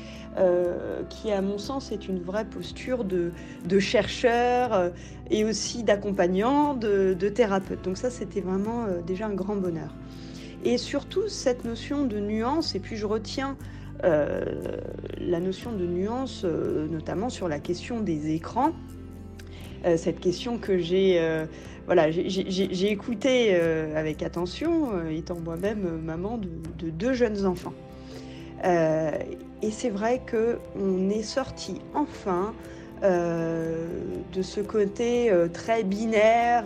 qui, 1.10 1.30
à 1.30 1.42
mon 1.42 1.58
sens, 1.58 1.92
est 1.92 2.08
une 2.08 2.20
vraie 2.20 2.44
posture 2.44 3.04
de, 3.04 3.30
chercheur 3.78 4.92
et 5.30 5.44
aussi 5.44 5.84
d'accompagnant, 5.84 6.74
de, 6.74 7.14
de, 7.18 7.28
thérapeute. 7.28 7.82
Donc 7.82 7.98
ça, 7.98 8.10
c'était 8.10 8.40
vraiment 8.40 8.86
déjà 9.06 9.26
un 9.26 9.34
grand 9.34 9.56
bonheur. 9.56 9.94
Et 10.64 10.78
surtout, 10.78 11.28
cette 11.28 11.64
notion 11.64 12.04
de 12.06 12.18
nuance, 12.18 12.74
et 12.74 12.80
puis 12.80 12.96
je 12.96 13.06
retiens 13.06 13.56
la 14.02 15.40
notion 15.40 15.72
de 15.72 15.86
nuance, 15.86 16.44
notamment 16.44 17.30
sur 17.30 17.48
la 17.48 17.58
question 17.58 18.00
des 18.00 18.34
écrans. 18.34 18.72
cette 19.96 20.20
question 20.20 20.58
que 20.58 20.78
j'ai 20.78 21.46
voilà, 21.86 22.10
j'ai 22.10 22.90
écouté 22.90 23.54
avec 23.54 24.22
attention, 24.22 25.08
étant 25.08 25.38
moi-même 25.38 26.00
maman 26.02 26.38
de, 26.38 26.90
deux 26.90 27.14
jeunes 27.14 27.46
enfants. 27.46 27.74
et 28.64 29.70
c'est 29.70 29.90
vrai 29.90 30.20
qu'on 30.30 31.08
est 31.08 31.22
sorti 31.22 31.80
enfin 31.94 32.54
de 33.02 34.42
ce 34.42 34.60
côté 34.60 35.30
très 35.52 35.82
binaire, 35.84 36.64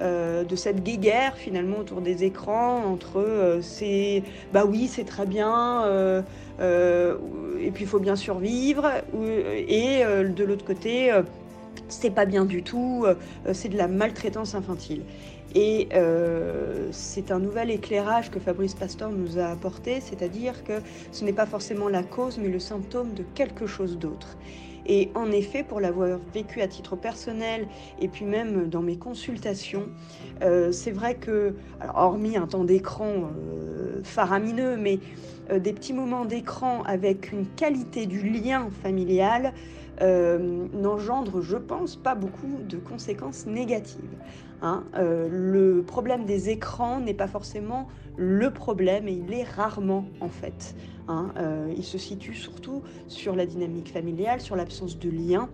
de 0.00 0.56
cette 0.56 0.82
guéguerre 0.82 1.34
finalement 1.36 1.78
autour 1.78 2.00
des 2.00 2.24
écrans 2.24 2.84
entre 2.84 3.58
c'est 3.62 4.22
bah 4.52 4.64
oui 4.66 4.88
c'est 4.88 5.04
très 5.04 5.26
bien 5.26 5.84
et 6.60 7.70
puis 7.72 7.84
il 7.84 7.86
faut 7.86 7.98
bien 7.98 8.16
survivre 8.16 8.90
et 9.14 10.02
de 10.04 10.44
l'autre 10.44 10.64
côté 10.64 11.12
c'est 11.88 12.10
pas 12.10 12.24
bien 12.24 12.44
du 12.44 12.62
tout, 12.62 13.04
euh, 13.06 13.14
c'est 13.52 13.68
de 13.68 13.76
la 13.76 13.88
maltraitance 13.88 14.54
infantile. 14.54 15.02
Et 15.54 15.88
euh, 15.94 16.88
c'est 16.92 17.30
un 17.30 17.38
nouvel 17.38 17.70
éclairage 17.70 18.30
que 18.30 18.38
Fabrice 18.38 18.74
Pastor 18.74 19.10
nous 19.10 19.38
a 19.38 19.46
apporté, 19.46 20.00
c'est-à-dire 20.00 20.64
que 20.64 20.80
ce 21.12 21.24
n'est 21.24 21.32
pas 21.32 21.46
forcément 21.46 21.88
la 21.88 22.02
cause, 22.02 22.38
mais 22.38 22.48
le 22.48 22.58
symptôme 22.58 23.14
de 23.14 23.24
quelque 23.34 23.66
chose 23.66 23.98
d'autre. 23.98 24.36
Et 24.86 25.10
en 25.14 25.30
effet, 25.32 25.62
pour 25.62 25.80
l'avoir 25.80 26.18
vécu 26.32 26.60
à 26.60 26.68
titre 26.68 26.96
personnel 26.96 27.66
et 28.00 28.08
puis 28.08 28.24
même 28.24 28.68
dans 28.68 28.82
mes 28.82 28.96
consultations, 28.96 29.88
euh, 30.42 30.72
c'est 30.72 30.92
vrai 30.92 31.16
que, 31.16 31.54
hormis 31.94 32.36
un 32.36 32.46
temps 32.46 32.64
d'écran 32.64 33.30
faramineux, 34.04 34.76
mais 34.76 35.00
des 35.50 35.72
petits 35.72 35.92
moments 35.92 36.24
d'écran 36.24 36.82
avec 36.84 37.32
une 37.32 37.46
qualité 37.46 38.06
du 38.06 38.28
lien 38.28 38.68
familial, 38.82 39.52
euh, 40.02 40.66
n'engendre, 40.74 41.40
je 41.40 41.56
pense, 41.56 41.96
pas 41.96 42.14
beaucoup 42.14 42.58
de 42.68 42.76
conséquences 42.76 43.46
négatives. 43.46 44.02
Hein. 44.60 44.84
Euh, 44.96 45.28
le 45.30 45.82
problème 45.82 46.24
des 46.24 46.50
écrans 46.50 47.00
n'est 47.00 47.14
pas 47.14 47.28
forcément 47.28 47.88
le 48.16 48.50
problème 48.50 49.08
et 49.08 49.12
il 49.12 49.32
est 49.32 49.44
rarement 49.44 50.06
en 50.20 50.28
fait. 50.28 50.74
Hein. 51.08 51.30
Euh, 51.36 51.72
il 51.76 51.84
se 51.84 51.98
situe 51.98 52.34
surtout 52.34 52.82
sur 53.08 53.36
la 53.36 53.46
dynamique 53.46 53.92
familiale, 53.92 54.40
sur 54.40 54.56
l'absence 54.56 54.98
de 54.98 55.10
lien. 55.10 55.48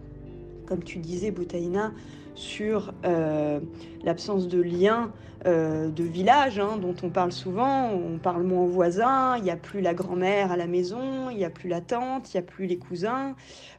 Comme 0.67 0.83
tu 0.83 0.99
disais, 0.99 1.31
Boutaïna, 1.31 1.93
sur 2.35 2.95
euh, 3.05 3.61
l'absence 4.05 4.49
de 4.49 4.63
lien 4.63 5.13
euh, 5.45 5.91
de 5.91 6.05
village 6.05 6.59
hein, 6.59 6.79
dont 6.81 6.95
on 7.03 7.11
parle 7.11 7.33
souvent. 7.33 7.91
On 7.91 8.19
parle 8.19 8.45
moins 8.45 8.63
aux 8.63 8.69
voisins, 8.69 9.37
il 9.37 9.45
n'y 9.45 9.51
a 9.51 9.57
plus 9.57 9.81
la 9.81 9.93
grand-mère 9.93 10.51
à 10.51 10.57
la 10.57 10.67
maison, 10.67 11.29
il 11.31 11.37
n'y 11.37 11.45
a 11.45 11.51
plus 11.51 11.69
la 11.69 11.81
tante, 11.81 12.33
il 12.33 12.37
n'y 12.37 12.41
a 12.41 12.47
plus 12.47 12.67
les 12.67 12.79
cousins. 12.79 13.35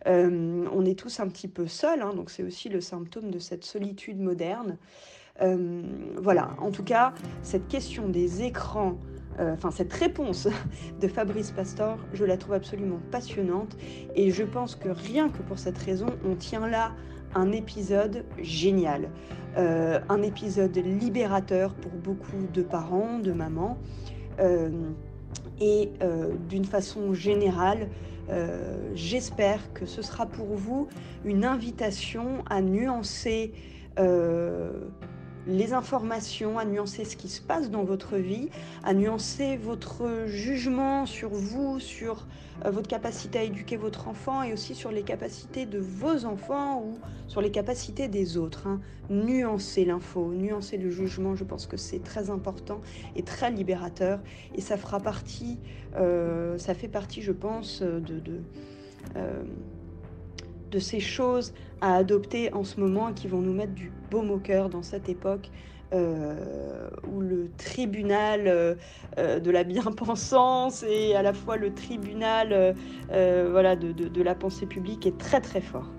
On 0.05 0.85
est 0.85 0.99
tous 0.99 1.19
un 1.19 1.27
petit 1.27 1.47
peu 1.47 1.65
seuls, 1.67 2.01
hein, 2.01 2.13
donc 2.15 2.29
c'est 2.29 2.43
aussi 2.43 2.69
le 2.69 2.81
symptôme 2.81 3.31
de 3.31 3.39
cette 3.39 3.63
solitude 3.63 4.19
moderne. 4.19 4.77
voilà, 6.17 6.51
en 6.59 6.69
tout 6.69 6.83
cas, 6.83 7.13
cette 7.41 7.67
question 7.67 8.07
des 8.09 8.43
écrans 8.43 8.99
enfin 9.39 9.71
cette 9.71 9.93
réponse 9.93 10.47
de 11.01 11.07
Fabrice 11.07 11.51
Pastor, 11.51 11.97
je 12.13 12.25
la 12.25 12.37
trouve 12.37 12.53
absolument 12.53 12.99
passionnante 13.11 13.75
et 14.15 14.31
je 14.31 14.43
pense 14.43 14.75
que 14.75 14.89
rien 14.89 15.29
que 15.29 15.41
pour 15.43 15.59
cette 15.59 15.77
raison, 15.77 16.07
on 16.25 16.35
tient 16.35 16.67
là 16.67 16.91
un 17.35 17.51
épisode 17.51 18.25
génial, 18.39 19.09
euh, 19.57 19.99
un 20.09 20.21
épisode 20.21 20.75
libérateur 20.77 21.73
pour 21.73 21.91
beaucoup 21.91 22.47
de 22.53 22.61
parents, 22.61 23.19
de 23.19 23.31
mamans. 23.31 23.77
Euh, 24.39 24.69
et 25.59 25.91
euh, 26.01 26.33
d'une 26.49 26.65
façon 26.65 27.13
générale, 27.13 27.89
j'espère 28.95 29.73
que 29.73 29.85
ce 29.85 30.01
sera 30.01 30.25
pour 30.25 30.55
vous 30.55 30.87
une 31.25 31.43
invitation 31.43 32.43
à 32.49 32.61
nuancer 32.61 33.51
les 35.47 35.73
informations, 35.73 36.57
à 36.57 36.65
nuancer 36.65 37.05
ce 37.05 37.15
qui 37.15 37.27
se 37.27 37.41
passe 37.41 37.69
dans 37.69 37.83
votre 37.83 38.17
vie, 38.17 38.49
à 38.83 38.93
nuancer 38.93 39.57
votre 39.57 40.25
jugement 40.25 41.05
sur 41.05 41.29
vous, 41.29 41.79
sur 41.79 42.25
euh, 42.65 42.71
votre 42.71 42.87
capacité 42.87 43.39
à 43.39 43.43
éduquer 43.43 43.77
votre 43.77 44.07
enfant 44.07 44.43
et 44.43 44.53
aussi 44.53 44.75
sur 44.75 44.91
les 44.91 45.03
capacités 45.03 45.65
de 45.65 45.79
vos 45.79 46.25
enfants 46.25 46.81
ou 46.81 46.97
sur 47.27 47.41
les 47.41 47.51
capacités 47.51 48.07
des 48.07 48.37
autres. 48.37 48.67
Hein. 48.67 48.79
Nuancer 49.09 49.85
l'info, 49.85 50.31
nuancer 50.33 50.77
le 50.77 50.89
jugement, 50.89 51.35
je 51.35 51.43
pense 51.43 51.67
que 51.67 51.77
c'est 51.77 52.03
très 52.03 52.29
important 52.29 52.79
et 53.15 53.23
très 53.23 53.51
libérateur 53.51 54.19
et 54.55 54.61
ça 54.61 54.77
fera 54.77 54.99
partie, 54.99 55.59
euh, 55.97 56.57
ça 56.57 56.73
fait 56.73 56.87
partie, 56.87 57.21
je 57.21 57.33
pense, 57.33 57.81
de, 57.81 58.21
euh, 59.17 59.43
de 60.73 60.79
ces 60.79 60.99
choses 60.99 61.53
à 61.81 61.95
adopter 61.95 62.51
en 62.53 62.63
ce 62.63 62.79
moment 62.79 63.13
qui 63.13 63.27
vont 63.27 63.41
nous 63.41 63.53
mettre 63.53 63.73
du 63.73 63.91
baume 64.09 64.31
au 64.31 64.39
cœur 64.39 64.69
dans 64.69 64.81
cette 64.81 65.07
époque 65.07 65.51
euh, 65.93 66.89
où 67.07 67.21
le 67.21 67.51
tribunal 67.57 68.47
euh, 68.47 68.73
euh, 69.19 69.39
de 69.39 69.51
la 69.51 69.63
bien-pensance 69.63 70.83
et 70.89 71.15
à 71.15 71.21
la 71.21 71.33
fois 71.33 71.55
le 71.55 71.71
tribunal 71.71 72.75
voilà, 73.09 73.75
de, 73.75 73.91
de, 73.91 74.21
la 74.23 74.33
pensée 74.33 74.65
publique 74.65 75.05
est 75.05 75.17
très 75.17 75.39
très 75.39 75.61
fort. 75.61 75.91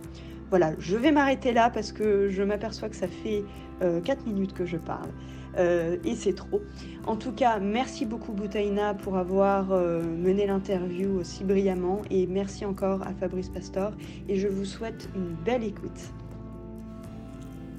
Voilà, 0.50 0.72
je 0.78 0.96
vais 0.96 1.12
m'arrêter 1.12 1.52
là 1.52 1.70
parce 1.70 1.92
que 1.92 2.28
je 2.28 2.42
m'aperçois 2.42 2.88
que 2.88 2.96
ça 2.96 3.06
fait 3.08 3.44
4 3.80 4.26
minutes 4.26 4.52
que 4.52 4.64
je 4.64 4.76
parle. 4.76 5.10
Euh, 5.58 5.96
et 6.04 6.14
c'est 6.14 6.34
trop. 6.34 6.60
En 7.06 7.16
tout 7.16 7.32
cas, 7.32 7.58
merci 7.58 8.06
beaucoup 8.06 8.32
Boutaina 8.32 8.94
pour 8.94 9.16
avoir 9.16 9.72
euh, 9.72 10.02
mené 10.02 10.46
l'interview 10.46 11.18
aussi 11.18 11.44
brillamment 11.44 12.02
et 12.10 12.26
merci 12.26 12.64
encore 12.64 13.02
à 13.02 13.12
Fabrice 13.12 13.50
Pastor 13.50 13.92
et 14.28 14.36
je 14.36 14.48
vous 14.48 14.64
souhaite 14.64 15.08
une 15.14 15.34
belle 15.44 15.64
écoute. 15.64 16.00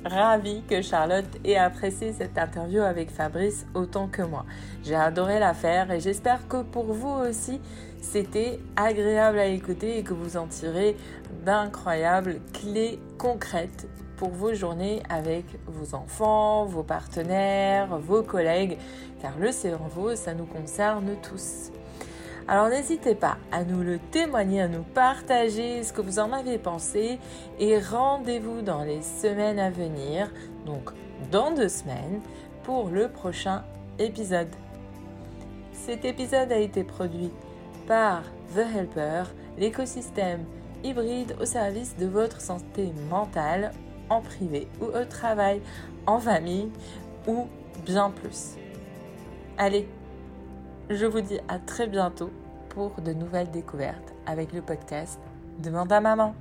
Ravi 0.06 0.62
que 0.70 0.84
Charlotte 0.84 1.26
ait 1.44 1.56
apprécié 1.56 2.14
cette 2.14 2.38
interview 2.38 2.82
avec 2.82 3.10
Fabrice 3.10 3.66
autant 3.74 4.08
que 4.08 4.22
moi. 4.22 4.46
J'ai 4.84 4.94
adoré 4.94 5.40
la 5.40 5.56
faire 5.56 5.92
et 5.92 6.00
j'espère 6.00 6.48
que 6.48 6.62
pour 6.62 6.94
vous 6.94 7.28
aussi 7.28 7.60
c'était 8.02 8.60
agréable 8.76 9.40
à 9.40 9.48
écouter 9.48 9.98
et 9.98 10.04
que 10.04 10.14
vous 10.14 10.38
en 10.38 10.46
tirez 10.46 10.96
d'incroyables 11.44 12.40
clés 12.54 13.00
concrètes 13.18 13.88
pour 14.18 14.30
vos 14.30 14.54
journées 14.54 15.02
avec 15.10 15.46
vos 15.68 15.96
enfants, 15.96 16.66
vos 16.66 16.84
partenaires, 16.84 17.98
vos 17.98 18.24
collègues, 18.24 18.78
car 19.22 19.38
le 19.40 19.52
cerveau, 19.52 20.16
ça 20.16 20.34
nous 20.34 20.46
concerne 20.46 21.16
tous. 21.22 21.72
Alors 22.48 22.70
n'hésitez 22.70 23.16
pas 23.16 23.38
à 23.52 23.64
nous 23.64 23.82
le 23.82 23.98
témoigner, 24.12 24.62
à 24.62 24.68
nous 24.68 24.84
partager 24.84 25.82
ce 25.84 25.92
que 25.92 26.02
vous 26.02 26.20
en 26.20 26.32
avez 26.32 26.60
pensé 26.60 27.20
et 27.60 27.80
rendez-vous 27.80 28.62
dans 28.62 28.84
les 28.84 29.02
semaines 29.02 29.58
à 29.58 29.72
venir, 29.72 30.32
donc 30.66 30.92
dans 31.32 31.52
deux 31.52 31.70
semaines, 31.70 32.22
pour 32.64 32.90
le 32.90 33.10
prochain 33.10 33.64
épisode. 33.98 34.50
Cet 35.74 36.06
épisode 36.06 36.52
a 36.52 36.60
été 36.60 36.84
produit 36.84 37.32
par 37.88 38.22
The 38.56 38.60
Helper, 38.76 39.24
l'écosystème 39.58 40.46
hybride 40.84 41.36
au 41.42 41.46
service 41.46 41.96
de 41.98 42.06
votre 42.06 42.42
santé 42.42 42.92
mentale 43.10 43.72
en 44.10 44.22
privé 44.22 44.68
ou 44.82 44.86
au 44.86 45.06
travail, 45.06 45.62
en 46.06 46.20
famille 46.20 46.70
ou 47.28 47.48
bien 47.86 48.12
plus. 48.12 48.56
Allez, 49.58 49.88
je 50.90 51.06
vous 51.06 51.22
dis 51.22 51.40
à 51.48 51.60
très 51.60 51.88
bientôt 51.88 52.30
pour 52.70 53.02
de 53.02 53.14
nouvelles 53.14 53.52
découvertes 53.52 54.14
avec 54.26 54.54
le 54.54 54.62
podcast 54.62 55.20
Demande 55.60 55.92
à 55.92 56.02
maman. 56.02 56.36